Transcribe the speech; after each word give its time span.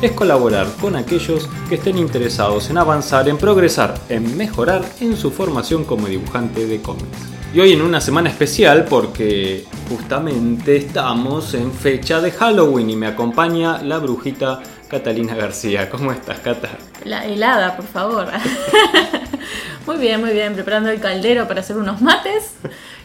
es 0.00 0.12
colaborar 0.12 0.66
con 0.80 0.94
aquellos 0.94 1.48
que 1.68 1.74
estén 1.74 1.98
interesados 1.98 2.70
en 2.70 2.78
avanzar, 2.78 3.28
en 3.28 3.36
progresar, 3.36 3.94
en 4.08 4.36
mejorar 4.36 4.82
en 5.00 5.16
su 5.16 5.32
formación 5.32 5.84
como 5.84 6.06
dibujante 6.06 6.66
de 6.66 6.80
cómics. 6.80 7.18
Y 7.52 7.60
hoy 7.60 7.72
en 7.72 7.82
una 7.82 8.00
semana 8.00 8.28
especial 8.28 8.84
porque 8.84 9.64
justamente 9.88 10.76
estamos 10.76 11.54
en 11.54 11.72
fecha 11.72 12.20
de 12.20 12.30
Halloween 12.30 12.90
y 12.90 12.96
me 12.96 13.06
acompaña 13.06 13.82
la 13.82 13.98
brujita 13.98 14.60
Catalina 14.88 15.34
García. 15.34 15.90
¿Cómo 15.90 16.12
estás, 16.12 16.38
Cata? 16.40 16.68
La 17.04 17.24
helada, 17.26 17.74
por 17.74 17.86
favor. 17.86 18.28
muy 19.86 19.96
bien, 19.96 20.20
muy 20.20 20.30
bien. 20.30 20.54
Preparando 20.54 20.90
el 20.90 21.00
caldero 21.00 21.48
para 21.48 21.60
hacer 21.60 21.76
unos 21.76 22.00
mates 22.02 22.54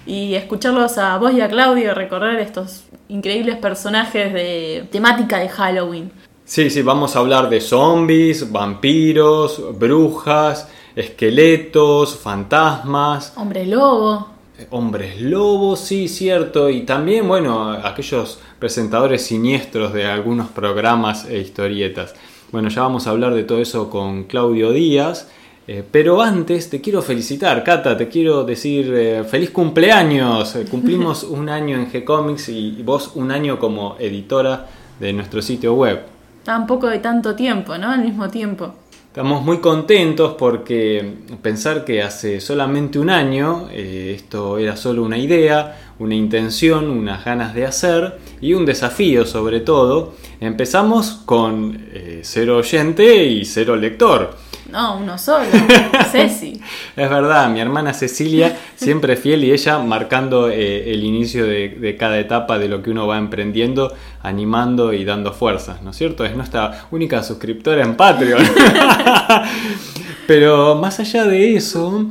y 0.05 0.35
escucharlos 0.35 0.97
a 0.97 1.17
vos 1.17 1.33
y 1.33 1.41
a 1.41 1.47
Claudio 1.47 1.95
recorrer 1.95 2.39
estos 2.39 2.83
increíbles 3.07 3.57
personajes 3.57 4.33
de 4.33 4.87
temática 4.91 5.39
de 5.39 5.49
Halloween. 5.49 6.11
Sí, 6.45 6.69
sí, 6.69 6.81
vamos 6.81 7.15
a 7.15 7.19
hablar 7.19 7.49
de 7.49 7.61
zombies, 7.61 8.51
vampiros, 8.51 9.61
brujas, 9.79 10.67
esqueletos, 10.93 12.17
fantasmas. 12.17 13.33
Hombre 13.37 13.65
lobo. 13.65 14.27
Hombres 14.69 15.21
lobos, 15.21 15.79
sí, 15.79 16.09
cierto. 16.09 16.69
Y 16.69 16.81
también, 16.81 17.29
bueno, 17.29 17.71
aquellos 17.71 18.39
presentadores 18.59 19.25
siniestros 19.25 19.93
de 19.93 20.05
algunos 20.05 20.49
programas 20.49 21.25
e 21.25 21.39
historietas. 21.39 22.13
Bueno, 22.51 22.67
ya 22.67 22.81
vamos 22.81 23.07
a 23.07 23.11
hablar 23.11 23.33
de 23.33 23.45
todo 23.45 23.59
eso 23.59 23.89
con 23.89 24.25
Claudio 24.25 24.71
Díaz. 24.71 25.29
Eh, 25.65 25.81
pero 25.89 26.21
antes 26.21 26.69
te 26.69 26.81
quiero 26.81 27.01
felicitar, 27.01 27.63
Cata, 27.63 27.95
te 27.95 28.09
quiero 28.09 28.43
decir 28.43 28.93
eh, 28.93 29.23
feliz 29.23 29.49
cumpleaños. 29.49 30.57
Eh, 30.57 30.65
cumplimos 30.69 31.23
un 31.29 31.47
año 31.47 31.77
en 31.77 31.89
G-Comics 31.89 32.49
y 32.49 32.83
vos 32.83 33.11
un 33.15 33.31
año 33.31 33.57
como 33.57 33.95
editora 33.97 34.67
de 34.99 35.13
nuestro 35.13 35.41
sitio 35.41 35.73
web. 35.73 36.12
Tampoco 36.43 36.87
de 36.87 36.99
tanto 36.99 37.35
tiempo, 37.35 37.77
¿no? 37.77 37.89
Al 37.89 38.01
mismo 38.01 38.29
tiempo. 38.29 38.75
Estamos 39.13 39.43
muy 39.43 39.59
contentos 39.59 40.33
porque 40.39 41.17
pensar 41.43 41.85
que 41.85 42.01
hace 42.01 42.41
solamente 42.41 42.97
un 42.97 43.11
año 43.11 43.67
eh, 43.71 44.13
esto 44.15 44.57
era 44.57 44.75
solo 44.75 45.03
una 45.03 45.19
idea, 45.19 45.93
una 45.99 46.15
intención, 46.15 46.89
unas 46.89 47.23
ganas 47.23 47.53
de 47.53 47.63
hacer 47.67 48.17
y 48.41 48.55
un 48.55 48.65
desafío 48.65 49.27
sobre 49.27 49.59
todo. 49.59 50.15
Empezamos 50.39 51.21
con 51.25 51.89
eh, 51.93 52.21
cero 52.23 52.57
oyente 52.57 53.23
y 53.25 53.45
cero 53.45 53.75
lector. 53.75 54.35
No, 54.73 54.97
uno 54.97 55.19
solo, 55.19 55.45
Ceci. 56.11 56.59
es 56.95 57.07
verdad, 57.07 57.47
mi 57.47 57.59
hermana 57.59 57.93
Cecilia, 57.93 58.57
siempre 58.75 59.15
fiel 59.17 59.43
y 59.43 59.51
ella 59.51 59.77
marcando 59.77 60.49
eh, 60.49 60.91
el 60.91 61.03
inicio 61.03 61.45
de, 61.45 61.95
cada 61.99 62.17
etapa 62.17 62.57
de 62.57 62.67
lo 62.67 62.81
que 62.81 62.89
uno 62.89 63.05
va 63.05 63.19
emprendiendo, 63.19 63.93
animando 64.23 64.91
y 64.91 65.05
dando 65.05 65.31
fuerzas, 65.31 65.83
¿no 65.83 65.91
es 65.91 65.97
cierto? 65.97 66.25
Es 66.25 66.35
nuestra 66.35 66.87
única 66.89 67.21
suscriptora 67.21 67.83
en 67.83 67.95
Patreon. 67.95 68.41
Pero 70.27 70.73
más 70.73 70.99
allá 70.99 71.25
de 71.25 71.55
eso, 71.55 72.07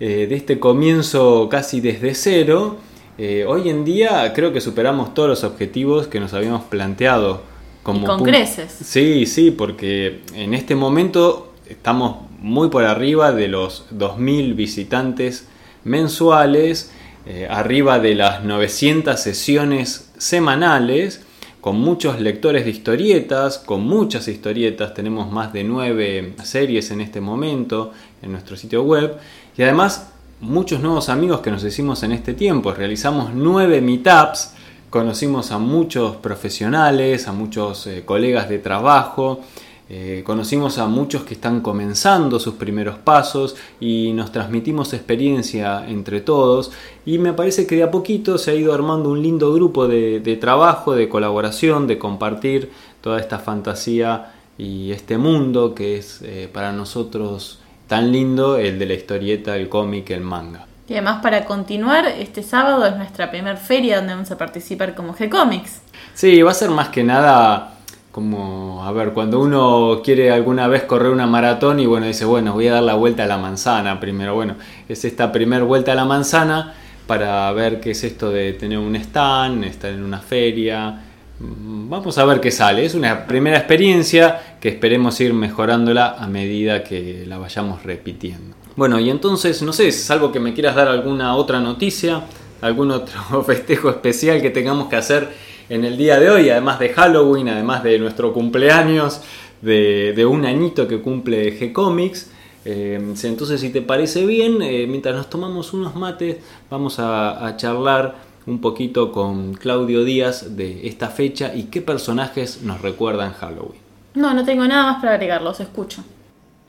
eh, 0.00 0.26
de 0.26 0.36
este 0.36 0.58
comienzo 0.58 1.50
casi 1.50 1.82
desde 1.82 2.14
cero, 2.14 2.78
eh, 3.18 3.44
hoy 3.46 3.68
en 3.68 3.84
día 3.84 4.32
creo 4.32 4.54
que 4.54 4.62
superamos 4.62 5.12
todos 5.12 5.28
los 5.28 5.44
objetivos 5.44 6.06
que 6.06 6.18
nos 6.18 6.32
habíamos 6.32 6.64
planteado. 6.64 7.42
Como 7.82 8.00
y 8.00 8.04
con 8.04 8.22
creces. 8.22 8.72
Sí, 8.72 9.26
sí, 9.26 9.50
porque 9.50 10.22
en 10.32 10.54
este 10.54 10.74
momento 10.74 11.52
estamos 11.68 12.18
muy 12.40 12.68
por 12.68 12.84
arriba 12.84 13.32
de 13.32 13.48
los 13.48 13.86
2.000 13.92 14.54
visitantes 14.54 15.46
mensuales, 15.84 16.92
eh, 17.26 17.46
arriba 17.50 17.98
de 17.98 18.14
las 18.14 18.44
900 18.44 19.20
sesiones 19.20 20.10
semanales, 20.18 21.22
con 21.60 21.80
muchos 21.80 22.20
lectores 22.20 22.64
de 22.64 22.70
historietas, 22.70 23.58
con 23.58 23.84
muchas 23.84 24.28
historietas, 24.28 24.94
tenemos 24.94 25.32
más 25.32 25.52
de 25.52 25.64
9 25.64 26.34
series 26.44 26.92
en 26.92 27.00
este 27.00 27.20
momento 27.20 27.90
en 28.22 28.30
nuestro 28.30 28.56
sitio 28.56 28.84
web. 28.84 29.16
Y 29.58 29.62
además 29.62 30.12
muchos 30.40 30.80
nuevos 30.80 31.08
amigos 31.08 31.40
que 31.40 31.50
nos 31.50 31.64
hicimos 31.64 32.04
en 32.04 32.12
este 32.12 32.34
tiempo, 32.34 32.72
realizamos 32.72 33.34
9 33.34 33.80
meetups, 33.80 34.54
conocimos 34.90 35.50
a 35.50 35.58
muchos 35.58 36.16
profesionales, 36.16 37.26
a 37.26 37.32
muchos 37.32 37.86
eh, 37.88 38.02
colegas 38.04 38.48
de 38.48 38.60
trabajo, 38.60 39.40
eh, 39.88 40.22
conocimos 40.26 40.78
a 40.78 40.86
muchos 40.86 41.22
que 41.22 41.34
están 41.34 41.60
comenzando 41.60 42.40
sus 42.40 42.54
primeros 42.54 42.98
pasos 42.98 43.54
y 43.78 44.12
nos 44.14 44.32
transmitimos 44.32 44.92
experiencia 44.92 45.88
entre 45.88 46.20
todos 46.20 46.72
y 47.04 47.18
me 47.18 47.32
parece 47.32 47.68
que 47.68 47.76
de 47.76 47.84
a 47.84 47.92
poquito 47.92 48.36
se 48.36 48.50
ha 48.50 48.54
ido 48.54 48.74
armando 48.74 49.10
un 49.10 49.22
lindo 49.22 49.54
grupo 49.54 49.86
de, 49.86 50.38
trabajo, 50.40 50.96
de 50.96 51.08
colaboración, 51.08 51.86
de 51.86 51.98
compartir 51.98 52.72
toda 53.00 53.20
esta 53.20 53.38
fantasía 53.38 54.32
y 54.58 54.90
este 54.90 55.18
mundo 55.18 55.72
que 55.72 55.98
es 55.98 56.20
eh, 56.22 56.50
para 56.52 56.72
nosotros 56.72 57.60
tan 57.86 58.10
lindo, 58.10 58.56
el 58.56 58.80
de 58.80 58.86
la 58.86 58.94
historieta, 58.94 59.54
el 59.54 59.68
cómic, 59.68 60.10
el 60.10 60.22
manga. 60.22 60.66
Y 60.88 60.94
además 60.94 61.22
para 61.22 61.44
continuar, 61.44 62.06
este 62.06 62.42
sábado 62.42 62.84
es 62.86 62.96
nuestra 62.96 63.30
primera 63.30 63.56
feria 63.56 63.98
donde 63.98 64.14
vamos 64.14 64.32
a 64.32 64.38
participar 64.38 64.96
como 64.96 65.14
G-Comics. 65.14 65.80
Sí, 66.14 66.42
va 66.42 66.50
a 66.50 66.54
ser 66.54 66.70
más 66.70 66.88
que 66.88 67.04
nada 67.04 67.75
como, 68.16 68.82
a 68.82 68.92
ver, 68.92 69.12
cuando 69.12 69.40
uno 69.40 70.00
quiere 70.02 70.30
alguna 70.30 70.68
vez 70.68 70.84
correr 70.84 71.10
una 71.10 71.26
maratón 71.26 71.80
y 71.80 71.84
bueno, 71.84 72.06
dice, 72.06 72.24
bueno, 72.24 72.54
voy 72.54 72.66
a 72.66 72.72
dar 72.72 72.82
la 72.82 72.94
vuelta 72.94 73.24
a 73.24 73.26
la 73.26 73.36
manzana 73.36 74.00
primero. 74.00 74.34
Bueno, 74.34 74.54
es 74.88 75.04
esta 75.04 75.30
primera 75.30 75.64
vuelta 75.64 75.92
a 75.92 75.94
la 75.94 76.06
manzana 76.06 76.72
para 77.06 77.52
ver 77.52 77.78
qué 77.78 77.90
es 77.90 78.02
esto 78.04 78.30
de 78.30 78.54
tener 78.54 78.78
un 78.78 78.96
stand, 78.96 79.64
estar 79.64 79.92
en 79.92 80.02
una 80.02 80.18
feria. 80.20 80.98
Mm, 81.40 81.90
vamos 81.90 82.16
a 82.16 82.24
ver 82.24 82.40
qué 82.40 82.50
sale. 82.50 82.86
Es 82.86 82.94
una 82.94 83.26
primera 83.26 83.58
experiencia 83.58 84.56
que 84.62 84.70
esperemos 84.70 85.20
ir 85.20 85.34
mejorándola 85.34 86.16
a 86.18 86.26
medida 86.26 86.84
que 86.84 87.26
la 87.26 87.36
vayamos 87.36 87.82
repitiendo. 87.82 88.56
Bueno, 88.76 88.98
y 88.98 89.10
entonces, 89.10 89.60
no 89.60 89.74
sé, 89.74 89.92
salvo 89.92 90.32
que 90.32 90.40
me 90.40 90.54
quieras 90.54 90.74
dar 90.74 90.88
alguna 90.88 91.36
otra 91.36 91.60
noticia, 91.60 92.22
algún 92.62 92.92
otro 92.92 93.42
festejo 93.46 93.90
especial 93.90 94.40
que 94.40 94.48
tengamos 94.48 94.88
que 94.88 94.96
hacer 94.96 95.28
en 95.68 95.84
el 95.84 95.96
día 95.96 96.18
de 96.20 96.30
hoy, 96.30 96.50
además 96.50 96.78
de 96.78 96.90
Halloween, 96.90 97.48
además 97.48 97.82
de 97.82 97.98
nuestro 97.98 98.32
cumpleaños 98.32 99.20
de, 99.62 100.26
un 100.26 100.44
añito 100.44 100.86
que 100.86 101.00
cumple 101.00 101.58
G-Comics. 101.58 102.30
Eh, 102.64 103.14
entonces, 103.22 103.60
si 103.60 103.70
te 103.70 103.82
parece 103.82 104.26
bien, 104.26 104.60
eh, 104.62 104.86
mientras 104.88 105.14
nos 105.14 105.30
tomamos 105.30 105.72
unos 105.72 105.94
mates, 105.94 106.38
vamos 106.70 106.98
a, 106.98 107.46
a, 107.46 107.56
charlar 107.56 108.16
un 108.46 108.60
poquito 108.60 109.12
con 109.12 109.54
Claudio 109.54 110.04
Díaz 110.04 110.56
de 110.56 110.86
esta 110.86 111.08
fecha 111.08 111.54
y 111.54 111.64
qué 111.64 111.80
personajes 111.80 112.62
nos 112.62 112.80
recuerdan 112.82 113.32
Halloween. 113.32 113.80
No, 114.14 114.32
no 114.34 114.44
tengo 114.44 114.66
nada 114.66 114.92
más 114.92 115.00
para 115.00 115.14
agregar, 115.14 115.42
los 115.42 115.60
escucho. 115.60 116.02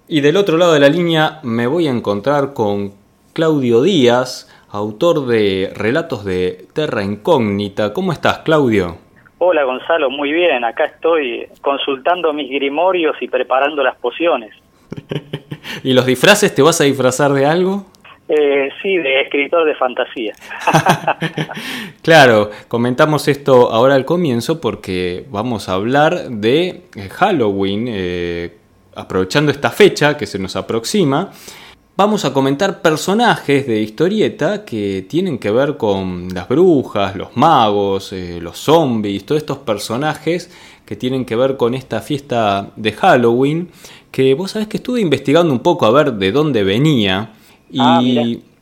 Y 0.08 0.22
del 0.22 0.38
otro 0.38 0.58
lado 0.58 0.74
de 0.74 0.80
la 0.80 0.90
línea 0.90 1.40
me 1.44 1.68
voy 1.68 1.88
a 1.88 1.92
encontrar 1.92 2.54
con 2.54 2.94
Claudio 3.34 3.82
Díaz, 3.82 4.48
autor 4.70 5.26
de 5.28 5.72
Relatos 5.76 6.26
de 6.26 6.66
Terra 6.74 7.04
Incógnita. 7.04 7.94
¿Cómo 7.94 8.12
estás, 8.12 8.40
Claudio? 8.40 8.98
Hola, 9.40 9.64
Gonzalo, 9.64 10.10
muy 10.10 10.32
bien. 10.32 10.64
Acá 10.64 10.86
estoy 10.86 11.48
consultando 11.62 12.34
mis 12.34 12.50
grimorios 12.50 13.16
y 13.22 13.28
preparando 13.28 13.84
las 13.84 13.96
pociones. 13.98 14.54
¿Y 15.84 15.94
los 15.94 16.06
disfraces? 16.06 16.54
¿Te 16.54 16.62
vas 16.62 16.82
a 16.82 16.86
disfrazar 16.86 17.32
de 17.32 17.46
algo? 17.46 17.86
Eh, 18.30 18.70
sí, 18.82 18.98
de 18.98 19.22
escritor 19.22 19.66
de 19.66 19.76
fantasía. 19.76 20.34
claro, 22.02 22.50
comentamos 22.68 23.28
esto 23.28 23.72
ahora 23.72 23.96
al 23.96 24.06
comienzo 24.06 24.60
porque 24.60 25.26
vamos 25.30 25.70
a 25.70 25.74
hablar 25.74 26.30
de 26.30 26.82
Halloween, 27.12 27.86
eh, 27.88 28.58
aprovechando 28.96 29.52
esta 29.52 29.70
fecha 29.70 30.18
que 30.18 30.26
se 30.26 30.40
nos 30.40 30.56
aproxima 30.56 31.32
vamos 31.98 32.26
a 32.26 32.32
comentar 32.32 32.82
personajes 32.84 33.66
de 33.66 33.82
historieta 33.82 34.64
que 34.64 35.06
tienen 35.10 35.40
que 35.40 35.50
ver 35.50 35.78
con 35.78 36.30
las 36.32 36.48
brujas, 36.48 37.16
los 37.16 37.36
magos, 37.36 38.14
eh, 38.14 38.40
los 38.40 38.60
zombies, 38.60 39.26
todos 39.26 39.42
estos 39.42 39.58
personajes 39.58 40.52
que 40.86 40.96
tienen 40.96 41.26
que 41.26 41.36
ver 41.36 41.58
con 41.58 41.74
esta 41.74 42.00
fiesta 42.02 42.70
de 42.76 42.94
Halloween, 42.94 43.70
que 44.12 44.36
vos 44.36 44.52
sabés 44.52 44.68
que 44.68 44.78
estuve 44.78 45.02
investigando 45.02 45.52
un 45.52 45.60
poco 45.60 45.88
a 45.88 45.92
ver 45.92 46.14
de 46.14 46.32
dónde 46.32 46.64
venía 46.64 47.34
y, 47.72 47.80
ah, 47.82 48.02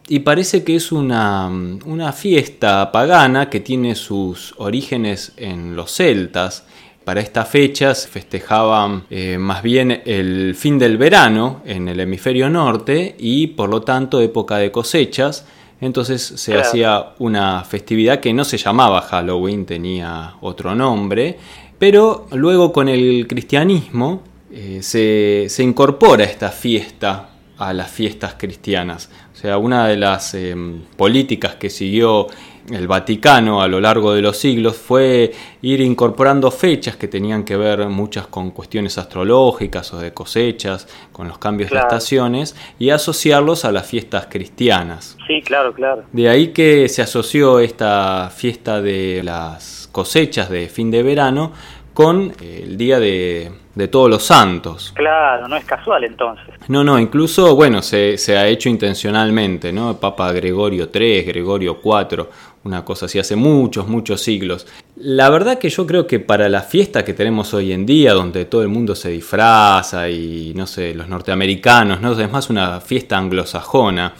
y 0.07 0.19
parece 0.19 0.63
que 0.63 0.75
es 0.75 0.91
una, 0.91 1.47
una 1.85 2.13
fiesta 2.13 2.91
pagana 2.91 3.49
que 3.49 3.59
tiene 3.59 3.95
sus 3.95 4.53
orígenes 4.57 5.33
en 5.37 5.75
los 5.75 5.91
celtas. 5.91 6.65
Para 7.05 7.21
estas 7.21 7.47
fechas 7.47 8.07
festejaban 8.07 9.03
eh, 9.11 9.37
más 9.37 9.61
bien 9.61 10.01
el 10.05 10.55
fin 10.55 10.79
del 10.79 10.97
verano 10.97 11.61
en 11.63 11.87
el 11.87 11.99
hemisferio 11.99 12.49
norte 12.49 13.15
y 13.19 13.45
por 13.47 13.69
lo 13.69 13.83
tanto 13.83 14.19
época 14.19 14.57
de 14.57 14.71
cosechas. 14.71 15.45
Entonces 15.79 16.23
se 16.23 16.57
hacía 16.57 17.13
una 17.19 17.63
festividad 17.63 18.21
que 18.21 18.33
no 18.33 18.43
se 18.43 18.57
llamaba 18.57 19.01
Halloween, 19.01 19.67
tenía 19.67 20.33
otro 20.41 20.73
nombre, 20.73 21.37
pero 21.77 22.25
luego 22.31 22.73
con 22.73 22.89
el 22.89 23.27
cristianismo 23.27 24.23
eh, 24.51 24.79
se, 24.81 25.45
se, 25.47 25.61
incorpora 25.61 26.23
esta 26.23 26.49
fiesta 26.49 27.29
a 27.57 27.71
las 27.73 27.91
fiestas 27.91 28.33
cristianas. 28.35 29.11
O 29.31 29.37
sea, 29.37 29.57
una 29.57 29.87
de 29.87 29.97
las 29.97 30.33
em, 30.33 30.81
políticas 30.97 31.55
que 31.55 31.69
siguió 31.69 32.27
el 32.71 32.87
Vaticano 32.87 33.61
a 33.61 33.67
lo 33.67 33.79
largo 33.79 34.13
de 34.13 34.21
los 34.21 34.37
siglos 34.37 34.75
fue 34.75 35.31
ir 35.61 35.81
incorporando 35.81 36.49
fechas 36.49 36.95
que 36.95 37.07
tenían 37.07 37.43
que 37.43 37.55
ver 37.57 37.87
muchas 37.87 38.27
con 38.27 38.51
cuestiones 38.51 38.97
astrológicas 38.97 39.93
o 39.93 39.99
de 39.99 40.13
cosechas, 40.13 40.87
con 41.11 41.27
los 41.27 41.37
cambios 41.37 41.69
de 41.69 41.77
estaciones, 41.77 42.55
y 42.79 42.89
asociarlos 42.89 43.65
a 43.65 43.71
las 43.71 43.87
fiestas 43.87 44.27
cristianas. 44.29 45.17
Sí, 45.27 45.41
claro, 45.41 45.73
claro. 45.73 46.03
De 46.11 46.29
ahí 46.29 46.47
que 46.47 46.89
se 46.89 47.01
asoció 47.01 47.59
esta 47.59 48.31
fiesta 48.35 48.81
de 48.81 49.21
las 49.23 49.89
cosechas 49.91 50.49
de 50.49 50.67
fin 50.67 50.89
de 50.91 51.03
verano 51.03 51.51
con 51.95 52.33
el 52.41 52.75
día 52.75 52.99
de, 52.99 53.53
todos 53.89 54.09
los 54.09 54.23
santos. 54.23 54.91
Claro, 54.93 55.47
no 55.47 55.55
es 55.55 55.63
casual 55.63 56.03
entonces. 56.03 56.53
No, 56.67 56.83
no, 56.83 56.99
incluso, 56.99 57.55
bueno, 57.55 57.81
se, 57.81 58.17
se, 58.17 58.37
ha 58.37 58.47
hecho 58.47 58.67
intencionalmente, 58.67 59.71
¿no? 59.71 59.97
Papa 59.97 60.33
Gregorio 60.33 60.89
III, 60.93 61.23
Gregorio 61.23 61.79
IV, 61.81 62.25
una 62.65 62.83
cosa 62.83 63.05
así, 63.05 63.19
hace 63.19 63.35
muchos, 63.35 63.87
muchos 63.87 64.21
siglos. 64.21 64.65
La 64.97 65.29
verdad 65.29 65.59
que 65.59 65.69
yo 65.69 65.85
creo 65.85 66.07
que 66.07 66.19
para 66.19 66.49
la 66.49 66.61
fiesta 66.61 67.05
que 67.05 67.13
tenemos 67.13 67.53
hoy 67.53 67.71
en 67.71 67.85
día, 67.85 68.13
donde 68.13 68.45
todo 68.45 68.63
el 68.63 68.69
mundo 68.69 68.95
se 68.95 69.09
disfraza 69.11 70.09
y, 70.09 70.51
no 70.55 70.65
sé, 70.65 70.95
los 70.95 71.07
norteamericanos, 71.07 72.01
¿no? 72.01 72.19
Es 72.19 72.31
más 72.31 72.49
una 72.49 72.81
fiesta 72.81 73.17
anglosajona, 73.17 74.15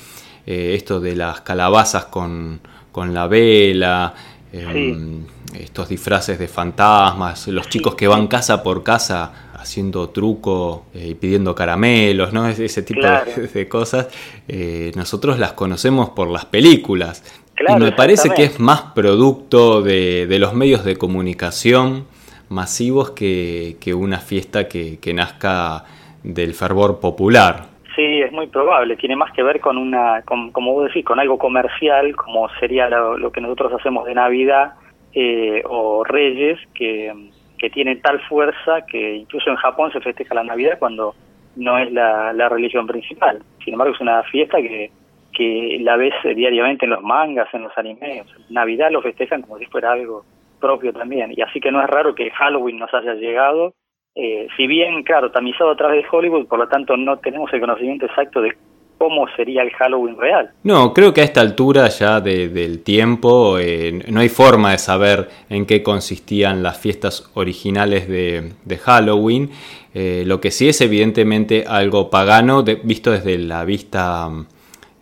eh, 0.46 0.74
esto 0.76 1.00
de 1.00 1.16
las 1.16 1.42
calabazas 1.42 2.06
con, 2.06 2.62
con 2.92 3.14
la 3.14 3.28
vela. 3.28 4.14
Em, 4.54 5.26
estos 5.60 5.90
disfraces 5.90 6.40
de 6.40 6.48
fantasmas, 6.48 7.48
los 7.50 7.68
chicos 7.68 7.96
que 7.96 8.08
van 8.08 8.28
casa 8.28 8.64
por 8.64 8.84
casa 8.84 9.52
haciendo 9.54 10.10
truco 10.10 10.86
eh, 10.94 11.10
y 11.10 11.16
pidiendo 11.16 11.54
caramelos, 11.54 12.32
¿no? 12.32 12.48
Ese 12.48 12.84
tipo 12.84 13.02
de, 13.02 13.68
cosas, 13.68 14.08
eh, 14.48 14.92
nosotros 14.96 15.40
las 15.40 15.54
conocemos 15.54 16.12
por 16.12 16.30
las 16.30 16.46
películas. 16.46 17.24
Y 17.58 17.80
me 17.80 17.92
parece 17.92 18.30
que 18.32 18.44
es 18.44 18.60
más 18.60 18.82
producto 18.94 19.82
de, 19.82 20.28
los 20.40 20.54
medios 20.54 20.84
de 20.84 20.98
comunicación 20.98 22.06
masivos 22.50 23.12
que, 23.12 23.94
una 23.96 24.20
fiesta 24.20 24.68
que, 24.68 25.14
nazca 25.14 25.86
del 26.24 26.54
fervor 26.54 27.00
popular. 27.00 27.68
Sí, 27.96 28.22
es 28.22 28.32
muy 28.32 28.48
probable. 28.48 28.98
Tiene 28.98 29.16
más 29.16 29.32
que 29.32 29.42
ver 29.42 29.62
con 29.62 29.78
una, 29.78 30.22
como 30.24 30.74
vos 30.74 30.88
decís, 30.88 31.06
con 31.06 31.20
algo 31.20 31.38
comercial, 31.38 32.16
como 32.16 32.50
sería 32.60 32.90
lo 32.90 33.32
que 33.32 33.42
nosotros 33.42 33.72
hacemos 33.74 34.06
de 34.06 34.16
Navidad 34.16 34.74
eh, 35.14 35.64
o 35.66 36.04
reyes 36.04 36.60
que, 36.74 37.14
que 37.58 37.70
tienen 37.70 38.02
tal 38.02 38.20
fuerza 38.28 38.86
que 38.86 39.16
incluso 39.16 39.50
en 39.50 39.56
Japón 39.56 39.94
se 39.94 40.02
festeja 40.02 40.36
la 40.36 40.44
Navidad 40.44 40.78
cuando 40.78 41.16
no 41.56 41.78
es 41.78 41.90
la, 41.94 42.34
la 42.34 42.50
religión 42.50 42.86
principal. 42.86 43.42
Sin 43.64 43.74
embargo, 43.74 43.96
es 43.96 44.02
una 44.02 44.24
fiesta 44.24 44.58
que, 44.58 44.92
que 45.36 45.78
la 45.82 45.98
ves 45.98 46.14
diariamente 46.36 46.86
en 46.86 46.92
los 46.92 47.04
mangas, 47.04 47.54
en 47.54 47.64
los 47.64 47.78
animes. 47.78 48.26
Navidad 48.50 48.90
lo 48.92 49.02
festejan 49.02 49.42
como 49.42 49.58
si 49.60 49.66
fuera 49.66 49.92
algo 49.92 50.24
propio 50.60 50.94
también. 50.94 51.34
Y 51.36 51.42
así 51.42 51.60
que 51.60 51.72
no 51.72 51.82
es 51.82 51.88
raro 51.88 52.16
que 52.16 52.32
Halloween 52.32 52.80
nos 52.80 52.94
haya 52.94 53.14
llegado. 53.14 53.74
Eh, 54.16 54.48
si 54.56 54.66
bien, 54.66 55.04
claro, 55.04 55.30
tamizado 55.32 55.72
a 55.72 55.76
través 55.76 56.04
de 56.04 56.10
Hollywood, 56.10 56.48
por 56.48 56.60
lo 56.60 56.68
tanto 56.68 56.96
no 56.96 57.18
tenemos 57.18 57.52
el 57.54 57.60
conocimiento 57.60 58.06
exacto 58.06 58.42
de 58.42 58.56
cómo 58.98 59.28
sería 59.36 59.62
el 59.62 59.72
Halloween 59.72 60.18
real. 60.18 60.52
No, 60.64 60.94
creo 60.94 61.14
que 61.14 61.22
a 61.22 61.26
esta 61.26 61.42
altura 61.42 61.90
ya 61.90 62.22
del 62.22 62.82
tiempo 62.82 63.60
eh, 63.60 64.04
no 64.08 64.22
hay 64.22 64.30
forma 64.30 64.72
de 64.72 64.78
saber 64.78 65.30
en 65.50 65.66
qué 65.66 65.84
consistían 65.84 66.64
las 66.64 66.80
fiestas 66.80 67.30
originales 67.34 68.08
de, 68.08 68.78
Halloween. 68.78 69.52
Eh, 69.94 70.24
lo 70.26 70.40
que 70.40 70.52
sí 70.52 70.70
es 70.70 70.80
evidentemente 70.82 71.66
algo 71.68 72.10
pagano 72.10 72.64
visto 72.84 73.12
desde 73.12 73.38
la 73.38 73.66
vista 73.66 74.30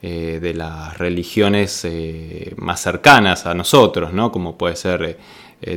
eh, 0.03 0.39
de 0.39 0.53
las 0.53 0.97
religiones 0.97 1.87
más 2.57 2.81
cercanas 2.81 3.47
a 3.47 3.55
nosotros, 3.55 4.13
¿no? 4.13 4.31
Como 4.31 4.57
puede 4.57 4.75
ser 4.75 5.17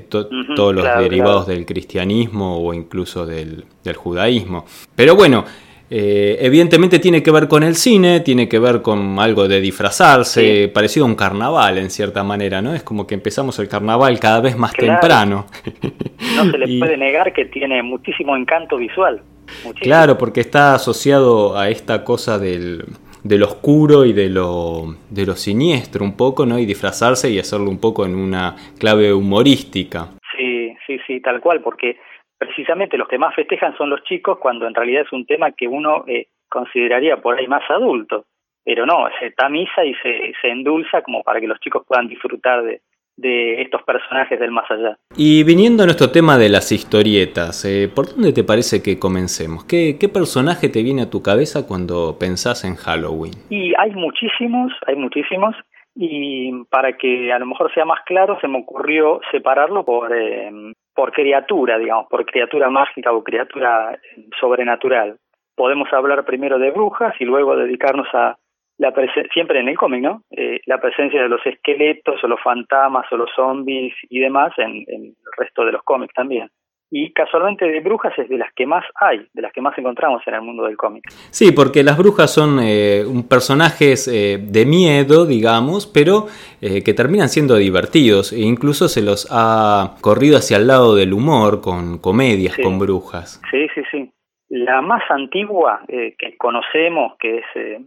todos 0.08 0.75
los 0.75 0.84
derivados 0.99 1.46
del 1.46 1.64
cristianismo 1.64 2.58
o 2.58 2.75
incluso 2.75 3.25
del, 3.25 3.64
del 3.82 3.96
judaísmo. 3.96 4.67
Pero 4.94 5.14
bueno, 5.14 5.44
eh, 5.88 6.38
evidentemente 6.40 6.99
tiene 6.99 7.23
que 7.23 7.31
ver 7.31 7.46
con 7.46 7.62
el 7.62 7.76
cine, 7.76 8.19
tiene 8.20 8.49
que 8.49 8.58
ver 8.58 8.82
con 8.82 9.20
algo 9.20 9.46
de 9.46 9.61
disfrazarse, 9.61 10.69
parecido 10.75 11.06
a 11.06 11.08
un 11.08 11.14
carnaval 11.14 11.78
en 11.78 11.90
cierta 11.90 12.25
manera, 12.25 12.61
¿no? 12.61 12.75
Es 12.75 12.82
como 12.82 13.06
que 13.06 13.14
empezamos 13.14 13.58
el 13.61 13.69
carnaval 13.69 14.19
cada 14.19 14.40
vez 14.40 14.56
más 14.56 14.73
temprano. 14.73 15.46
No 16.34 16.50
se 16.50 16.58
le 16.58 16.78
puede 16.81 16.96
negar 16.96 17.32
que 17.32 17.44
tiene 17.44 17.82
muchísimo 17.84 18.37
encanto 18.37 18.78
visual. 18.78 19.23
Claro, 19.81 20.19
porque 20.19 20.40
está 20.40 20.75
asociado 20.75 21.56
a 21.56 21.70
esta 21.70 22.02
cosa 22.02 22.40
del, 22.40 22.84
de 23.28 23.38
lo 23.38 23.46
oscuro 23.46 24.05
y 24.05 24.12
de 24.12 24.28
lo, 24.28 24.94
de 25.11 25.26
lo 25.26 25.34
siniestro 25.34 26.05
un 26.05 26.17
poco, 26.17 26.46
¿no? 26.46 26.58
Y 26.58 26.67
disfrazarse 26.67 27.31
y 27.31 27.38
hacerlo 27.38 27.70
un 27.70 27.81
poco 27.81 28.06
en 28.06 28.14
una 28.14 28.55
clave 28.78 29.12
humorística. 29.12 30.08
Sí, 30.37 30.76
sí, 30.87 30.99
sí, 31.06 31.20
tal 31.20 31.40
cual, 31.40 31.61
porque 31.61 31.99
precisamente 32.38 32.96
los 32.96 33.08
que 33.08 33.19
más 33.19 33.34
festejan 33.34 33.76
son 33.76 33.90
los 33.90 34.02
chicos 34.05 34.38
cuando 34.38 34.67
en 34.67 34.75
realidad 34.75 35.02
es 35.02 35.12
un 35.12 35.26
tema 35.26 35.52
que 35.52 35.67
uno 35.67 36.05
eh, 36.06 36.26
consideraría 36.49 37.17
por 37.17 37.38
ahí 37.38 37.46
más 37.46 37.69
adulto, 37.70 38.26
pero 38.64 38.87
no, 38.87 39.08
se 39.20 39.31
tamiza 39.31 39.84
y 39.84 39.94
se, 39.94 40.32
se 40.40 40.49
endulza 40.49 41.02
como 41.02 41.23
para 41.23 41.40
que 41.40 41.49
los 41.49 41.61
chicos 41.61 41.84
puedan 41.87 42.08
disfrutar 42.08 42.62
de, 42.62 42.81
de 43.17 43.63
estos 43.63 43.83
personajes 43.83 44.39
del 44.39 44.51
más 44.51 44.71
allá. 44.71 44.97
Y 45.17 45.43
viniendo 45.45 45.83
a 45.83 45.87
nuestro 45.87 46.11
tema 46.11 46.37
de 46.37 46.49
las 46.49 46.71
historietas, 46.73 47.65
eh, 47.65 47.89
¿por 47.95 48.07
dónde 48.15 48.33
te 48.33 48.45
parece 48.45 48.83
que 48.83 48.99
comencemos? 48.99 49.65
¿Qué, 49.65 49.97
¿Qué 49.99 50.09
personaje 50.09 50.69
te 50.69 50.83
viene 50.83 51.03
a 51.03 51.11
tu 51.11 51.23
cabeza 51.23 51.67
cuando 51.67 52.17
pensás 52.19 52.65
en 52.65 52.77
Halloween? 52.77 53.35
Y 53.51 53.73
hay 53.79 53.93
muchísimos, 53.93 54.73
hay 54.87 54.97
muchísimos, 54.97 55.57
y 55.99 56.53
para 56.65 56.93
que 56.99 57.33
a 57.33 57.39
lo 57.39 57.47
mejor 57.47 57.73
sea 57.73 57.87
más 57.87 58.01
claro, 58.05 58.39
se 58.41 58.49
me 58.49 58.59
ocurrió 58.59 59.21
separarlo 59.31 59.85
por, 59.85 60.15
eh, 60.15 60.51
por 60.95 61.11
criatura, 61.12 61.79
digamos, 61.79 62.07
por 62.11 62.26
criatura 62.26 62.69
mágica 62.69 63.12
o 63.12 63.25
criatura 63.25 63.99
sobrenatural. 64.38 65.17
Podemos 65.55 65.90
hablar 65.95 66.26
primero 66.26 66.59
de 66.59 66.71
brujas 66.71 67.14
y 67.19 67.25
luego 67.25 67.57
dedicarnos 67.57 68.09
a 68.12 68.37
la 68.78 68.92
siempre 69.33 69.61
en 69.61 69.68
el 69.68 69.76
cómic, 69.76 70.02
¿no? 70.02 70.23
Eh, 70.30 70.61
la 70.66 70.80
presencia 70.80 71.23
de 71.23 71.28
los 71.28 71.45
esqueletos 71.47 72.23
o 72.23 72.28
los 72.28 72.40
fantasmas 72.42 73.11
o 73.11 73.16
los 73.16 73.30
zombies 73.35 73.95
y 74.09 74.21
demás 74.21 74.52
en, 74.59 74.85
en 74.88 75.04
el 75.04 75.33
resto 75.38 75.64
de 75.64 75.73
los 75.73 75.83
cómics 75.83 76.14
también 76.14 76.50
y 76.90 77.12
casualmente 77.12 77.64
de 77.64 77.80
brujas 77.80 78.16
es 78.18 78.28
de 78.28 78.38
las 78.38 78.52
que 78.54 78.66
más 78.66 78.85
hay, 79.00 79.26
de 79.33 79.42
las 79.42 79.52
que 79.52 79.61
más 79.61 79.76
encontramos 79.76 80.23
en 80.26 80.35
el 80.35 80.42
mundo 80.42 80.64
del 80.64 80.76
cómic. 80.76 81.04
Sí, 81.30 81.52
porque 81.52 81.83
las 81.83 81.99
brujas 81.99 82.33
son 82.33 82.59
eh, 82.62 83.04
personajes 83.28 84.09
eh, 84.09 84.38
de 84.40 84.66
miedo, 84.66 85.26
digamos, 85.26 85.87
pero 85.87 86.26
eh, 86.61 86.85
que 86.85 86.95
terminan 86.95 87.28
siendo 87.28 87.56
divertidos 87.56 88.33
e 88.33 88.40
incluso 88.40 88.88
se 88.88 89.02
los 89.02 89.28
ha 89.30 89.97
corrido 90.00 90.37
hacia 90.37 90.59
el 90.59 90.68
lado 90.68 90.95
del 90.95 91.12
humor 91.12 91.61
con 91.61 91.99
comedias 91.99 92.56
con 92.62 92.78
brujas. 92.78 93.42
Sí, 93.50 93.66
sí, 93.75 93.83
sí. 93.90 94.11
La 94.49 94.80
más 94.80 95.02
antigua 95.11 95.80
que 95.88 96.37
conocemos, 96.38 97.14
que 97.18 97.38
es 97.38 97.80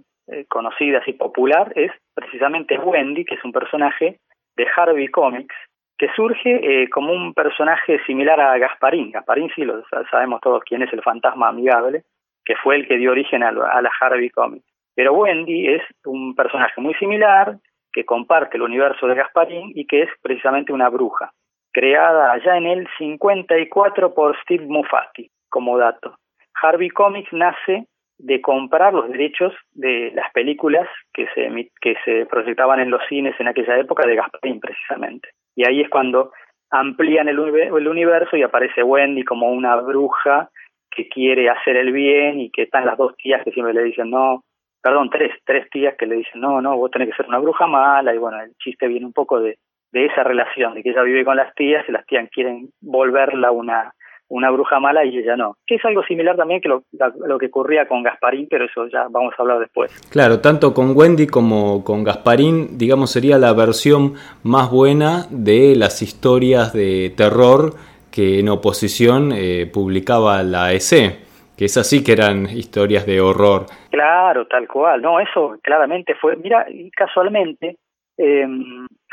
conocida 0.47 1.01
y 1.05 1.13
popular, 1.13 1.71
es 1.75 1.91
precisamente 2.13 2.77
Wendy, 2.77 3.25
que 3.25 3.35
es 3.35 3.43
un 3.43 3.51
personaje 3.51 4.19
de 4.55 4.67
Harvey 4.75 5.07
Comics, 5.07 5.55
que 5.99 6.07
surge 6.15 6.49
eh, 6.63 6.89
como 6.89 7.11
un 7.11 7.33
personaje 7.33 7.99
similar 8.05 8.39
a 8.39 8.57
Gasparín. 8.57 9.11
Gasparín 9.11 9.49
sí 9.53 9.63
lo 9.63 9.83
sabemos 10.09 10.39
todos 10.41 10.63
quién 10.63 10.81
es 10.81 10.91
el 10.93 11.01
fantasma 11.01 11.49
amigable, 11.49 12.03
que 12.45 12.55
fue 12.55 12.77
el 12.77 12.87
que 12.87 12.97
dio 12.97 13.11
origen 13.11 13.43
a, 13.43 13.51
la 13.51 13.91
Harvey 13.99 14.29
Comics. 14.29 14.65
Pero 14.95 15.13
Wendy 15.13 15.67
es 15.67 15.81
un 16.05 16.35
personaje 16.35 16.79
muy 16.79 16.93
similar, 16.95 17.57
que 17.91 18.05
comparte 18.05 18.55
el 18.55 18.63
universo 18.63 19.07
de 19.07 19.15
Gasparín 19.15 19.71
y 19.75 19.85
que 19.85 20.03
es 20.03 20.09
precisamente 20.21 20.71
una 20.71 20.89
bruja, 20.89 21.31
creada 21.73 22.31
allá 22.31 22.57
en 22.57 22.67
el 22.67 22.87
54 22.97 24.13
por 24.13 24.39
Steve 24.41 24.65
Muffati, 24.67 25.29
como 25.49 25.77
dato. 25.77 26.15
Harvey 26.61 26.89
Comics 26.89 27.33
nace 27.33 27.87
de 28.19 28.41
comprar 28.41 28.93
los 28.93 29.09
derechos 29.09 29.53
de 29.73 30.11
las 30.13 30.31
películas 30.33 30.87
que 31.13 31.27
se, 31.33 31.49
que 31.81 31.95
se 32.03 32.25
proyectaban 32.25 32.79
en 32.81 32.91
los 32.91 33.01
cines 33.07 33.33
en 33.39 33.47
aquella 33.47 33.77
época 33.79 34.05
de 34.05 34.15
Gasparín 34.15 34.59
precisamente. 34.59 35.29
Y 35.55 35.65
ahí 35.67 35.81
es 35.81 35.89
cuando 35.89 36.31
amplían 36.69 37.29
el, 37.29 37.39
el 37.39 37.87
universo 37.87 38.35
y 38.35 38.43
aparece 38.43 38.83
Wendy 38.83 39.23
como 39.23 39.49
una 39.51 39.75
bruja 39.77 40.49
que 40.91 41.07
quiere 41.07 41.49
hacer 41.49 41.77
el 41.77 41.93
bien 41.93 42.41
y 42.41 42.51
que 42.51 42.63
están 42.63 42.85
las 42.85 42.97
dos 42.97 43.15
tías 43.15 43.43
que 43.43 43.51
siempre 43.51 43.73
le 43.73 43.83
dicen 43.83 44.09
no, 44.09 44.43
perdón, 44.81 45.09
tres, 45.09 45.31
tres 45.45 45.69
tías 45.69 45.95
que 45.97 46.05
le 46.05 46.17
dicen 46.17 46.41
no, 46.41 46.61
no, 46.61 46.77
vos 46.77 46.91
tenés 46.91 47.09
que 47.09 47.15
ser 47.15 47.27
una 47.27 47.39
bruja 47.39 47.67
mala 47.67 48.13
y 48.13 48.17
bueno, 48.17 48.41
el 48.41 48.53
chiste 48.57 48.87
viene 48.87 49.05
un 49.05 49.13
poco 49.13 49.39
de, 49.39 49.57
de 49.91 50.05
esa 50.05 50.23
relación, 50.23 50.73
de 50.73 50.83
que 50.83 50.89
ella 50.89 51.03
vive 51.03 51.23
con 51.25 51.37
las 51.37 51.53
tías 51.55 51.87
y 51.87 51.91
las 51.91 52.05
tías 52.05 52.29
quieren 52.31 52.69
volverla 52.81 53.51
una, 53.51 53.93
una 54.29 54.49
bruja 54.51 54.79
mala 54.79 55.03
y 55.05 55.17
ella 55.17 55.35
no. 55.35 55.57
Que 55.65 55.75
es 55.75 55.85
algo 55.85 56.03
similar 56.03 56.35
también 56.35 56.61
que 56.61 56.69
lo, 56.69 56.83
lo, 57.25 57.37
que 57.37 57.47
ocurría 57.47 57.87
con 57.87 58.03
Gasparín, 58.03 58.47
pero 58.49 58.65
eso 58.65 58.87
ya 58.87 59.07
vamos 59.09 59.33
a 59.37 59.41
hablar 59.41 59.59
después. 59.59 59.91
Claro, 60.09 60.39
tanto 60.39 60.73
con 60.73 60.95
Wendy 60.95 61.27
como 61.27 61.83
con 61.83 62.03
Gasparín, 62.03 62.77
digamos, 62.77 63.11
sería 63.11 63.37
la 63.37 63.53
versión 63.53 64.13
más 64.43 64.71
buena 64.71 65.25
de 65.29 65.75
las 65.75 66.01
historias 66.01 66.73
de 66.73 67.11
terror 67.15 67.73
que 68.11 68.39
en 68.39 68.49
oposición 68.49 69.31
eh, 69.33 69.69
publicaba 69.71 70.41
la 70.43 70.73
EC 70.73 71.29
que 71.59 71.65
es 71.65 71.75
así 71.75 72.01
que 72.01 72.13
eran 72.13 72.45
historias 72.45 73.05
de 73.05 73.19
horror. 73.19 73.65
Claro, 73.91 74.47
tal 74.47 74.65
cual. 74.65 75.01
No, 75.01 75.19
eso 75.19 75.57
claramente 75.61 76.15
fue. 76.15 76.37
Mira, 76.37 76.65
casualmente, 76.95 77.75
eh, 78.19 78.45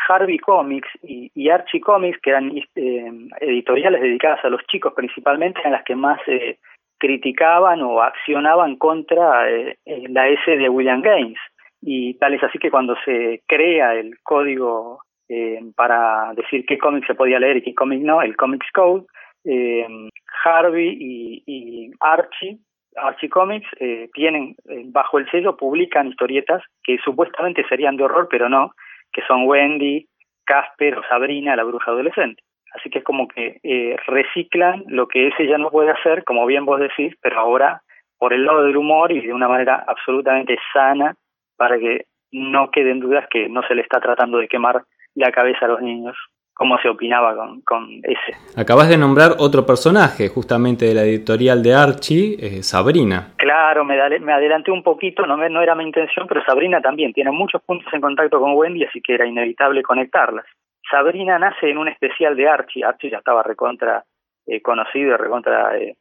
Harvey 0.08 0.38
Comics 0.38 0.88
y, 1.02 1.48
Archie 1.48 1.80
Comics, 1.80 2.18
que 2.20 2.30
eran 2.30 2.50
eh, 2.56 3.12
editoriales 3.40 4.00
dedicadas 4.00 4.44
a 4.44 4.48
los 4.48 4.60
chicos 4.66 4.92
principalmente, 4.94 5.60
eran 5.60 5.72
las 5.72 5.84
que 5.84 5.94
más 5.94 6.20
eh, 6.26 6.58
criticaban 6.98 7.82
o 7.82 8.02
accionaban 8.02 8.76
contra 8.76 9.50
eh, 9.50 9.76
la 9.84 10.28
S 10.28 10.50
de 10.50 10.68
William 10.68 11.02
Gaines. 11.02 11.38
Y 11.80 12.14
tal 12.14 12.34
es 12.34 12.42
así 12.42 12.58
que 12.58 12.70
cuando 12.70 12.96
se 13.04 13.42
crea 13.46 13.94
el 13.94 14.18
código 14.22 15.00
para 15.74 16.32
decir 16.34 16.64
qué 16.66 16.78
cómics 16.78 17.08
se 17.08 17.16
podía 17.16 17.40
leer 17.40 17.56
y 17.56 17.62
qué 17.62 17.74
cómics 17.74 18.04
no, 18.04 18.22
el 18.22 18.36
Comics 18.36 18.66
Code, 18.72 19.04
Harvey 20.44 20.96
y, 21.00 21.90
Archie 22.00 22.58
Archie 22.96 23.28
Comics 23.28 23.68
tienen 24.14 24.54
bajo 24.86 25.18
el 25.18 25.28
sello 25.30 25.56
publican 25.56 26.08
historietas 26.08 26.62
que 26.82 26.98
supuestamente 27.04 27.64
serían 27.68 27.96
de 27.96 28.04
horror 28.04 28.28
pero 28.30 28.48
no 28.48 28.72
que 29.16 29.22
son 29.26 29.48
Wendy, 29.48 30.06
Casper 30.44 30.98
o 30.98 31.02
Sabrina, 31.08 31.56
la 31.56 31.64
bruja 31.64 31.90
adolescente. 31.90 32.42
Así 32.74 32.90
que 32.90 32.98
es 32.98 33.04
como 33.04 33.26
que 33.26 33.58
eh, 33.62 33.96
reciclan 34.06 34.84
lo 34.88 35.08
que 35.08 35.28
ese 35.28 35.46
ya 35.46 35.56
no 35.56 35.70
puede 35.70 35.90
hacer, 35.90 36.22
como 36.24 36.44
bien 36.44 36.66
vos 36.66 36.78
decís, 36.78 37.14
pero 37.22 37.40
ahora 37.40 37.80
por 38.18 38.34
el 38.34 38.44
lado 38.44 38.64
del 38.64 38.76
humor 38.76 39.12
y 39.12 39.22
de 39.22 39.32
una 39.32 39.48
manera 39.48 39.82
absolutamente 39.86 40.58
sana 40.74 41.14
para 41.56 41.78
que 41.78 42.04
no 42.30 42.70
queden 42.70 43.00
dudas 43.00 43.26
que 43.30 43.48
no 43.48 43.62
se 43.66 43.74
le 43.74 43.80
está 43.80 44.00
tratando 44.00 44.36
de 44.36 44.48
quemar 44.48 44.82
la 45.14 45.32
cabeza 45.32 45.64
a 45.64 45.68
los 45.68 45.80
niños 45.80 46.14
cómo 46.56 46.78
se 46.78 46.88
opinaba 46.88 47.36
con, 47.36 47.60
con, 47.60 48.00
ese. 48.02 48.34
Acabas 48.56 48.88
de 48.88 48.96
nombrar 48.96 49.32
otro 49.38 49.66
personaje, 49.66 50.28
justamente 50.28 50.86
de 50.86 50.94
la 50.94 51.02
editorial 51.02 51.62
de 51.62 51.74
Archie, 51.74 52.36
eh, 52.40 52.62
Sabrina. 52.62 53.34
Claro, 53.36 53.84
me, 53.84 53.96
me, 54.20 54.32
adelanté 54.32 54.70
un 54.70 54.82
poquito, 54.82 55.26
no, 55.26 55.36
me, 55.36 55.50
no 55.50 55.60
era 55.60 55.74
mi 55.74 55.84
intención, 55.84 56.26
pero 56.26 56.42
Sabrina 56.44 56.80
también 56.80 57.12
tiene 57.12 57.30
muchos 57.30 57.62
puntos 57.62 57.92
en 57.92 58.00
contacto 58.00 58.40
con 58.40 58.54
Wendy, 58.54 58.84
así 58.84 59.02
que 59.02 59.14
era 59.14 59.26
inevitable 59.26 59.82
conectarlas. 59.82 60.46
Sabrina 60.90 61.38
nace 61.38 61.68
en 61.68 61.76
un 61.76 61.88
especial 61.88 62.34
de 62.34 62.48
Archie, 62.48 62.84
Archie 62.84 63.10
ya 63.10 63.18
estaba 63.18 63.42
recontra 63.42 64.04
eh, 64.46 64.60
conocido, 64.62 65.16
recontra... 65.16 65.76
Eh, 65.78 65.94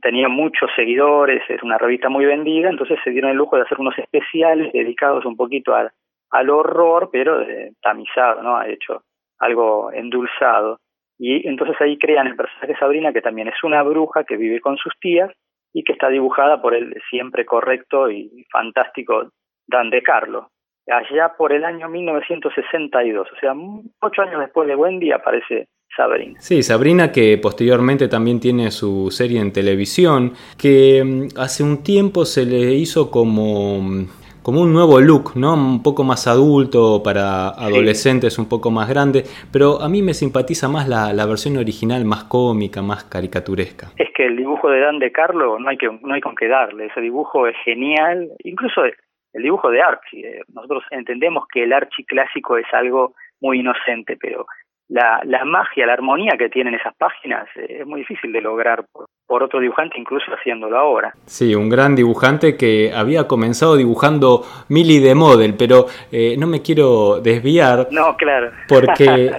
tenía 0.00 0.28
muchos 0.28 0.70
seguidores, 0.74 1.42
es 1.50 1.62
una 1.62 1.76
revista 1.76 2.08
muy 2.08 2.24
vendida, 2.24 2.70
entonces 2.70 2.98
se 3.04 3.10
dieron 3.10 3.30
el 3.30 3.36
lujo 3.36 3.56
de 3.56 3.62
hacer 3.62 3.78
unos 3.78 3.98
especiales 3.98 4.72
dedicados 4.72 5.26
un 5.26 5.36
poquito 5.36 5.74
al, 5.74 5.90
al 6.30 6.48
horror, 6.48 7.10
pero 7.12 7.44
tamizado, 7.82 8.42
¿no? 8.42 8.56
Ha 8.56 8.68
hecho 8.68 9.02
algo 9.44 9.92
endulzado. 9.92 10.78
Y 11.18 11.46
entonces 11.46 11.76
ahí 11.80 11.96
crean 11.98 12.26
el 12.26 12.36
personaje 12.36 12.68
de 12.68 12.78
Sabrina, 12.78 13.12
que 13.12 13.22
también 13.22 13.48
es 13.48 13.62
una 13.62 13.82
bruja 13.82 14.24
que 14.24 14.36
vive 14.36 14.60
con 14.60 14.76
sus 14.76 14.92
tías 15.00 15.30
y 15.72 15.84
que 15.84 15.92
está 15.92 16.08
dibujada 16.08 16.60
por 16.60 16.74
el 16.74 16.94
siempre 17.10 17.44
correcto 17.44 18.10
y 18.10 18.44
fantástico 18.50 19.30
Dan 19.66 19.90
de 19.90 20.02
Carlo. 20.02 20.48
Allá 20.86 21.32
por 21.38 21.52
el 21.52 21.64
año 21.64 21.88
1962, 21.88 23.28
o 23.32 23.40
sea, 23.40 23.54
ocho 24.02 24.22
años 24.22 24.40
después 24.40 24.68
de 24.68 24.76
Wendy 24.76 25.12
aparece 25.12 25.68
Sabrina. 25.96 26.38
Sí, 26.40 26.62
Sabrina 26.62 27.10
que 27.10 27.38
posteriormente 27.38 28.08
también 28.08 28.38
tiene 28.38 28.70
su 28.70 29.10
serie 29.10 29.40
en 29.40 29.52
televisión, 29.52 30.34
que 30.60 31.02
mm, 31.02 31.38
hace 31.38 31.62
un 31.62 31.82
tiempo 31.82 32.26
se 32.26 32.44
le 32.44 32.74
hizo 32.74 33.10
como 33.10 33.80
mm, 33.80 34.06
como 34.44 34.60
un 34.60 34.74
nuevo 34.74 35.00
look, 35.00 35.36
¿no? 35.36 35.54
Un 35.54 35.82
poco 35.82 36.04
más 36.04 36.28
adulto 36.28 37.02
para 37.02 37.48
adolescentes, 37.48 38.38
un 38.38 38.46
poco 38.46 38.70
más 38.70 38.88
grande, 38.90 39.24
pero 39.50 39.80
a 39.80 39.88
mí 39.88 40.02
me 40.02 40.12
simpatiza 40.12 40.68
más 40.68 40.86
la, 40.86 41.14
la, 41.14 41.24
versión 41.24 41.56
original, 41.56 42.04
más 42.04 42.24
cómica, 42.24 42.82
más 42.82 43.04
caricaturesca. 43.04 43.86
Es 43.96 44.10
que 44.14 44.26
el 44.26 44.36
dibujo 44.36 44.68
de 44.68 44.80
Dan 44.80 44.98
de 44.98 45.10
Carlo 45.10 45.58
no 45.58 45.70
hay 45.70 45.78
que 45.78 45.88
no 45.88 46.12
hay 46.12 46.20
con 46.20 46.34
qué 46.34 46.46
darle, 46.46 46.86
ese 46.86 47.00
dibujo 47.00 47.46
es 47.46 47.56
genial, 47.64 48.28
incluso 48.44 48.84
el 48.84 49.42
dibujo 49.42 49.70
de 49.70 49.80
Archie. 49.80 50.26
Eh, 50.26 50.40
nosotros 50.52 50.84
entendemos 50.90 51.44
que 51.50 51.64
el 51.64 51.72
Archie 51.72 52.04
clásico 52.04 52.58
es 52.58 52.66
algo 52.74 53.14
muy 53.40 53.60
inocente, 53.60 54.18
pero 54.20 54.46
la, 54.88 55.20
la 55.24 55.44
magia, 55.44 55.86
la 55.86 55.94
armonía 55.94 56.36
que 56.38 56.48
tienen 56.48 56.74
esas 56.74 56.94
páginas 56.96 57.46
eh, 57.56 57.78
es 57.80 57.86
muy 57.86 58.00
difícil 58.00 58.32
de 58.32 58.40
lograr 58.40 58.84
por, 59.26 59.42
otro 59.42 59.58
dibujante, 59.58 59.98
incluso 59.98 60.26
haciéndolo 60.32 60.78
ahora. 60.78 61.12
Sí, 61.26 61.54
un 61.56 61.68
gran 61.68 61.96
dibujante 61.96 62.56
que 62.56 62.92
había 62.94 63.26
comenzado 63.26 63.76
dibujando 63.76 64.42
Millie 64.68 65.00
de 65.00 65.14
Model, 65.14 65.54
pero 65.58 65.86
eh, 66.12 66.36
no 66.38 66.46
me 66.46 66.62
quiero 66.62 67.20
desviar. 67.20 67.88
No, 67.90 68.16
claro. 68.16 68.52
Porque 68.68 69.32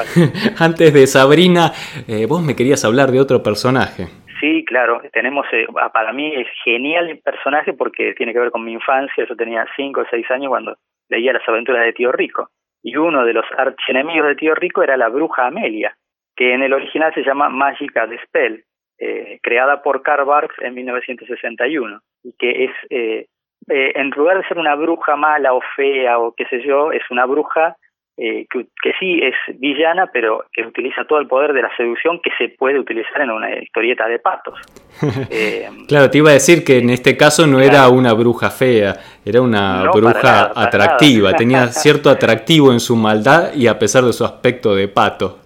antes 0.58 0.94
de 0.94 1.06
Sabrina, 1.06 1.72
eh, 2.08 2.26
vos 2.26 2.42
me 2.42 2.56
querías 2.56 2.84
hablar 2.86 3.10
de 3.10 3.20
otro 3.20 3.42
personaje. 3.42 4.06
Sí, 4.40 4.64
claro, 4.64 5.02
tenemos, 5.12 5.46
ah, 5.80 5.90
para 5.92 6.12
mí 6.12 6.32
es 6.34 6.46
genial 6.64 7.10
el 7.10 7.18
personaje 7.18 7.72
porque 7.72 8.14
tiene 8.14 8.32
que 8.32 8.40
ver 8.40 8.50
con 8.50 8.64
mi 8.64 8.72
infancia, 8.72 9.24
yo 9.28 9.36
tenía 9.36 9.64
5 9.76 10.00
o 10.00 10.04
6 10.10 10.30
años 10.30 10.48
cuando 10.48 10.76
leía 11.08 11.32
las 11.32 11.48
aventuras 11.48 11.84
de 11.84 11.92
Tío 11.92 12.12
Rico 12.12 12.50
y 12.84 12.96
uno 12.96 13.24
de 13.24 13.32
los 13.32 13.46
archienemigos 13.56 14.28
de 14.28 14.36
Tío 14.36 14.54
Rico 14.54 14.82
era 14.82 14.96
la 14.98 15.08
bruja 15.08 15.46
Amelia, 15.46 15.96
que 16.36 16.52
en 16.52 16.62
el 16.62 16.74
original 16.74 17.12
se 17.14 17.24
llama 17.24 17.48
Magica 17.48 18.06
de 18.06 18.18
Spell, 18.18 18.64
eh, 18.98 19.40
creada 19.42 19.82
por 19.82 20.02
Karl 20.02 20.26
Barks 20.26 20.54
en 20.60 20.74
1961, 20.74 22.00
y 22.22 22.34
que 22.38 22.64
es, 22.66 22.70
eh, 22.90 23.26
eh, 23.70 23.92
en 23.94 24.10
lugar 24.10 24.36
de 24.36 24.46
ser 24.46 24.58
una 24.58 24.74
bruja 24.74 25.16
mala 25.16 25.54
o 25.54 25.62
fea 25.74 26.18
o 26.18 26.34
qué 26.36 26.44
sé 26.44 26.62
yo, 26.62 26.92
es 26.92 27.02
una 27.10 27.24
bruja 27.24 27.74
eh, 28.16 28.46
que, 28.48 28.66
que, 28.80 28.92
sí 29.00 29.18
es 29.20 29.34
villana, 29.58 30.08
pero 30.12 30.44
que 30.52 30.62
utiliza 30.62 31.04
todo 31.04 31.18
el 31.18 31.26
poder 31.26 31.52
de 31.52 31.62
la 31.62 31.76
seducción 31.76 32.20
que 32.22 32.30
se 32.38 32.54
puede 32.56 32.78
utilizar 32.78 33.22
en 33.22 33.30
una 33.30 33.58
historieta 33.58 34.06
de 34.06 34.18
patos. 34.20 34.58
Claro, 35.88 36.08
te 36.08 36.18
iba 36.18 36.30
a 36.30 36.34
decir 36.34 36.64
que 36.64 36.78
en 36.78 36.90
este 36.90 37.16
caso 37.16 37.46
no 37.46 37.60
era 37.60 37.88
una 37.88 38.14
bruja 38.14 38.50
fea, 38.50 38.94
era 39.24 39.40
una 39.40 39.90
bruja 39.90 40.52
atractiva, 40.54 41.32
tenía 41.32 41.66
cierto 41.72 42.10
atractivo 42.10 42.72
en 42.72 42.80
su 42.80 42.96
maldad 42.96 43.54
y 43.54 43.66
a 43.66 43.78
pesar 43.78 44.04
de 44.04 44.12
su 44.12 44.24
aspecto 44.24 44.74
de 44.74 44.88
pato. 44.88 45.38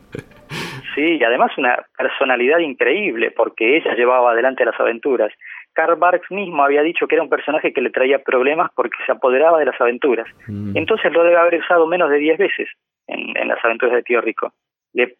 Sí, 0.95 1.17
y 1.17 1.23
además 1.23 1.53
una 1.57 1.79
personalidad 1.97 2.59
increíble, 2.59 3.31
porque 3.31 3.77
ella 3.77 3.95
llevaba 3.95 4.33
adelante 4.33 4.65
las 4.65 4.79
aventuras. 4.81 5.33
Karl 5.73 5.95
Barks 5.95 6.29
mismo 6.33 6.65
había 6.65 6.83
dicho 6.83 7.07
que 7.07 7.15
era 7.15 7.23
un 7.23 7.31
personaje 7.31 7.73
que 7.73 7.81
le 7.81 7.91
traía 7.91 8.19
problemas 8.19 8.73
porque 8.75 8.97
se 9.07 9.13
apoderaba 9.13 9.61
de 9.61 9.67
las 9.67 9.81
aventuras. 9.81 10.27
Mm. 10.49 10.77
Entonces 10.77 11.13
lo 11.13 11.23
debe 11.23 11.37
haber 11.37 11.61
usado 11.61 11.87
menos 11.87 12.11
de 12.11 12.19
10 12.19 12.37
veces 12.39 12.69
en, 13.07 13.47
las 13.47 13.65
aventuras 13.65 13.95
de 13.95 14.03
Tío 14.03 14.21
Rico. 14.21 14.53
Le, 14.93 15.15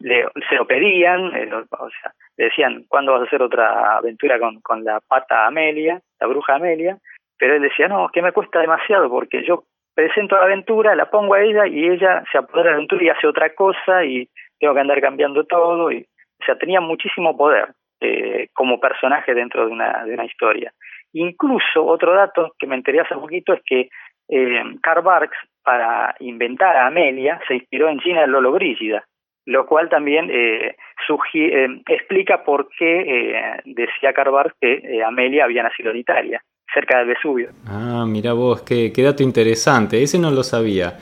se 0.49 0.55
lo 0.55 0.67
pedían, 0.67 1.33
eh, 1.33 1.49
o 1.53 1.89
sea, 1.89 2.11
le 2.35 2.45
decían, 2.45 2.83
¿cuándo 2.89 3.13
vas 3.13 3.21
a 3.21 3.25
hacer 3.25 3.41
otra 3.41 3.95
aventura 3.97 4.37
con, 4.37 4.59
con 4.59 4.83
la 4.83 4.99
pata 4.99 5.47
Amelia, 5.47 6.01
la 6.19 6.27
bruja 6.27 6.55
Amelia? 6.55 6.97
Pero 7.39 7.55
él 7.55 7.61
decía, 7.63 7.87
no, 7.87 8.09
que 8.09 8.21
me 8.21 8.31
cuesta 8.31 8.59
demasiado 8.59 9.09
porque 9.09 9.43
yo 9.43 9.63
presento 9.95 10.35
la 10.35 10.43
aventura, 10.43 10.95
la 10.95 11.09
pongo 11.09 11.33
a 11.33 11.41
ella 11.41 11.65
y 11.65 11.87
ella 11.87 12.23
se 12.31 12.37
apodera 12.37 12.63
de 12.63 12.69
la 12.69 12.75
aventura 12.75 13.03
y 13.03 13.09
hace 13.09 13.27
otra 13.27 13.53
cosa 13.55 14.05
y 14.05 14.29
tengo 14.59 14.73
que 14.75 14.79
andar 14.81 15.01
cambiando 15.01 15.43
todo. 15.45 15.91
Y, 15.91 16.01
o 16.01 16.45
sea, 16.45 16.57
tenía 16.57 16.81
muchísimo 16.81 17.35
poder. 17.35 17.69
Eh, 18.01 18.47
como 18.53 18.79
personaje 18.79 19.33
dentro 19.33 19.65
de 19.65 19.73
una, 19.73 20.05
de 20.05 20.13
una 20.13 20.23
historia. 20.23 20.71
Incluso 21.11 21.85
otro 21.85 22.13
dato 22.13 22.53
que 22.57 22.65
me 22.65 22.75
enteré 22.75 23.01
hace 23.01 23.13
poquito 23.13 23.51
es 23.51 23.61
que 23.65 23.89
eh, 24.29 24.63
Karl 24.81 25.01
Barks, 25.01 25.37
para 25.63 26.15
inventar 26.19 26.77
a 26.77 26.87
Amelia, 26.87 27.41
se 27.45 27.55
inspiró 27.55 27.89
en 27.89 27.99
Gina 27.99 28.25
Lollobrigida, 28.25 29.03
lo 29.45 29.65
cual 29.65 29.89
también 29.89 30.29
eh, 30.31 30.77
eh, 31.33 31.81
explica 31.87 32.43
por 32.43 32.69
qué 32.77 33.01
eh, 33.01 33.61
decía 33.65 34.13
Karl 34.13 34.31
Barks 34.31 34.55
que 34.61 35.03
Amelia 35.03 35.43
había 35.43 35.63
nacido 35.63 35.91
en 35.91 35.97
Italia, 35.97 36.41
cerca 36.73 36.99
del 36.99 37.07
Vesubio. 37.07 37.49
Ah, 37.67 38.05
mira 38.07 38.33
vos, 38.33 38.61
qué, 38.61 38.91
qué 38.93 39.03
dato 39.03 39.23
interesante, 39.23 40.01
ese 40.01 40.19
no 40.19 40.31
lo 40.31 40.43
sabía. 40.43 40.97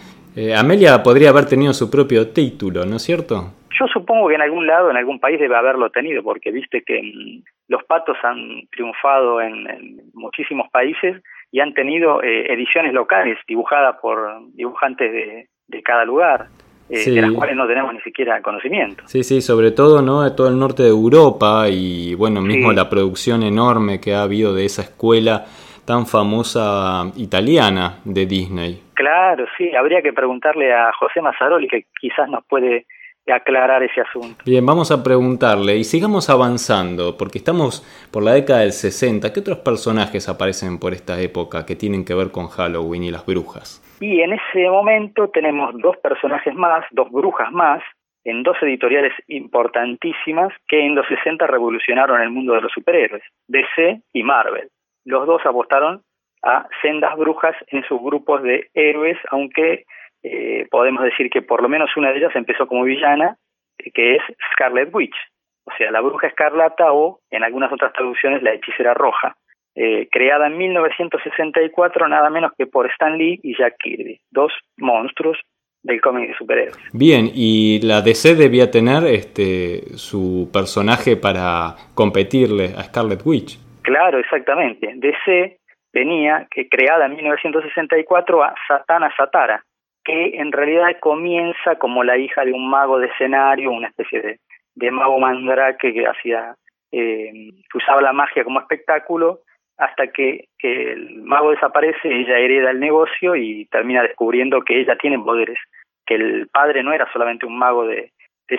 Amelia 0.56 1.02
podría 1.02 1.30
haber 1.30 1.48
tenido 1.48 1.74
su 1.74 1.90
propio 1.90 2.30
título, 2.30 2.86
¿no 2.86 2.98
es 2.98 3.02
cierto? 3.02 3.54
Yo 3.80 3.86
supongo 3.88 4.28
que 4.28 4.36
en 4.36 4.42
algún 4.42 4.66
lado, 4.66 4.90
en 4.90 4.98
algún 4.98 5.20
país 5.20 5.40
debe 5.40 5.56
haberlo 5.56 5.90
tenido, 5.90 6.24
porque 6.24 6.52
viste 6.52 6.84
que 6.84 7.02
mm, 7.02 7.44
los 7.68 7.84
patos 7.84 8.18
han 8.24 8.68
triunfado 8.72 9.42
en, 9.42 10.02
muchísimos 10.14 10.70
países 10.72 11.22
y 11.52 11.60
han 11.60 11.74
tenido 11.74 12.24
eh, 12.24 12.52
ediciones 12.52 12.94
locales 12.94 13.38
dibujadas 13.48 13.98
por 14.02 14.40
dibujantes 14.54 15.12
de, 15.12 15.48
de 15.68 15.84
cada 15.84 16.06
lugar. 16.06 16.48
Eh, 16.90 17.12
de 17.12 17.22
las 17.22 17.32
cuales 17.32 17.56
no 17.56 17.68
tenemos 17.68 17.94
ni 17.94 18.00
siquiera 18.02 18.42
conocimiento. 18.42 19.04
Sí, 19.08 19.24
sí, 19.24 19.42
sobre 19.42 19.72
todo 19.72 20.02
no 20.02 20.22
de 20.22 20.32
todo 20.32 20.48
el 20.48 20.58
norte 20.58 20.84
de 20.84 20.90
Europa 20.90 21.68
y 21.70 22.16
bueno, 22.16 22.42
mismo 22.42 22.72
la 22.72 22.90
producción 22.90 23.44
enorme 23.44 24.00
que 24.00 24.14
ha 24.14 24.24
habido 24.24 24.54
de 24.54 24.66
esa 24.66 24.84
escuela 24.84 25.46
tan 25.86 26.06
famosa 26.06 27.12
italiana 27.16 28.00
de 28.06 28.26
Disney. 28.26 28.82
Claro, 28.94 29.46
sí, 29.58 29.74
habría 29.76 30.02
que 30.02 30.14
preguntarle 30.14 30.74
a 30.74 30.92
José 30.94 31.22
Mazzaroli 31.22 31.68
que 31.68 31.86
quizás 32.00 32.30
nos 32.30 32.46
puede 32.46 32.86
aclarar 33.32 33.84
ese 33.84 34.02
asunto. 34.02 34.38
Bien, 34.46 34.66
vamos 34.66 34.92
a 34.92 35.04
preguntarle 35.04 35.76
y 35.76 35.84
sigamos 35.84 36.30
avanzando, 36.30 37.18
porque 37.18 37.38
estamos 37.38 37.86
por 38.12 38.24
la 38.24 38.34
década 38.34 38.62
del 38.62 38.72
60. 38.72 39.34
¿Qué 39.34 39.40
otros 39.40 39.60
personajes 39.60 40.30
aparecen 40.30 40.80
por 40.80 40.94
esta 40.94 41.20
época 41.20 41.66
que 41.66 41.76
tienen 41.76 42.06
que 42.06 42.14
ver 42.14 42.32
con 42.32 42.48
Halloween 42.48 43.04
y 43.04 43.12
las 43.12 43.26
brujas? 43.26 43.84
Y 44.00 44.22
en 44.22 44.34
ese 44.34 44.70
momento 44.70 45.30
tenemos 45.30 45.74
dos 45.80 45.98
personajes 45.98 46.54
más, 46.54 46.86
dos 46.92 47.12
brujas 47.12 47.52
más, 47.52 47.82
en 48.24 48.44
dos 48.44 48.58
editoriales 48.62 49.14
importantísimas 49.28 50.54
que 50.68 50.86
en 50.86 50.96
los 50.96 51.08
60 51.08 51.48
revolucionaron 51.48 52.22
el 52.22 52.30
mundo 52.30 52.54
de 52.54 52.62
los 52.62 52.72
superhéroes, 52.74 53.24
DC 53.48 54.02
y 54.14 54.24
Marvel. 54.24 54.70
Los 55.06 55.26
dos 55.26 55.46
apostaron 55.46 56.02
a 56.44 56.68
sendas 56.82 57.16
brujas 57.18 57.56
en 57.68 57.84
sus 57.86 58.02
grupos 58.02 58.44
de 58.44 58.70
héroes, 58.74 59.18
aunque 59.32 59.86
eh, 60.24 60.68
podemos 60.70 61.04
decir 61.04 61.30
que 61.30 61.42
por 61.42 61.62
lo 61.62 61.70
menos 61.70 61.90
una 61.96 62.12
de 62.12 62.18
ellas 62.18 62.36
empezó 62.36 62.68
como 62.68 62.84
villana, 62.84 63.38
eh, 63.78 63.92
que 63.92 64.16
es 64.16 64.22
Scarlet 64.52 64.94
Witch, 64.94 65.16
o 65.64 65.72
sea, 65.78 65.92
la 65.92 66.02
bruja 66.02 66.28
escarlata 66.28 66.92
o, 66.92 67.20
en 67.32 67.44
algunas 67.44 67.72
otras 67.72 67.94
traducciones, 67.94 68.44
la 68.44 68.54
hechicera 68.54 68.94
roja, 68.94 69.36
eh, 69.80 70.08
creada 70.12 70.48
en 70.48 70.58
1964 70.58 72.08
nada 72.08 72.32
menos 72.32 72.52
que 72.58 72.66
por 72.66 72.90
Stan 72.90 73.16
Lee 73.16 73.40
y 73.44 73.56
Jack 73.56 73.76
Kirby, 73.78 74.20
dos 74.32 74.52
monstruos 74.78 75.38
del 75.84 76.02
cómic 76.02 76.30
de 76.30 76.36
superhéroes. 76.36 76.78
Bien, 76.94 77.30
y 77.32 77.80
la 77.84 78.02
DC 78.02 78.34
debía 78.34 78.72
tener 78.72 79.04
este 79.06 79.96
su 79.96 80.50
personaje 80.52 81.16
para 81.16 81.76
competirle 81.94 82.74
a 82.76 82.86
Scarlet 82.86 83.22
Witch. 83.24 83.60
Claro, 83.84 84.18
exactamente. 84.18 84.94
DC 84.96 85.60
tenía 85.92 86.48
que 86.50 86.68
creada 86.68 87.06
en 87.06 87.16
1964 87.16 88.44
a 88.44 88.56
Satana 88.68 89.14
Satara, 89.16 89.64
que 90.04 90.38
en 90.40 90.52
realidad 90.52 90.88
comienza 91.00 91.76
como 91.78 92.04
la 92.04 92.18
hija 92.18 92.44
de 92.44 92.52
un 92.52 92.68
mago 92.68 92.98
de 92.98 93.10
escenario, 93.10 93.70
una 93.70 93.90
especie 93.90 94.22
de, 94.24 94.40
de 94.74 94.90
mago 94.90 95.20
mandrake 95.20 95.94
que 95.94 96.08
hacía, 96.08 96.56
eh, 96.92 97.52
usaba 97.76 98.02
la 98.02 98.12
magia 98.12 98.44
como 98.44 98.60
espectáculo, 98.60 99.42
hasta 99.78 100.08
que, 100.08 100.46
que 100.58 100.92
el 100.94 101.22
mago 101.22 101.52
desaparece, 101.52 102.08
ella 102.08 102.38
hereda 102.38 102.72
el 102.72 102.80
negocio 102.80 103.36
y 103.36 103.66
termina 103.66 104.02
descubriendo 104.02 104.62
que 104.62 104.80
ella 104.80 104.98
tiene 104.98 105.20
poderes, 105.20 105.60
que 106.06 106.16
el 106.16 106.48
padre 106.48 106.84
no 106.84 106.94
era 106.94 107.12
solamente 107.12 107.46
un 107.46 107.58
mago 107.58 107.86
de, 107.86 108.12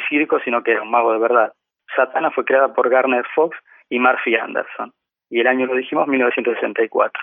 circo, 0.08 0.38
sino 0.40 0.62
que 0.62 0.72
era 0.72 0.82
un 0.82 0.90
mago 0.90 1.12
de 1.12 1.18
verdad. 1.18 1.52
Satana 1.96 2.30
fue 2.30 2.44
creada 2.44 2.72
por 2.72 2.88
Garner 2.88 3.24
Fox 3.34 3.56
y 3.88 3.98
Murphy 3.98 4.36
Anderson, 4.36 4.92
y 5.30 5.40
el 5.40 5.46
año 5.46 5.66
lo 5.66 5.74
dijimos, 5.74 6.06
1964. 6.06 7.22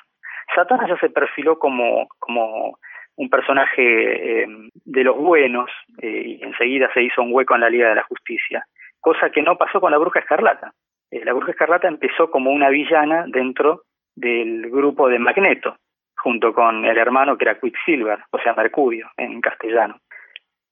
Satana 0.54 0.88
ya 0.88 0.98
se 0.98 1.10
perfiló 1.10 1.58
como, 1.58 2.08
como 2.20 2.78
un 3.16 3.30
personaje 3.30 4.44
eh, 4.44 4.48
de 4.74 5.04
los 5.04 5.16
buenos 5.16 5.70
eh, 6.02 6.24
y 6.26 6.44
enseguida 6.44 6.92
se 6.94 7.04
hizo 7.04 7.22
un 7.22 7.34
hueco 7.34 7.56
en 7.56 7.62
la 7.62 7.70
Liga 7.70 7.90
de 7.90 7.96
la 7.96 8.04
Justicia, 8.04 8.66
cosa 9.00 9.30
que 9.30 9.42
no 9.42 9.58
pasó 9.58 9.80
con 9.80 9.92
la 9.92 9.98
Bruja 9.98 10.20
Escarlata. 10.20 10.74
Eh, 11.12 11.24
la 11.24 11.34
Bruja 11.34 11.52
Escarlata 11.52 11.88
empezó 11.88 12.30
como 12.30 12.52
una 12.52 12.70
villana 12.70 13.26
dentro 13.28 13.84
del 14.16 14.70
grupo 14.70 15.10
de 15.10 15.20
Magneto, 15.20 15.76
junto 16.18 16.54
con 16.54 16.86
el 16.86 16.98
hermano 16.98 17.38
que 17.38 17.46
era 17.46 17.60
Quicksilver, 17.60 18.20
o 18.32 18.40
sea, 18.40 18.54
Mercurio 18.54 19.10
en 19.18 19.42
castellano. 19.42 19.98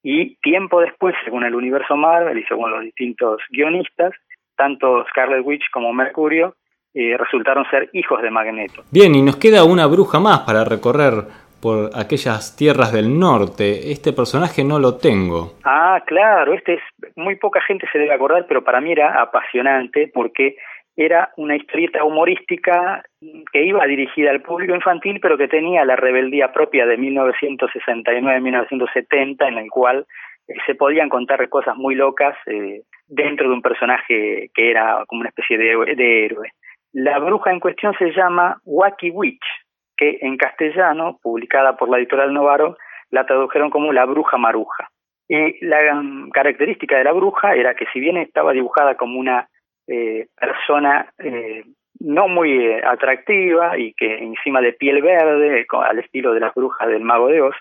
Y 0.01 0.35
tiempo 0.37 0.81
después, 0.81 1.15
según 1.23 1.43
el 1.43 1.55
universo 1.55 1.95
Marvel 1.95 2.37
y 2.37 2.43
según 2.43 2.71
los 2.71 2.81
distintos 2.81 3.41
guionistas, 3.49 4.13
tanto 4.55 5.05
Scarlet 5.09 5.45
Witch 5.45 5.63
como 5.71 5.93
Mercurio 5.93 6.55
resultaron 6.93 7.65
ser 7.71 7.89
hijos 7.93 8.21
de 8.21 8.29
Magneto. 8.29 8.83
Bien, 8.91 9.15
y 9.15 9.21
nos 9.23 9.37
queda 9.37 9.63
una 9.63 9.87
bruja 9.87 10.19
más 10.19 10.41
para 10.41 10.63
recorrer 10.63 11.25
por 11.63 11.89
aquellas 11.95 12.55
tierras 12.57 12.91
del 12.91 13.17
norte. 13.17 13.93
Este 13.93 14.11
personaje 14.11 14.65
no 14.65 14.79
lo 14.79 14.97
tengo. 14.97 15.53
Ah, 15.63 16.03
claro, 16.05 16.53
este 16.53 16.73
es 16.73 16.81
muy 17.15 17.37
poca 17.37 17.61
gente 17.61 17.87
se 17.89 17.99
debe 17.99 18.13
acordar, 18.13 18.45
pero 18.47 18.65
para 18.65 18.81
mí 18.81 18.91
era 18.91 19.21
apasionante 19.21 20.11
porque 20.13 20.57
era 20.95 21.31
una 21.37 21.55
historieta 21.55 22.03
humorística 22.03 23.03
que 23.51 23.63
iba 23.63 23.83
dirigida 23.85 24.29
al 24.31 24.41
público 24.41 24.75
infantil, 24.75 25.19
pero 25.21 25.37
que 25.37 25.47
tenía 25.47 25.85
la 25.85 25.95
rebeldía 25.95 26.51
propia 26.51 26.85
de 26.85 26.99
1969-1970, 26.99 29.47
en 29.47 29.57
el 29.57 29.71
cual 29.71 30.05
eh, 30.47 30.53
se 30.65 30.75
podían 30.75 31.07
contar 31.07 31.47
cosas 31.47 31.77
muy 31.77 31.95
locas 31.95 32.35
eh, 32.45 32.81
dentro 33.07 33.47
de 33.47 33.55
un 33.55 33.61
personaje 33.61 34.49
que 34.53 34.69
era 34.69 35.05
como 35.07 35.21
una 35.21 35.29
especie 35.29 35.57
de, 35.57 35.95
de 35.95 36.25
héroe. 36.25 36.49
La 36.91 37.19
bruja 37.19 37.51
en 37.51 37.61
cuestión 37.61 37.95
se 37.97 38.11
llama 38.11 38.59
Wacky 38.65 39.09
Witch, 39.09 39.62
que 39.97 40.19
en 40.21 40.37
castellano, 40.37 41.19
publicada 41.21 41.77
por 41.77 41.89
la 41.89 41.97
editorial 41.97 42.33
Novaro, 42.33 42.77
la 43.11 43.25
tradujeron 43.25 43.69
como 43.69 43.93
La 43.93 44.05
Bruja 44.05 44.37
Maruja. 44.37 44.89
Y 45.27 45.65
la 45.65 46.03
característica 46.33 46.97
de 46.97 47.05
la 47.05 47.13
bruja 47.13 47.55
era 47.55 47.75
que 47.75 47.85
si 47.93 47.99
bien 47.99 48.17
estaba 48.17 48.51
dibujada 48.51 48.95
como 48.95 49.19
una 49.19 49.47
eh, 49.87 50.27
persona 50.39 51.11
eh, 51.17 51.63
no 51.99 52.27
muy 52.27 52.65
eh, 52.65 52.81
atractiva 52.85 53.77
y 53.77 53.93
que 53.93 54.17
encima 54.17 54.61
de 54.61 54.73
piel 54.73 55.01
verde, 55.01 55.65
al 55.71 55.99
estilo 55.99 56.33
de 56.33 56.39
las 56.39 56.53
brujas 56.53 56.87
del 56.87 57.03
mago 57.03 57.27
de 57.29 57.41
Oz, 57.41 57.55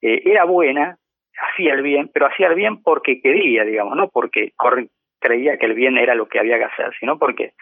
era 0.00 0.44
buena, 0.44 0.98
hacía 1.38 1.72
el 1.72 1.80
bien, 1.80 2.10
pero 2.12 2.26
hacía 2.26 2.48
el 2.48 2.54
bien 2.54 2.82
porque 2.82 3.22
quería, 3.22 3.64
digamos, 3.64 3.96
no 3.96 4.08
porque 4.08 4.52
creía 5.18 5.56
que 5.56 5.64
el 5.64 5.72
bien 5.72 5.96
era 5.96 6.14
lo 6.14 6.26
que 6.26 6.38
había 6.38 6.58
que 6.58 6.64
hacer, 6.64 6.92
sino 7.00 7.18
porque 7.18 7.54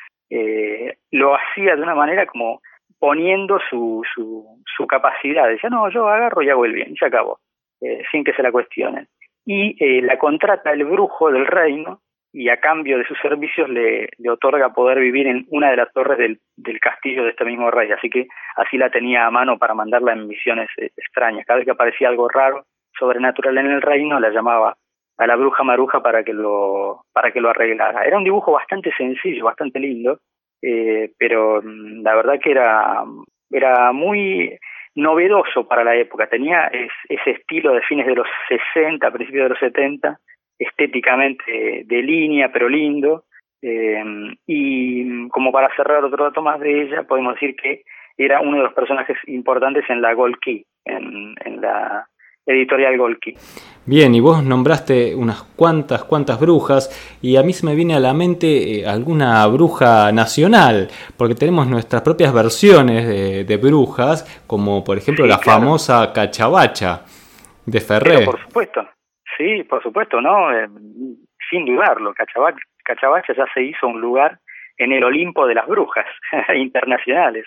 lo 1.13 1.37
hacía 1.37 1.77
de 1.77 1.83
una 1.83 1.95
manera 1.95 2.27
como 2.27 2.61
poniendo 3.03 3.59
su, 3.69 4.05
su, 4.15 4.87
capacidad. 4.87 5.49
Decía, 5.49 5.71
no, 5.71 5.91
yo 5.91 6.09
agarro 6.09 6.41
y 6.41 6.51
hago 6.51 6.65
el 6.65 6.73
bien, 6.73 6.95
ya 7.01 7.09
acabó, 7.09 7.41
eh, 7.81 8.05
sin 8.13 8.23
que 8.23 8.33
se 8.33 8.45
la 8.45 8.53
cuestionen. 8.53 9.09
Y 9.45 9.75
eh, 9.85 10.03
la 10.03 10.19
contrata 10.19 10.71
el 10.71 10.85
brujo 10.85 11.33
del 11.33 11.49
reino 11.49 12.01
y 12.33 12.49
a 12.49 12.61
cambio 12.61 12.99
de 12.99 13.05
sus 13.05 13.19
servicios 13.19 13.69
le, 13.69 14.09
le 14.19 14.31
otorga 14.31 14.73
poder 14.73 15.01
vivir 15.01 15.27
en 15.27 15.47
una 15.51 15.71
de 15.71 15.79
las 15.79 15.93
torres 15.93 16.17
del, 16.17 16.39
del, 16.57 16.79
castillo 16.79 17.25
de 17.25 17.31
este 17.31 17.45
mismo 17.45 17.73
rey. 17.73 17.91
Así 17.91 18.09
que 18.09 18.29
así 18.55 18.79
la 18.79 18.89
tenía 18.89 19.27
a 19.27 19.33
mano 19.33 19.59
para 19.59 19.75
mandarla 19.75 20.13
en 20.13 20.29
misiones 20.29 20.69
eh, 20.77 20.91
extrañas. 20.97 21.45
Cada 21.45 21.57
vez 21.57 21.65
que 21.65 21.73
aparecía 21.73 22.09
algo 22.09 22.29
raro, 22.29 22.67
sobrenatural 22.97 23.59
en 23.59 23.67
el 23.67 23.83
reino, 23.83 24.21
la 24.21 24.31
llamaba 24.31 24.77
a 25.19 25.27
la 25.27 25.35
bruja 25.35 25.65
maruja 25.65 26.01
para 26.03 26.23
que 26.23 26.35
lo 26.35 27.03
para 27.13 27.33
que 27.33 27.41
lo 27.41 27.51
arreglara. 27.51 28.05
Era 28.05 28.17
un 28.17 28.25
dibujo 28.25 28.53
bastante 28.53 28.93
sencillo, 28.97 29.47
bastante 29.47 29.81
lindo, 29.81 30.21
eh, 30.63 31.11
pero 31.19 31.61
mm, 31.63 32.03
la 32.03 32.15
verdad 32.15 32.41
que 32.41 32.53
era, 32.53 33.05
era 33.51 33.93
muy 33.93 34.57
novedoso 34.95 35.67
para 35.67 35.85
la 35.85 35.97
época, 35.97 36.29
tenía 36.29 36.71
ese 37.09 37.31
estilo 37.31 37.73
de 37.73 37.83
fines 37.83 38.07
de 38.07 38.15
los 38.15 38.27
60, 38.49 39.11
principios 39.11 39.45
de 39.45 39.49
los 39.51 39.59
70, 39.59 40.19
estéticamente 40.59 41.83
de 41.85 42.03
línea, 42.03 42.53
pero 42.53 42.69
lindo, 42.69 43.25
eh, 43.63 44.05
y 44.47 45.29
como 45.29 45.51
para 45.51 45.75
cerrar 45.77 46.05
otro 46.05 46.25
dato 46.25 46.43
más 46.43 46.61
de 46.61 46.83
ella, 46.83 47.05
podemos 47.05 47.35
decir 47.35 47.57
que 47.57 47.83
era 48.17 48.41
uno 48.41 48.59
de 48.59 48.65
los 48.65 48.75
personajes 48.75 49.17
importantes 49.27 49.89
en 49.89 50.03
la 50.03 50.13
Gold 50.15 50.37
Key, 50.41 50.65
en, 50.85 51.35
en 51.45 51.61
la 51.61 52.07
editorial 52.47 52.97
Golki. 52.99 53.35
Bien, 53.85 54.15
y 54.15 54.21
vos 54.21 54.45
nombraste 54.45 55.15
unas 55.15 55.43
cuantas, 55.57 56.05
cuantas 56.05 56.39
brujas, 56.39 57.19
y 57.21 57.37
a 57.37 57.43
mí 57.43 57.53
se 57.53 57.67
me 57.67 57.75
viene 57.75 57.95
a 57.95 58.01
la 58.01 58.15
mente 58.15 58.81
eh, 58.81 58.87
alguna 58.87 59.45
bruja 59.49 60.13
nacional, 60.13 60.89
porque 61.17 61.35
tenemos 61.35 61.67
nuestras 61.67 62.03
propias 62.03 62.33
versiones 62.33 63.47
de, 63.47 63.57
brujas, 63.57 64.25
como 64.47 64.85
por 64.85 64.99
ejemplo 64.99 65.27
la 65.27 65.39
famosa 65.39 66.13
Cachabacha 66.13 67.03
de 67.67 67.81
Ferré. 67.81 68.25
por 68.25 68.41
supuesto, 68.41 68.89
sí, 69.37 69.65
por 69.65 69.83
supuesto, 69.83 70.21
¿no? 70.21 70.53
Eh, 70.53 70.69
sin 71.51 71.67
dudarlo, 71.67 72.15
Cachabacha, 72.15 72.59
Cachabacha 72.85 73.35
ya 73.37 73.47
se 73.53 73.63
hizo 73.63 73.87
un 73.87 74.01
lugar 74.01 74.39
en 74.79 74.93
el 74.93 75.05
Olimpo 75.05 75.47
de 75.47 75.55
las 75.55 75.67
brujas 75.67 76.07
internacionales. 76.55 77.47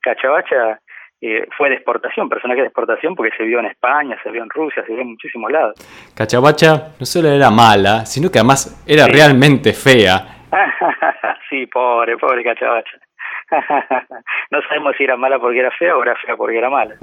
Cachabacha 0.00 0.80
eh, 1.20 1.46
fue 1.56 1.70
de 1.70 1.76
exportación, 1.76 2.28
personaje 2.28 2.60
de 2.60 2.66
exportación, 2.66 3.14
porque 3.14 3.34
se 3.36 3.44
vio 3.44 3.58
en 3.60 3.66
España, 3.66 4.18
se 4.22 4.30
vio 4.30 4.42
en 4.42 4.50
Rusia, 4.50 4.84
se 4.86 4.92
vio 4.92 5.02
en 5.02 5.10
muchísimos 5.10 5.50
lados. 5.50 5.74
Cachabacha 6.14 6.94
no 6.98 7.06
solo 7.06 7.28
era 7.28 7.50
mala, 7.50 8.04
sino 8.04 8.30
que 8.30 8.38
además 8.38 8.84
era 8.86 9.06
realmente 9.06 9.72
fea. 9.72 10.44
sí, 11.50 11.66
pobre, 11.66 12.16
pobre 12.18 12.44
Cachabacha. 12.44 12.98
no 14.50 14.60
sabemos 14.62 14.94
si 14.98 15.04
era 15.04 15.16
mala 15.16 15.38
porque 15.38 15.60
era 15.60 15.70
fea 15.70 15.96
o 15.96 16.02
era 16.02 16.16
fea 16.16 16.36
porque 16.36 16.58
era 16.58 16.68
mala. 16.68 16.96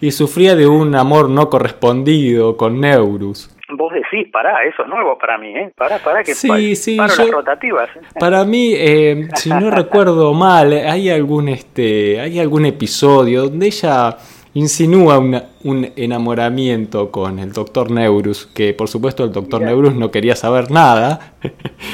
Y 0.00 0.10
sufría 0.10 0.56
de 0.56 0.66
un 0.66 0.94
amor 0.94 1.28
no 1.28 1.48
correspondido 1.48 2.56
con 2.56 2.80
Neurus. 2.80 3.56
Vos 3.72 3.92
decís, 3.92 4.28
pará, 4.30 4.64
eso 4.64 4.82
es 4.82 4.88
nuevo 4.88 5.18
para 5.18 5.38
mí, 5.38 5.56
¿eh? 5.56 5.72
Pará, 5.76 5.98
pará, 5.98 6.22
que 6.22 6.34
sí, 6.34 6.76
sí, 6.76 6.96
las 6.96 7.30
rotativas. 7.30 7.88
Para 8.18 8.44
mí, 8.44 8.72
eh, 8.76 9.28
si 9.34 9.50
no 9.50 9.70
recuerdo 9.70 10.32
mal, 10.34 10.72
hay 10.72 11.10
algún, 11.10 11.48
este, 11.48 12.20
hay 12.20 12.38
algún 12.38 12.66
episodio 12.66 13.42
donde 13.42 13.66
ella 13.66 14.16
insinúa 14.54 15.18
un 15.18 15.92
enamoramiento 15.96 17.10
con 17.10 17.38
el 17.38 17.52
doctor 17.52 17.90
Neurus, 17.90 18.46
que 18.46 18.74
por 18.74 18.88
supuesto 18.88 19.24
el 19.24 19.32
doctor 19.32 19.62
Neurus 19.62 19.94
no 19.94 20.10
quería 20.10 20.34
saber 20.34 20.70
nada. 20.70 21.34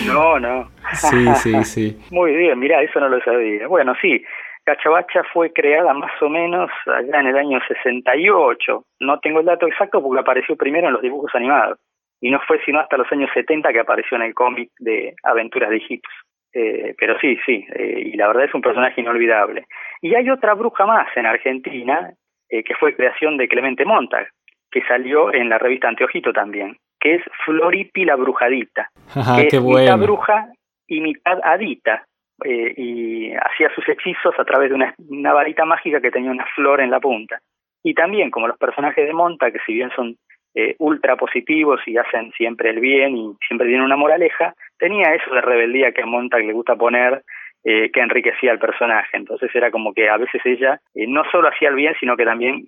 No, 0.06 0.38
no. 0.38 0.70
Sí, 0.94 1.26
sí, 1.42 1.64
sí. 1.64 1.98
Muy 2.10 2.34
bien, 2.34 2.58
mira, 2.58 2.80
eso 2.82 3.00
no 3.00 3.08
lo 3.08 3.20
sabía. 3.22 3.66
Bueno, 3.66 3.94
sí, 4.00 4.22
Cachabacha 4.66 5.22
fue 5.32 5.52
creada 5.52 5.94
más 5.94 6.10
o 6.20 6.28
menos 6.28 6.68
allá 6.86 7.20
en 7.20 7.28
el 7.28 7.36
año 7.36 7.60
68. 7.68 8.84
No 8.98 9.20
tengo 9.20 9.38
el 9.38 9.46
dato 9.46 9.68
exacto 9.68 10.02
porque 10.02 10.20
apareció 10.20 10.56
primero 10.56 10.88
en 10.88 10.92
los 10.92 11.02
dibujos 11.02 11.32
animados. 11.34 11.78
y 12.20 12.30
no 12.30 12.40
fue 12.48 12.58
sino 12.64 12.80
hasta 12.80 12.96
los 12.96 13.10
años 13.12 13.30
70 13.32 13.72
que 13.72 13.78
apareció 13.78 14.16
en 14.16 14.24
el 14.24 14.34
cómic 14.34 14.70
de 14.78 15.14
Aventuras 15.22 15.70
de 15.70 15.76
Egipto. 15.76 16.08
Eh, 16.52 16.94
pero 16.98 17.18
sí, 17.20 17.36
sí, 17.44 17.66
eh, 17.74 18.02
y 18.06 18.16
la 18.16 18.28
verdad 18.28 18.44
es 18.44 18.54
un 18.54 18.62
personaje 18.62 19.00
inolvidable. 19.00 19.66
Y 20.00 20.14
hay 20.14 20.30
otra 20.30 20.54
bruja 20.54 20.86
más 20.86 21.06
en 21.14 21.26
Argentina, 21.26 22.14
eh, 22.48 22.64
que 22.64 22.74
fue 22.74 22.96
creación 22.96 23.36
de 23.36 23.46
Clemente 23.46 23.84
Montag, 23.84 24.28
que 24.70 24.82
salió 24.88 25.32
en 25.32 25.50
la 25.50 25.58
revista 25.58 25.88
Anteojito 25.88 26.32
también, 26.32 26.78
que 26.98 27.16
es 27.16 27.22
Floripi 27.44 28.04
la 28.06 28.16
Brujadita, 28.16 28.90
que 29.36 29.48
es 29.48 29.62
mitad 29.62 29.98
bruja 29.98 30.48
y 30.88 31.00
mitad 31.02 31.38
adita, 31.44 32.06
y 32.44 33.32
hacía 33.34 33.74
sus 33.74 33.88
hechizos 33.88 34.34
a 34.38 34.44
través 34.44 34.70
de 34.70 34.74
una, 34.74 35.32
varita 35.32 35.64
mágica 35.64 36.00
que 36.00 36.10
tenía 36.10 36.30
una 36.30 36.46
flor 36.54 36.80
en 36.80 36.90
la 36.90 37.00
punta. 37.00 37.40
Y 37.82 37.94
también, 37.94 38.30
como 38.30 38.48
los 38.48 38.58
personajes 38.58 39.06
de 39.06 39.12
Montag, 39.12 39.52
que 39.52 39.60
si 39.64 39.74
bien 39.74 39.90
son 39.94 40.16
eh, 40.54 40.74
ultra 40.78 41.16
positivos 41.16 41.80
y 41.86 41.96
hacen 41.96 42.32
siempre 42.32 42.70
el 42.70 42.80
bien 42.80 43.16
y 43.16 43.36
siempre 43.46 43.68
tienen 43.68 43.84
una 43.84 43.96
moraleja, 43.96 44.54
tenía 44.78 45.14
eso 45.14 45.34
de 45.34 45.40
rebeldía 45.40 45.92
que 45.92 46.02
a 46.02 46.06
Montag 46.06 46.44
le 46.44 46.52
gusta 46.52 46.76
poner, 46.76 47.22
eh, 47.64 47.90
que 47.92 48.00
enriquecía 48.00 48.52
al 48.52 48.58
personaje. 48.58 49.16
Entonces 49.16 49.54
era 49.54 49.70
como 49.70 49.94
que 49.94 50.08
a 50.08 50.16
veces 50.16 50.40
ella 50.44 50.80
eh, 50.94 51.06
no 51.06 51.22
solo 51.30 51.48
hacía 51.48 51.68
el 51.68 51.74
bien, 51.74 51.94
sino 52.00 52.16
que 52.16 52.24
también 52.24 52.66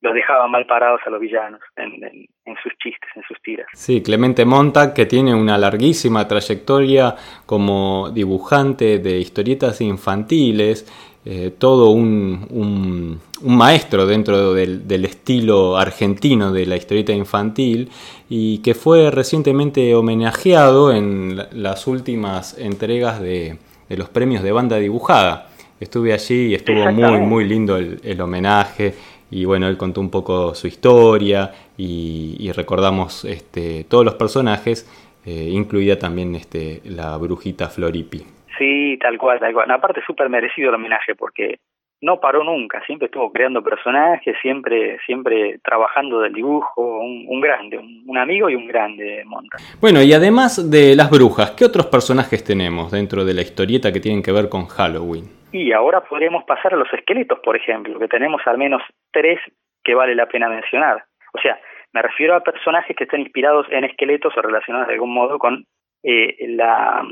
los 0.00 0.14
dejaba 0.14 0.48
mal 0.48 0.66
parados 0.66 1.00
a 1.06 1.10
los 1.10 1.20
villanos 1.20 1.60
en, 1.76 2.02
en, 2.44 2.56
sus 2.62 2.72
chistes, 2.78 3.08
en 3.14 3.22
sus 3.28 3.40
tiras. 3.42 3.66
Sí, 3.74 4.02
Clemente 4.02 4.44
Montag, 4.44 4.94
que 4.94 5.06
tiene 5.06 5.34
una 5.34 5.58
larguísima 5.58 6.26
trayectoria 6.26 7.14
como 7.46 8.10
dibujante 8.10 8.98
de 8.98 9.18
historietas 9.18 9.80
infantiles, 9.80 10.86
eh, 11.26 11.52
todo 11.58 11.90
un, 11.90 12.46
un, 12.50 13.20
maestro 13.42 14.06
dentro 14.06 14.54
del, 14.54 14.88
del, 14.88 15.04
estilo 15.04 15.76
argentino 15.76 16.50
de 16.50 16.64
la 16.64 16.76
historieta 16.76 17.12
infantil 17.12 17.90
y 18.30 18.62
que 18.62 18.74
fue 18.74 19.10
recientemente 19.10 19.94
homenajeado 19.94 20.92
en 20.92 21.36
las 21.52 21.86
últimas 21.86 22.56
entregas 22.58 23.20
de, 23.20 23.58
de 23.90 23.96
los 23.98 24.08
premios 24.08 24.42
de 24.42 24.52
banda 24.52 24.76
dibujada. 24.76 25.48
Estuve 25.78 26.12
allí 26.12 26.48
y 26.48 26.54
estuvo 26.54 26.90
muy, 26.90 27.20
muy 27.20 27.44
lindo 27.44 27.76
el, 27.76 28.00
el, 28.02 28.20
homenaje 28.20 28.94
y 29.30 29.44
bueno, 29.44 29.68
él 29.68 29.76
contó 29.76 30.00
un 30.00 30.10
poco 30.10 30.54
su 30.54 30.66
historia 30.66 31.52
y, 31.76 32.50
recordamos 32.52 33.24
este, 33.24 33.84
todos 33.84 34.04
los 34.04 34.14
personajes, 34.14 34.86
eh, 35.24 35.48
incluida 35.50 35.98
también 35.98 36.34
este, 36.34 36.80
la 36.84 37.16
brujita 37.16 37.68
Floripi. 37.68 38.22
Sí, 38.58 38.98
tal 39.00 39.16
cual, 39.18 39.38
tal 39.38 39.52
cual. 39.52 39.70
Aparte, 39.70 40.02
súper 40.06 40.28
merecido 40.28 40.70
el 40.70 40.74
homenaje 40.74 41.14
porque 41.14 41.60
no 42.00 42.18
paró 42.18 42.42
nunca, 42.44 42.82
siempre 42.86 43.06
estuvo 43.06 43.30
creando 43.30 43.62
personajes, 43.62 44.36
siempre 44.40 44.98
siempre 45.04 45.58
trabajando 45.62 46.20
del 46.20 46.32
dibujo, 46.32 47.00
un, 47.00 47.40
grande, 47.40 47.78
un, 47.78 48.18
amigo 48.18 48.48
y 48.48 48.54
un 48.54 48.66
grande 48.66 49.22
Monta. 49.26 49.58
Bueno, 49.80 50.02
y 50.02 50.12
además 50.12 50.70
de 50.70 50.96
las 50.96 51.10
brujas, 51.10 51.52
¿qué 51.52 51.64
otros 51.64 51.86
personajes 51.86 52.42
tenemos 52.42 52.90
dentro 52.90 53.24
de 53.24 53.34
la 53.34 53.42
historieta 53.42 53.92
que 53.92 54.00
tienen 54.00 54.22
que 54.22 54.32
ver 54.32 54.48
con 54.48 54.66
Halloween? 54.66 55.24
Y 55.52 55.72
ahora 55.72 56.00
podremos 56.02 56.44
pasar 56.44 56.74
a 56.74 56.76
los 56.76 56.92
esqueletos, 56.92 57.40
por 57.40 57.56
ejemplo, 57.56 57.98
que 57.98 58.08
tenemos 58.08 58.40
al 58.46 58.56
menos 58.56 58.82
tres 59.10 59.38
que 59.82 59.94
vale 59.94 60.14
la 60.14 60.26
pena 60.26 60.48
mencionar. 60.48 61.04
O 61.34 61.40
sea, 61.40 61.58
me 61.92 62.02
refiero 62.02 62.34
a 62.34 62.40
personajes 62.40 62.96
que 62.96 63.04
estén 63.04 63.20
inspirados 63.20 63.66
en 63.70 63.84
esqueletos 63.84 64.32
o 64.36 64.42
relacionados 64.42 64.88
de 64.88 64.94
algún 64.94 65.12
modo 65.12 65.38
con 65.38 65.66
eh, 66.02 66.36
la 66.48 67.02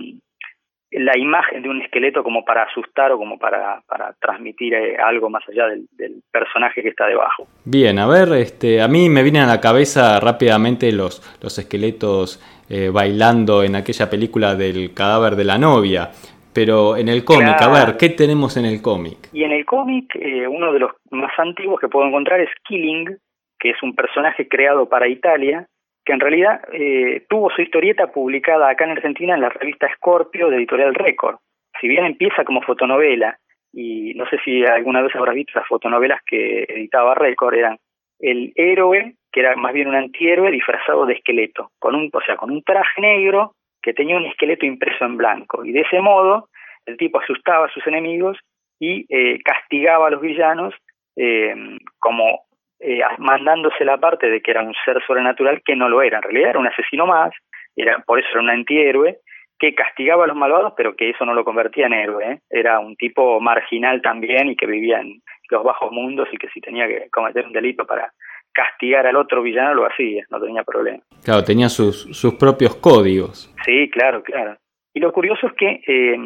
la 0.90 1.16
imagen 1.18 1.62
de 1.62 1.68
un 1.68 1.82
esqueleto 1.82 2.22
como 2.22 2.44
para 2.44 2.62
asustar 2.62 3.12
o 3.12 3.18
como 3.18 3.38
para, 3.38 3.82
para 3.86 4.14
transmitir 4.20 4.74
eh, 4.74 4.96
algo 4.96 5.28
más 5.28 5.42
allá 5.48 5.66
del, 5.66 5.86
personaje 6.30 6.82
que 6.82 6.88
está 6.88 7.06
debajo. 7.06 7.46
Bien, 7.64 7.98
a 7.98 8.06
ver, 8.06 8.28
este, 8.34 8.80
a 8.80 8.88
mí 8.88 9.08
me 9.08 9.22
vienen 9.22 9.42
a 9.42 9.46
la 9.46 9.60
cabeza 9.60 10.20
rápidamente 10.20 10.92
los, 10.92 11.20
los 11.42 11.58
esqueletos 11.58 12.40
eh, 12.70 12.90
bailando 12.92 13.62
en 13.62 13.76
aquella 13.76 14.08
película 14.08 14.54
del 14.54 14.94
cadáver 14.94 15.36
de 15.36 15.44
la 15.44 15.58
novia. 15.58 16.10
Pero 16.54 16.96
en 16.96 17.08
el 17.08 17.24
cómic, 17.24 17.60
a 17.60 17.68
ver, 17.68 17.96
¿qué 17.96 18.08
tenemos 18.10 18.56
en 18.56 18.64
el 18.64 18.82
cómic? 18.82 19.28
Y 19.32 19.44
en 19.44 19.52
el 19.52 19.64
cómic, 19.64 20.14
eh, 20.16 20.46
uno 20.46 20.72
de 20.72 20.80
los 20.80 20.92
más 21.10 21.32
antiguos 21.38 21.80
que 21.80 21.88
puedo 21.88 22.06
encontrar 22.06 22.40
es 22.40 22.50
Killing, 22.66 23.16
que 23.58 23.70
es 23.70 23.82
un 23.82 23.94
personaje 23.94 24.48
creado 24.48 24.88
para 24.88 25.08
Italia, 25.08 25.66
que 26.08 26.14
en 26.14 26.20
realidad 26.20 26.62
eh, 26.72 27.26
tuvo 27.28 27.50
su 27.50 27.60
historieta 27.60 28.10
publicada 28.10 28.70
acá 28.70 28.86
en 28.86 28.92
Argentina 28.92 29.34
en 29.34 29.42
la 29.42 29.50
revista 29.50 29.90
Scorpio 29.94 30.48
de 30.48 30.56
Editorial 30.56 30.94
Record. 30.94 31.36
Si 31.78 31.86
bien 31.86 32.06
empieza 32.06 32.46
como 32.46 32.62
fotonovela, 32.62 33.36
y 33.74 34.14
no 34.14 34.26
sé 34.30 34.38
si 34.42 34.64
alguna 34.64 35.02
vez 35.02 35.14
habrás 35.14 35.34
visto 35.34 35.58
las 35.58 35.68
fotonovelas 35.68 36.22
que 36.24 36.62
editaba 36.66 37.14
Record, 37.14 37.56
eran 37.56 37.76
el 38.20 38.54
héroe, 38.54 39.16
que 39.30 39.40
era 39.40 39.54
más 39.56 39.74
bien 39.74 39.88
un 39.88 39.96
antihéroe 39.96 40.50
disfrazado 40.50 41.04
de 41.04 41.12
esqueleto, 41.12 41.72
con 41.78 41.94
un, 41.94 42.08
o 42.10 42.20
sea, 42.22 42.36
con 42.36 42.52
un 42.52 42.62
traje 42.62 43.02
negro 43.02 43.52
que 43.82 43.92
tenía 43.92 44.16
un 44.16 44.24
esqueleto 44.24 44.64
impreso 44.64 45.04
en 45.04 45.18
blanco. 45.18 45.62
Y 45.62 45.72
de 45.72 45.82
ese 45.82 46.00
modo, 46.00 46.48
el 46.86 46.96
tipo 46.96 47.20
asustaba 47.20 47.66
a 47.66 47.72
sus 47.74 47.86
enemigos 47.86 48.38
y 48.80 49.04
eh, 49.10 49.40
castigaba 49.44 50.06
a 50.06 50.10
los 50.10 50.22
villanos 50.22 50.72
eh, 51.16 51.54
como 51.98 52.47
eh, 52.80 53.00
mandándose 53.18 53.84
la 53.84 53.98
parte 53.98 54.30
de 54.30 54.40
que 54.40 54.50
era 54.50 54.62
un 54.62 54.74
ser 54.84 55.02
sobrenatural 55.06 55.62
que 55.64 55.76
no 55.76 55.88
lo 55.88 56.02
era. 56.02 56.18
En 56.18 56.22
realidad 56.22 56.50
era 56.50 56.58
un 56.58 56.66
asesino 56.66 57.06
más, 57.06 57.32
era 57.76 57.98
por 58.00 58.18
eso 58.18 58.28
era 58.32 58.40
un 58.40 58.50
antihéroe, 58.50 59.18
que 59.58 59.74
castigaba 59.74 60.24
a 60.24 60.26
los 60.28 60.36
malvados, 60.36 60.74
pero 60.76 60.94
que 60.94 61.10
eso 61.10 61.24
no 61.24 61.34
lo 61.34 61.44
convertía 61.44 61.86
en 61.86 61.92
héroe. 61.92 62.24
¿eh? 62.24 62.38
Era 62.48 62.78
un 62.78 62.94
tipo 62.96 63.40
marginal 63.40 64.00
también 64.00 64.48
y 64.48 64.56
que 64.56 64.66
vivía 64.66 65.00
en 65.00 65.20
los 65.50 65.64
bajos 65.64 65.90
mundos 65.90 66.28
y 66.32 66.36
que 66.36 66.48
si 66.48 66.60
tenía 66.60 66.86
que 66.86 67.08
cometer 67.10 67.44
un 67.44 67.52
delito 67.52 67.84
para 67.84 68.12
castigar 68.52 69.06
al 69.06 69.16
otro 69.16 69.42
villano 69.42 69.74
lo 69.74 69.86
hacía, 69.86 70.24
no 70.30 70.40
tenía 70.40 70.62
problema. 70.62 71.02
Claro, 71.24 71.44
tenía 71.44 71.68
sus, 71.68 72.04
sus 72.16 72.34
propios 72.34 72.76
códigos. 72.76 73.52
Sí, 73.64 73.90
claro, 73.90 74.22
claro. 74.22 74.56
Y 74.94 75.00
lo 75.00 75.12
curioso 75.12 75.46
es 75.48 75.52
que 75.54 75.80
eh, 75.86 76.16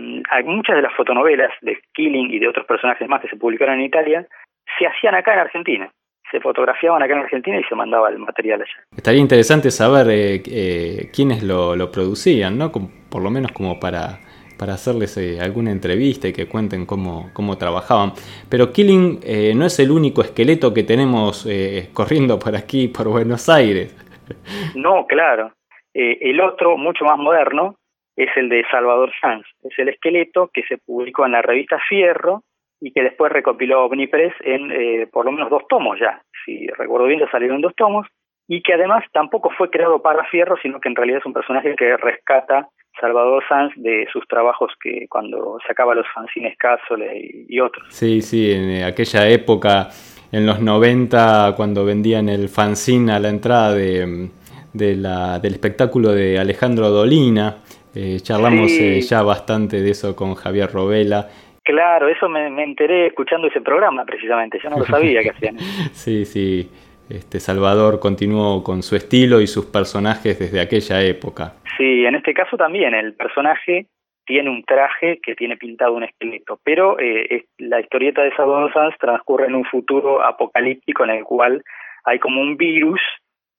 muchas 0.45 0.77
de 0.77 0.83
las 0.83 0.95
fotonovelas 0.95 1.53
de 1.63 1.79
Killing 1.95 2.31
y 2.31 2.39
de 2.39 2.49
otros 2.49 2.67
personajes 2.67 3.09
más 3.09 3.21
que 3.21 3.29
se 3.29 3.37
publicaron 3.37 3.77
en 3.77 3.87
Italia 3.87 4.27
se 4.79 4.87
hacían 4.87 5.15
acá 5.15 5.35
en 5.35 5.41
Argentina 5.41 5.93
se 6.33 6.41
fotografiaban 6.41 7.03
acá 7.03 7.13
en 7.13 7.21
Argentina 7.21 7.61
y 7.61 7.65
se 7.65 7.75
mandaba 7.75 8.09
el 8.09 8.19
material 8.19 8.63
allá. 8.63 8.85
Estaría 8.97 9.21
interesante 9.21 9.71
saber 9.71 10.07
eh, 10.09 10.43
eh, 10.47 11.11
quiénes 11.15 11.43
lo, 11.43 11.77
lo, 11.77 11.93
producían, 11.93 12.59
¿no? 12.59 12.73
por 12.73 13.23
lo 13.23 13.31
menos 13.31 13.53
como 13.53 13.79
para, 13.79 14.19
para 14.59 14.73
hacerles 14.73 15.17
eh, 15.19 15.39
alguna 15.41 15.71
entrevista 15.71 16.27
y 16.27 16.33
que 16.33 16.49
cuenten 16.49 16.87
cómo, 16.87 17.31
cómo 17.35 17.59
trabajaban. 17.59 18.13
Pero 18.51 18.73
Killing 18.73 19.21
no 19.57 19.67
es 19.67 19.79
el 19.79 19.91
único 19.91 20.23
esqueleto 20.23 20.73
que 20.73 20.83
tenemos 20.83 21.47
corriendo 21.93 22.39
por 22.39 22.57
aquí, 22.57 22.89
por 22.89 23.09
Buenos 23.09 23.49
Aires. 23.49 23.95
No, 24.75 25.07
claro. 25.07 25.53
el 25.93 26.41
otro, 26.41 26.79
mucho 26.79 27.05
más 27.05 27.19
moderno, 27.19 27.77
es 28.17 28.31
el 28.37 28.49
de 28.49 28.65
Salvador 28.71 29.13
Sanz. 29.21 29.45
Es 29.63 29.79
el 29.79 29.91
esqueleto 29.91 30.51
que 30.53 30.63
se 30.63 30.79
publicó 30.79 31.27
en 31.27 31.33
la 31.33 31.43
revista 31.43 31.79
Fierro 31.89 32.43
y 32.83 32.93
que 32.93 33.03
después 33.03 33.31
recopiló 33.31 33.85
Omnipress 33.85 34.35
en 34.41 34.73
eh, 34.73 35.07
por 35.07 35.25
lo 35.25 35.31
menos 35.31 35.49
dos 35.49 35.63
tomos 35.69 35.99
ya. 36.01 36.21
Si 36.45 36.67
recuerdo 36.67 37.07
bien, 37.07 37.21
ya 37.21 37.31
salieron 37.31 37.61
dos 37.61 37.75
tomos. 37.77 38.07
Y 38.49 38.61
que 38.61 38.75
además 38.75 39.05
tampoco 39.13 39.51
fue 39.57 39.71
creado 39.71 40.03
para 40.03 40.25
Fierro, 40.25 40.57
sino 40.61 40.81
que 40.81 40.89
en 40.89 40.97
realidad 40.97 41.21
es 41.21 41.27
un 41.27 41.33
personaje 41.33 41.77
que 41.77 41.97
rescata 41.97 42.69
Salvador 43.01 43.43
Sanz 43.49 43.73
de 43.77 44.07
sus 44.13 44.27
trabajos 44.27 44.73
que 44.83 45.07
cuando 45.09 45.59
sacaba 45.67 45.95
los 45.95 46.07
fanzines 46.13 46.59
Cássole 46.59 47.47
y, 47.49 47.61
otros. 47.61 47.87
Sí, 47.89 48.21
sí, 48.21 48.53
en 48.53 48.69
eh, 48.69 48.85
aquella 48.85 49.29
época, 49.29 49.89
en 50.33 50.45
los 50.45 50.61
90, 50.61 51.55
cuando 51.57 51.85
vendían 51.85 52.29
el 52.29 52.49
fanzine 52.49 53.13
a 53.13 53.21
la 53.21 53.29
entrada 53.29 53.75
de, 53.75 54.29
de 54.73 54.97
la, 54.97 55.39
del 55.39 55.53
espectáculo 55.53 56.11
de 56.11 56.41
Alejandro 56.41 56.91
Dolina, 56.91 57.59
eh, 57.95 58.19
charlamos 58.21 58.73
ya 59.09 59.23
bastante 59.23 59.81
de 59.83 59.91
eso 59.91 60.17
con 60.17 60.35
Javier 60.35 60.71
Robela 60.73 61.29
Claro, 61.65 62.09
eso 62.09 62.29
me, 62.29 62.47
enteré 62.63 63.07
escuchando 63.07 63.47
ese 63.47 63.61
programa 63.61 64.05
precisamente, 64.05 64.59
yo 64.63 64.69
no 64.71 64.79
lo 64.79 64.85
sabía 64.85 65.23
que 65.23 65.31
hacían. 65.31 65.59
sí, 65.93 66.25
sí, 66.25 66.69
este 67.09 67.39
Salvador 67.39 68.01
continuó 68.01 68.65
con 68.65 68.83
su 68.83 68.97
estilo 68.97 69.41
y 69.41 69.47
sus 69.47 69.67
personajes 69.67 70.39
desde 70.39 70.61
aquella 70.61 71.03
época. 71.03 71.55
Sí, 71.77 72.05
en 72.05 72.17
este 72.17 72.35
caso 72.35 72.57
también 72.57 72.95
el 72.95 73.15
personaje 73.15 73.87
tiene 74.25 74.51
un 74.51 74.65
traje 74.65 75.21
que 75.23 75.35
tiene 75.35 75.57
pintado 75.57 75.95
un 75.95 76.05
esqueleto, 76.05 76.59
pero 76.65 76.99
eh, 76.99 77.45
la 77.59 77.81
historieta 77.81 78.23
de 78.23 78.35
Salvador 78.35 78.73
Sanz 78.73 78.97
transcurre 78.99 79.47
en 79.47 79.55
un 79.55 79.65
futuro 79.65 80.25
apocalíptico 80.25 81.05
en 81.05 81.11
el 81.11 81.25
cual 81.25 81.63
hay 82.05 82.19
como 82.19 82.41
un 82.41 82.57
virus 82.57 83.01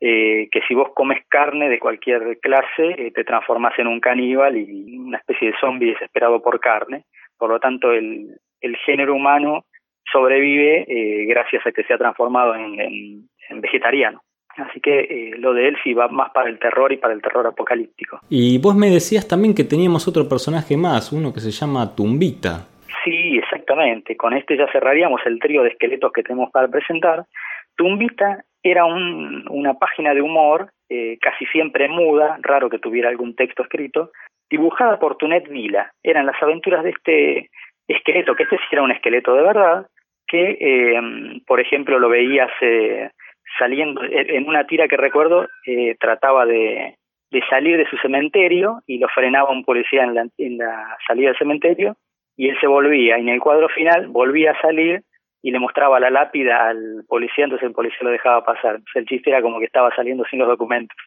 eh, 0.02 0.50
que 0.52 0.62
si 0.68 0.74
vos 0.74 0.90
comes 0.94 1.24
carne 1.30 1.70
de 1.70 1.80
cualquier 1.80 2.38
clase 2.42 2.96
eh, 2.98 3.12
te 3.12 3.24
transformas 3.24 3.78
en 3.80 3.88
un 3.88 4.02
caníbal 4.02 4.58
y 4.58 4.98
una 4.98 5.18
especie 5.18 5.52
de 5.52 5.58
zombie 5.62 5.92
desesperado 5.94 6.42
por 6.42 6.60
carne 6.60 7.06
por 7.44 7.50
lo 7.50 7.60
tanto 7.60 7.92
el, 7.92 8.38
el 8.62 8.78
género 8.86 9.14
humano 9.14 9.66
sobrevive 10.10 10.86
eh, 10.88 11.26
gracias 11.26 11.68
a 11.68 11.74
que 11.74 11.84
se 11.84 11.94
ha 11.94 11.98
transformado 11.98 12.56
en, 12.56 12.80
en, 12.80 13.60
vegetariano. 13.60 14.22
Así 14.56 14.80
que 14.80 15.02
eh, 15.02 15.32
lo 15.40 15.54
de 15.54 15.68
él 15.68 15.76
sí 15.84 15.94
va 15.94 16.08
más 16.08 16.32
para 16.32 16.48
el 16.48 16.58
terror 16.58 16.94
y 16.94 16.96
para 16.96 17.14
el 17.14 17.22
terror 17.22 17.46
apocalíptico. 17.46 18.22
Y 18.30 18.60
vos 18.60 18.78
me 18.78 18.90
decías 18.90 19.28
también 19.28 19.54
que 19.54 19.66
teníamos 19.66 20.08
otro 20.08 20.30
personaje 20.30 20.78
más, 20.78 21.12
uno 21.12 21.34
que 21.34 21.42
se 21.42 21.52
llama 21.52 21.94
Tumbita. 21.94 22.66
Sí, 23.04 23.40
exactamente. 23.40 24.16
Con 24.16 24.32
este 24.32 24.56
ya 24.56 24.72
cerraríamos 24.72 25.20
el 25.26 25.40
trío 25.40 25.64
de 25.64 25.70
esqueletos 25.72 26.14
que 26.14 26.24
tenemos 26.24 26.50
para 26.50 26.70
presentar. 26.70 27.26
Tumbita 27.76 28.46
era 28.64 28.86
un, 28.86 29.44
una 29.50 29.74
página 29.74 30.14
de 30.14 30.22
humor 30.22 30.72
eh, 30.88 31.18
casi 31.20 31.46
siempre 31.48 31.90
muda, 31.90 32.38
raro 32.42 32.70
que 32.70 32.80
tuviera 32.80 33.10
algún 33.10 33.36
texto 33.36 33.64
escrito, 33.64 34.12
dibujada 34.54 35.00
por 35.00 35.18
Tunet 35.18 35.50
Vila. 35.50 35.92
Eran 36.04 36.28
las 36.28 36.42
aventuras 36.42 36.84
de 36.84 36.92
este 36.92 37.50
esqueleto, 37.88 38.36
que 38.36 38.44
este 38.44 38.58
sí 38.58 38.64
era 38.72 38.84
un 38.84 38.92
esqueleto 38.92 39.34
de 39.34 39.42
verdad, 39.42 39.88
que, 40.28 40.58
eh, 40.60 41.02
por 41.48 41.60
ejemplo, 41.60 41.98
lo 41.98 42.08
veías 42.08 42.52
eh, 42.62 43.10
saliendo, 43.58 44.02
en 44.04 44.48
una 44.48 44.68
tira 44.68 44.88
que 44.88 44.96
recuerdo, 44.96 45.48
eh, 45.66 45.96
trataba 46.00 46.46
de, 46.46 46.96
de, 47.32 47.42
salir 47.50 47.78
de 47.78 47.90
su 47.90 47.98
cementerio 47.98 48.82
y 48.86 49.00
lo 49.00 49.08
frenaba 49.10 49.50
un 49.50 49.66
policía 49.66 50.04
en 50.04 50.14
la, 50.14 50.28
en 50.38 50.58
la 50.60 50.98
salida 51.08 51.30
del 51.30 51.38
cementerio 51.38 51.96
y 52.38 52.50
él 52.50 52.58
se 52.62 52.68
volvía, 52.68 53.18
y 53.18 53.22
en 53.22 53.30
el 53.30 53.40
cuadro 53.40 53.70
final 53.70 54.08
volvía 54.08 54.52
a 54.52 54.62
salir 54.62 55.02
y 55.42 55.50
le 55.50 55.60
mostraba 55.60 56.00
la 56.00 56.12
lápida 56.12 56.68
al 56.70 57.06
policía, 57.08 57.46
entonces 57.46 57.68
el 57.68 57.74
policía 57.74 58.00
lo 58.02 58.12
dejaba 58.12 58.46
pasar. 58.46 58.80
el 58.94 59.06
chiste 59.08 59.32
era 59.32 59.42
como 59.42 59.58
que 59.58 59.66
estaba 59.66 59.94
saliendo 59.96 60.24
sin 60.26 60.40
los 60.40 60.48
documentos. 60.48 60.98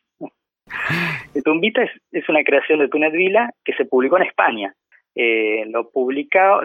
Tumbita 1.44 1.82
es, 1.82 1.90
es 2.12 2.28
una 2.28 2.42
creación 2.42 2.80
de 2.80 2.88
Tunet 2.88 3.12
Vila 3.12 3.50
que 3.64 3.72
se 3.74 3.84
publicó 3.84 4.16
en 4.16 4.24
España. 4.24 4.74
Eh, 5.14 5.64
lo, 5.70 5.90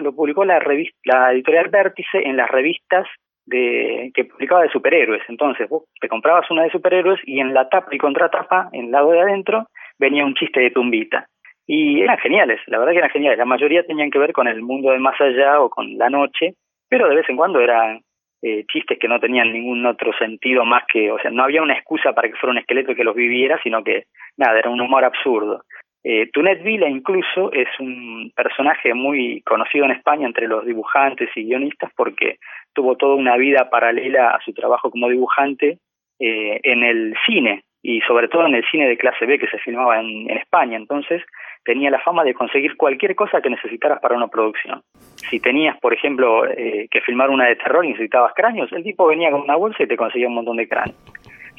lo 0.00 0.14
publicó 0.14 0.44
la, 0.44 0.58
revista, 0.58 0.98
la 1.04 1.32
editorial 1.32 1.68
Vértice 1.68 2.18
en 2.22 2.36
las 2.36 2.50
revistas 2.50 3.06
de, 3.46 4.10
que 4.14 4.24
publicaba 4.24 4.62
de 4.62 4.70
superhéroes. 4.70 5.22
Entonces, 5.28 5.68
vos 5.68 5.84
te 6.00 6.08
comprabas 6.08 6.50
una 6.50 6.64
de 6.64 6.70
superhéroes 6.70 7.20
y 7.24 7.40
en 7.40 7.54
la 7.54 7.68
tapa 7.68 7.94
y 7.94 7.98
contratapa, 7.98 8.68
en 8.72 8.86
el 8.86 8.90
lado 8.90 9.10
de 9.12 9.20
adentro, 9.20 9.66
venía 9.98 10.26
un 10.26 10.34
chiste 10.34 10.60
de 10.60 10.70
Tumbita. 10.70 11.26
Y 11.66 12.02
eran 12.02 12.18
geniales, 12.18 12.60
la 12.66 12.78
verdad 12.78 12.92
que 12.92 12.98
eran 12.98 13.10
geniales. 13.10 13.38
La 13.38 13.44
mayoría 13.44 13.86
tenían 13.86 14.10
que 14.10 14.18
ver 14.18 14.32
con 14.32 14.48
el 14.48 14.62
mundo 14.62 14.90
de 14.90 14.98
más 14.98 15.18
allá 15.20 15.60
o 15.60 15.70
con 15.70 15.96
la 15.96 16.10
noche, 16.10 16.54
pero 16.88 17.08
de 17.08 17.16
vez 17.16 17.28
en 17.28 17.36
cuando 17.36 17.60
eran 17.60 18.00
eh, 18.42 18.64
chistes 18.66 18.98
que 18.98 19.08
no 19.08 19.20
tenían 19.20 19.52
ningún 19.52 19.86
otro 19.86 20.12
sentido 20.18 20.64
más 20.64 20.84
que, 20.92 21.10
o 21.10 21.18
sea, 21.18 21.30
no 21.30 21.44
había 21.44 21.62
una 21.62 21.74
excusa 21.74 22.12
para 22.12 22.28
que 22.28 22.34
fuera 22.34 22.52
un 22.52 22.58
esqueleto 22.58 22.94
que 22.94 23.04
los 23.04 23.14
viviera, 23.14 23.58
sino 23.62 23.82
que, 23.84 24.06
nada, 24.36 24.58
era 24.58 24.70
un 24.70 24.80
humor 24.80 25.04
absurdo. 25.04 25.62
Eh, 26.04 26.28
Tunet 26.32 26.62
Vila 26.64 26.88
incluso 26.88 27.52
es 27.52 27.68
un 27.78 28.32
personaje 28.34 28.92
muy 28.92 29.40
conocido 29.42 29.84
en 29.84 29.92
España 29.92 30.26
entre 30.26 30.48
los 30.48 30.66
dibujantes 30.66 31.30
y 31.36 31.44
guionistas 31.44 31.92
porque 31.96 32.38
tuvo 32.74 32.96
toda 32.96 33.14
una 33.14 33.36
vida 33.36 33.70
paralela 33.70 34.30
a 34.30 34.40
su 34.40 34.52
trabajo 34.52 34.90
como 34.90 35.08
dibujante 35.08 35.78
eh, 36.18 36.60
en 36.64 36.82
el 36.82 37.14
cine 37.24 37.62
y 37.82 38.00
sobre 38.00 38.26
todo 38.26 38.46
en 38.46 38.56
el 38.56 38.64
cine 38.68 38.88
de 38.88 38.98
clase 38.98 39.26
B 39.26 39.38
que 39.38 39.46
se 39.46 39.58
filmaba 39.58 40.00
en, 40.00 40.28
España. 40.30 40.76
Entonces 40.76 41.22
tenía 41.64 41.90
la 41.90 42.00
fama 42.00 42.24
de 42.24 42.34
conseguir 42.34 42.76
cualquier 42.76 43.14
cosa 43.14 43.40
que 43.40 43.50
necesitaras 43.50 44.00
para 44.00 44.16
una 44.16 44.28
producción. 44.28 44.82
Si 45.30 45.40
tenías, 45.40 45.78
por 45.78 45.94
ejemplo, 45.94 46.46
eh, 46.46 46.88
que 46.90 47.00
filmar 47.00 47.30
una 47.30 47.46
de 47.46 47.56
terror 47.56 47.84
y 47.84 47.90
necesitabas 47.90 48.34
cráneos, 48.34 48.72
el 48.72 48.82
tipo 48.82 49.06
venía 49.06 49.30
con 49.30 49.42
una 49.42 49.56
bolsa 49.56 49.82
y 49.82 49.86
te 49.86 49.96
conseguía 49.96 50.28
un 50.28 50.34
montón 50.34 50.56
de 50.56 50.68
cráneos. 50.68 50.98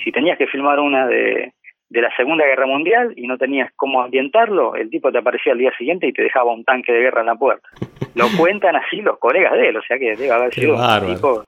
Si 0.03 0.11
tenías 0.11 0.37
que 0.37 0.47
filmar 0.47 0.79
una 0.79 1.07
de, 1.07 1.53
de 1.89 2.01
la 2.01 2.13
Segunda 2.15 2.45
Guerra 2.45 2.65
Mundial 2.65 3.13
y 3.15 3.27
no 3.27 3.37
tenías 3.37 3.71
cómo 3.75 4.01
ambientarlo, 4.01 4.75
el 4.75 4.89
tipo 4.89 5.11
te 5.11 5.19
aparecía 5.19 5.53
al 5.53 5.59
día 5.59 5.71
siguiente 5.77 6.07
y 6.07 6.13
te 6.13 6.23
dejaba 6.23 6.51
un 6.51 6.63
tanque 6.63 6.91
de 6.91 7.01
guerra 7.01 7.21
en 7.21 7.27
la 7.27 7.35
puerta. 7.35 7.69
Lo 8.15 8.25
cuentan 8.37 8.75
así 8.75 8.97
los 8.97 9.17
colegas 9.19 9.53
de 9.53 9.69
él, 9.69 9.77
o 9.77 9.81
sea 9.83 9.97
que 9.97 10.15
debe 10.15 10.31
haber 10.31 10.53
sido 10.53 10.75
un 10.75 11.15
tipo, 11.15 11.43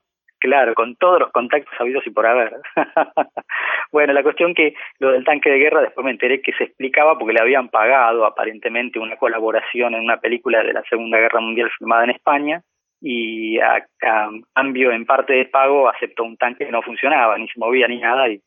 claro, 0.46 0.74
con 0.74 0.96
todos 0.96 1.20
los 1.20 1.32
contactos 1.32 1.74
habidos 1.80 2.06
y 2.08 2.10
por 2.10 2.26
haber. 2.26 2.54
bueno, 3.92 4.14
la 4.14 4.24
cuestión 4.24 4.54
que 4.54 4.74
lo 5.00 5.12
del 5.12 5.26
tanque 5.26 5.50
de 5.50 5.60
guerra 5.60 5.82
después 5.82 6.06
me 6.06 6.12
enteré 6.12 6.42
que 6.42 6.54
se 6.54 6.66
explicaba 6.66 7.18
porque 7.18 7.34
le 7.34 7.42
habían 7.42 7.70
pagado 7.70 8.26
aparentemente 8.26 9.00
una 9.00 9.18
colaboración 9.18 9.96
en 9.96 10.02
una 10.02 10.20
película 10.20 10.64
de 10.64 10.74
la 10.74 10.84
Segunda 10.90 11.18
Guerra 11.18 11.42
Mundial 11.42 11.70
filmada 11.78 12.06
en 12.06 12.12
España 12.12 12.62
y 13.02 13.60
a, 13.60 13.86
a 14.04 14.30
cambio 14.54 14.92
en 14.92 15.06
parte 15.06 15.34
de 15.34 15.46
pago 15.46 15.90
aceptó 15.90 16.24
un 16.24 16.38
tanque 16.38 16.66
que 16.66 16.72
no 16.72 16.82
funcionaba, 16.82 17.38
ni 17.38 17.48
se 17.48 17.60
movía 17.60 17.88
ni 17.88 18.00
nada 18.00 18.28
y 18.30 18.42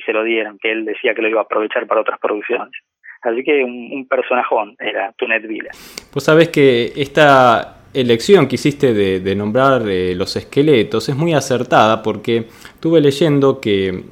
se 0.00 0.12
lo 0.12 0.22
dieron, 0.22 0.58
que 0.58 0.70
él 0.70 0.84
decía 0.84 1.14
que 1.14 1.22
lo 1.22 1.28
iba 1.28 1.40
a 1.40 1.44
aprovechar 1.44 1.86
para 1.86 2.00
otras 2.00 2.18
producciones. 2.20 2.72
Así 3.22 3.42
que 3.42 3.64
un, 3.64 4.06
personajón 4.08 4.76
era 4.78 5.12
Tunet 5.16 5.46
Vila. 5.46 5.70
Vos 6.14 6.24
sabés 6.24 6.48
que 6.48 6.92
esta 6.96 7.77
elección 7.94 8.46
que 8.46 8.56
hiciste 8.56 8.92
de, 8.92 9.34
nombrar 9.34 9.88
eh, 9.88 10.14
los 10.14 10.36
esqueletos 10.36 11.08
es 11.08 11.16
muy 11.16 11.32
acertada 11.34 12.02
porque 12.02 12.48
estuve 12.74 13.00
leyendo 13.00 13.60
que, 13.60 14.04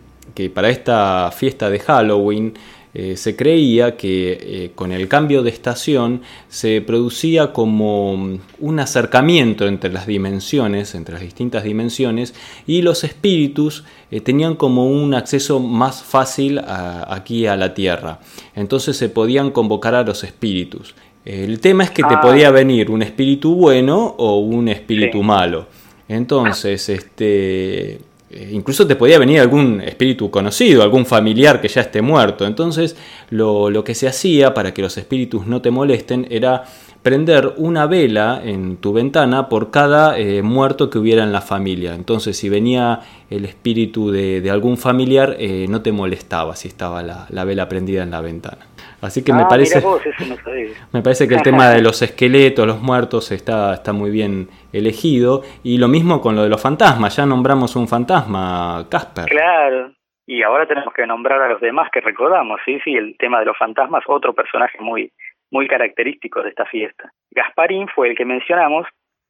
para 0.53 0.69
esta 0.69 1.31
fiesta 1.35 1.71
de 1.71 1.79
Halloween 1.79 2.53
eh, 2.93 3.17
se 3.17 3.37
creía 3.37 3.97
que 3.97 4.39
eh, 4.41 4.71
con 4.75 4.93
el 4.93 5.09
cambio 5.09 5.43
de 5.43 5.49
estación 5.51 6.23
se 6.49 6.83
producía 6.83 7.53
como 7.53 8.13
un 8.13 8.81
acercamiento 8.81 9.67
entre 9.67 9.91
las 9.91 10.07
dimensiones, 10.07 10.95
entre 10.95 11.15
las 11.15 11.23
distintas 11.23 11.65
dimensiones, 11.65 12.35
y 12.67 12.83
los 12.83 13.05
espíritus 13.05 13.85
tenían 14.25 14.57
como 14.57 14.87
un 14.91 15.15
acceso 15.15 15.59
más 15.59 16.03
fácil 16.03 16.59
aquí 16.59 17.47
a 17.47 17.57
la 17.57 17.75
Tierra. 17.75 18.21
Entonces 18.55 18.97
se 18.97 19.09
podían 19.09 19.51
convocar 19.51 19.95
a 19.95 20.03
los 20.03 20.23
espíritus. 20.23 20.95
El 21.27 21.59
tema 21.59 21.83
es 21.83 21.91
que 21.91 22.05
te 22.05 22.15
ah. 22.15 22.21
podía 22.21 22.51
venir 22.53 22.91
un 22.91 23.03
espíritu 23.03 23.57
bueno 23.57 24.15
o 24.17 24.39
un 24.39 24.69
espíritu 24.69 25.25
malo. 25.25 25.67
Entonces, 26.09 26.89
este, 26.89 27.99
eh, 28.31 28.51
incluso 28.53 28.87
te 28.87 28.97
podía 28.97 29.19
venir 29.19 29.41
algún 29.41 29.81
espíritu 29.81 30.31
conocido, 30.31 30.83
algún 30.83 31.05
familiar 31.05 31.61
que 31.61 31.69
ya 31.69 31.81
esté 31.81 32.01
muerto. 32.01 32.47
Entonces 32.47 32.97
lo, 33.31 33.71
lo, 33.71 33.83
que 33.83 33.95
se 33.95 34.07
hacía 34.07 34.55
para 34.55 34.73
que 34.73 34.83
los 34.83 34.97
espíritus 34.99 35.47
no 35.47 35.63
te 35.63 35.71
molesten 35.71 36.27
era 36.31 36.65
prender 37.03 37.55
una 37.57 37.87
vela 37.87 38.41
en 38.45 38.79
tu 38.79 38.93
ventana 38.93 39.49
por 39.49 39.71
cada 39.71 40.19
eh, 40.19 40.43
muerto 40.43 40.91
que 40.91 40.99
hubiera 40.99 41.23
en 41.23 41.33
la 41.33 41.41
familia. 41.41 41.95
Entonces 41.95 42.37
si 42.37 42.49
venía 42.49 43.01
el 43.31 43.45
espíritu 43.45 44.11
de, 44.11 44.41
de 44.41 44.51
algún 44.51 44.77
familiar 44.77 45.37
eh, 45.39 45.67
no 45.69 45.83
te 45.83 45.93
molestaba 45.93 46.57
si 46.57 46.69
estaba 46.69 47.03
la, 47.03 47.27
la 47.31 47.45
vela 47.45 47.69
prendida 47.69 48.03
en 48.03 48.11
la 48.11 48.21
ventana. 48.21 48.67
Así 49.07 49.25
que 49.25 49.33
me 49.33 49.43
ah, 49.43 49.49
parece 49.49 49.81
me 50.93 51.03
parece 51.03 51.29
que 51.29 51.35
el 51.35 51.43
tema 51.43 51.71
de 51.71 51.81
los 51.89 52.03
esqueletos, 52.03 52.67
los 52.67 52.83
muertos 52.83 53.31
está, 53.31 53.75
está 53.75 53.93
muy 53.93 54.11
bien 54.11 54.49
elegido 54.73 55.43
y 55.63 55.79
lo 55.79 55.89
mismo 55.89 56.21
con 56.21 56.35
lo 56.35 56.43
de 56.43 56.49
los 56.49 56.61
fantasmas, 56.61 57.17
ya 57.17 57.25
nombramos 57.25 57.77
un 57.77 57.87
fantasma, 57.87 58.87
Casper. 58.91 59.27
Claro. 59.27 59.93
Y 60.27 60.43
ahora 60.43 60.67
tenemos 60.67 60.93
que 60.93 61.07
nombrar 61.07 61.41
a 61.41 61.49
los 61.49 61.61
demás 61.61 61.89
que 61.93 62.01
recordamos, 62.01 62.61
sí, 62.65 62.81
sí, 62.85 62.95
el 62.95 63.17
tema 63.17 63.39
de 63.39 63.47
los 63.47 63.57
fantasmas, 63.57 64.03
otro 64.09 64.35
personaje 64.35 64.79
muy 64.81 65.13
muy 65.53 65.69
característico 65.69 66.43
de 66.43 66.49
esta 66.49 66.65
fiesta. 66.65 67.13
Gasparín 67.31 67.87
fue 67.95 68.09
el 68.09 68.17
que 68.17 68.25
mencionamos, 68.25 68.85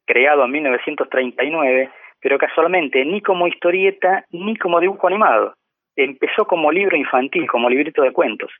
creado 0.07 0.45
en 0.45 0.51
1939, 0.51 1.91
pero 2.19 2.39
casualmente 2.39 3.05
ni 3.05 3.21
como 3.21 3.47
historieta 3.47 4.25
ni 4.31 4.57
como 4.57 4.79
dibujo 4.79 5.05
animado. 5.05 5.53
Empezó 5.95 6.45
como 6.45 6.71
libro 6.71 6.97
infantil, 6.97 7.47
como 7.47 7.69
librito 7.69 8.01
de 8.01 8.11
cuentos 8.11 8.51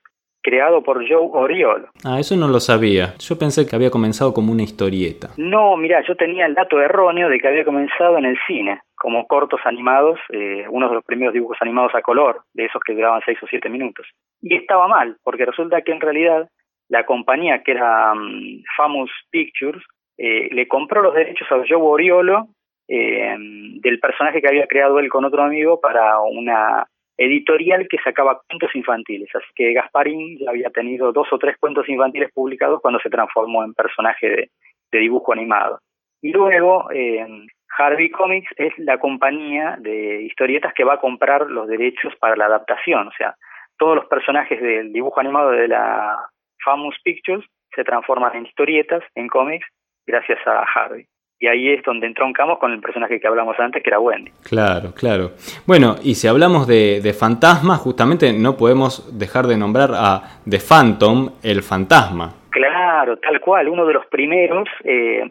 creado 0.48 0.82
por 0.82 1.06
Joe 1.06 1.30
Oriolo. 1.34 1.90
Ah, 2.06 2.22
eso 2.22 2.38
no 2.38 2.48
lo 2.48 2.62
sabía. 2.62 3.16
Yo 3.20 3.38
pensé 3.38 3.68
que 3.68 3.76
había 3.76 3.92
comenzado 3.92 4.34
como 4.34 4.54
una 4.54 4.64
historieta. 4.64 5.28
No, 5.36 5.76
mira, 5.76 6.02
yo 6.08 6.16
tenía 6.16 6.46
el 6.46 6.54
dato 6.54 6.80
erróneo 6.80 7.28
de 7.28 7.38
que 7.38 7.50
había 7.50 7.66
comenzado 7.66 8.18
en 8.18 8.24
el 8.24 8.38
cine, 8.48 8.80
como 8.96 9.28
cortos 9.28 9.60
animados, 9.66 10.18
eh, 10.30 10.64
uno 10.70 10.88
de 10.88 10.96
los 10.96 11.04
primeros 11.04 11.34
dibujos 11.34 11.58
animados 11.60 11.94
a 11.96 12.02
color, 12.02 12.44
de 12.54 12.64
esos 12.64 12.82
que 12.82 12.94
duraban 12.94 13.22
seis 13.26 13.38
o 13.44 13.48
siete 13.48 13.68
minutos. 13.68 14.08
Y 14.42 14.56
estaba 14.56 14.88
mal, 14.88 15.18
porque 15.22 15.46
resulta 15.46 15.82
que 15.82 15.92
en 15.92 16.00
realidad 16.00 16.48
la 16.88 17.06
compañía 17.06 17.62
que 17.62 17.72
era 17.72 18.14
um, 18.14 18.64
Famous 18.78 19.12
Pictures 19.30 19.84
eh, 20.18 20.48
le 20.50 20.66
compró 20.70 21.02
los 21.02 21.14
derechos 21.14 21.46
a 21.52 21.58
Joe 21.68 21.82
Oriolo 21.82 22.48
eh, 22.88 23.36
del 23.38 24.00
personaje 24.00 24.40
que 24.40 24.48
había 24.48 24.68
creado 24.68 24.98
él 25.00 25.10
con 25.10 25.26
otro 25.26 25.44
amigo 25.44 25.82
para 25.82 26.22
una 26.22 26.88
editorial 27.17 27.88
que 27.89 27.97
sacaba 28.03 28.41
cuentos 28.47 28.75
infantiles. 28.75 29.30
Así 29.34 29.47
que 29.56 29.73
Gasparín 29.73 30.38
ya 30.38 30.51
había 30.51 30.69
tenido 30.69 31.12
dos 31.12 31.27
o 31.32 31.38
tres 31.38 31.58
cuentos 31.58 31.89
infantiles 31.89 32.32
publicados 32.32 32.82
cuando 32.82 32.99
se 32.99 33.10
transformó 33.10 33.63
en 33.63 33.73
personaje 33.73 34.30
de, 34.91 34.99
dibujo 34.99 35.34
animado. 35.34 35.80
Y 36.21 36.32
luego 36.32 36.89
eh, 36.91 37.25
Harvey 37.77 38.10
Comics 38.10 38.49
es 38.58 38.73
la 38.77 38.97
compañía 38.99 39.77
de 39.80 40.21
historietas 40.23 40.73
que 40.73 40.84
va 40.84 40.95
a 40.95 40.99
comprar 40.99 41.49
los 41.49 41.67
derechos 41.67 42.13
para 42.19 42.36
la 42.36 42.45
adaptación. 42.45 43.08
O 43.08 43.12
sea, 43.17 43.36
todos 43.77 43.95
los 43.95 44.06
personajes 44.06 44.62
del 44.62 44.91
dibujo 44.93 45.19
animado 45.19 45.51
de 45.51 45.67
la 45.67 46.17
Famous 46.63 46.95
Pictures 47.03 47.45
se 47.75 47.84
transforman 47.84 48.36
en 48.36 48.45
historietas, 48.45 49.03
en 49.13 49.27
cómics, 49.27 49.67
gracias 50.06 50.39
a 50.47 50.63
Harvey 50.63 51.06
y 51.39 51.47
ahí 51.47 51.69
es 51.69 51.84
donde 51.84 52.08
entroncamos 52.08 52.58
con 52.58 52.71
el 52.71 52.80
personaje 52.80 53.19
que 53.19 53.28
hablamos 53.28 53.60
antes, 53.60 53.84
que 53.84 53.89
era 53.89 54.00
Wendy. 54.00 54.32
Claro, 54.43 54.93
claro. 54.95 55.32
Bueno, 55.65 55.95
y 56.04 56.15
si 56.15 56.28
hablamos 56.28 56.67
de, 56.67 57.02
de 57.02 57.13
fantasmas, 57.13 57.80
justamente 57.80 58.34
no 58.34 58.58
podemos 58.58 59.17
dejar 59.17 59.45
de 59.45 59.58
nombrar 59.58 59.91
a 59.93 60.39
The 60.50 60.60
Phantom, 60.60 61.30
el 61.43 61.62
fantasma. 61.62 62.34
Claro, 62.50 63.17
tal 63.17 63.39
cual, 63.39 63.69
uno 63.69 63.86
de 63.86 63.93
los 63.93 64.06
primeros, 64.08 64.67
eh, 64.84 65.30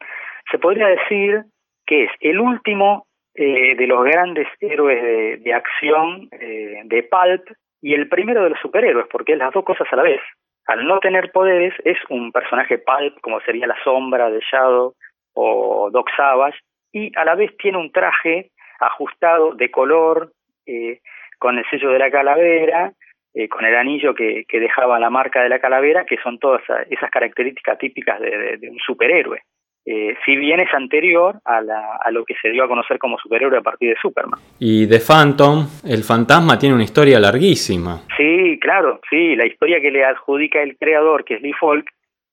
se 0.50 0.58
podría 0.58 0.86
decir 0.86 1.42
que 1.84 2.04
es 2.04 2.10
el 2.20 2.38
último 2.38 3.06
eh, 3.34 3.74
de 3.76 3.86
los 3.86 4.04
grandes 4.04 4.46
héroes 4.60 5.42
de, 5.42 5.52
acción 5.52 6.28
eh, 6.32 6.82
de 6.84 7.02
Pulp 7.02 7.42
y 7.82 7.94
el 7.94 8.08
primero 8.08 8.42
de 8.42 8.50
los 8.50 8.60
superhéroes, 8.60 9.06
porque 9.10 9.32
es 9.32 9.38
las 9.38 9.52
dos 9.52 9.64
cosas 9.64 9.86
a 9.90 9.96
la 9.96 10.02
vez. 10.02 10.20
Al 10.66 10.86
no 10.86 10.98
tener 11.00 11.30
poderes, 11.32 11.74
es 11.84 11.98
un 12.08 12.32
personaje 12.32 12.78
Pulp, 12.78 13.20
como 13.20 13.40
sería 13.40 13.66
la 13.66 13.76
sombra 13.84 14.30
de 14.30 14.40
Shadow, 14.40 14.94
o 15.36 15.90
Doc 15.90 16.08
y 16.92 17.12
a 17.16 17.24
la 17.24 17.34
vez 17.34 17.56
tiene 17.58 17.78
un 17.78 17.92
traje 17.92 18.50
ajustado 18.80 19.54
de 19.54 19.70
color, 19.70 20.32
eh, 20.66 21.00
con 21.38 21.58
el 21.58 21.64
sello 21.70 21.90
de 21.90 21.98
la 21.98 22.10
calavera, 22.10 22.92
eh, 23.34 23.48
con 23.48 23.64
el 23.66 23.76
anillo 23.76 24.14
que, 24.14 24.44
que, 24.48 24.60
dejaba 24.60 24.98
la 24.98 25.10
marca 25.10 25.42
de 25.42 25.50
la 25.50 25.58
calavera, 25.58 26.06
que 26.06 26.16
son 26.22 26.38
todas 26.38 26.62
esas 26.88 27.10
características 27.10 27.78
típicas 27.78 28.18
de, 28.20 28.58
un 28.70 28.78
superhéroe. 28.78 29.42
Eh, 29.84 30.16
si 30.24 30.34
bien 30.36 30.58
es 30.58 30.72
anterior 30.74 31.36
a, 31.44 31.60
la, 31.60 31.96
a, 32.02 32.10
lo 32.10 32.24
que 32.24 32.34
se 32.42 32.48
dio 32.48 32.64
a 32.64 32.68
conocer 32.68 32.98
como 32.98 33.18
superhéroe 33.18 33.58
a 33.58 33.62
partir 33.62 33.90
de 33.90 34.00
Superman. 34.00 34.40
Y 34.58 34.86
de 34.86 34.98
Phantom, 34.98 35.66
el 35.84 36.02
fantasma 36.02 36.58
tiene 36.58 36.74
una 36.74 36.84
historia 36.84 37.20
larguísima. 37.20 38.00
Sí, 38.16 38.58
claro, 38.60 39.00
sí, 39.08 39.36
la 39.36 39.46
historia 39.46 39.80
que 39.80 39.92
le 39.92 40.04
adjudica 40.04 40.62
el 40.62 40.76
creador, 40.76 41.24
que 41.24 41.34
es 41.34 41.42
Lee 41.42 41.52
Falk, 41.52 41.86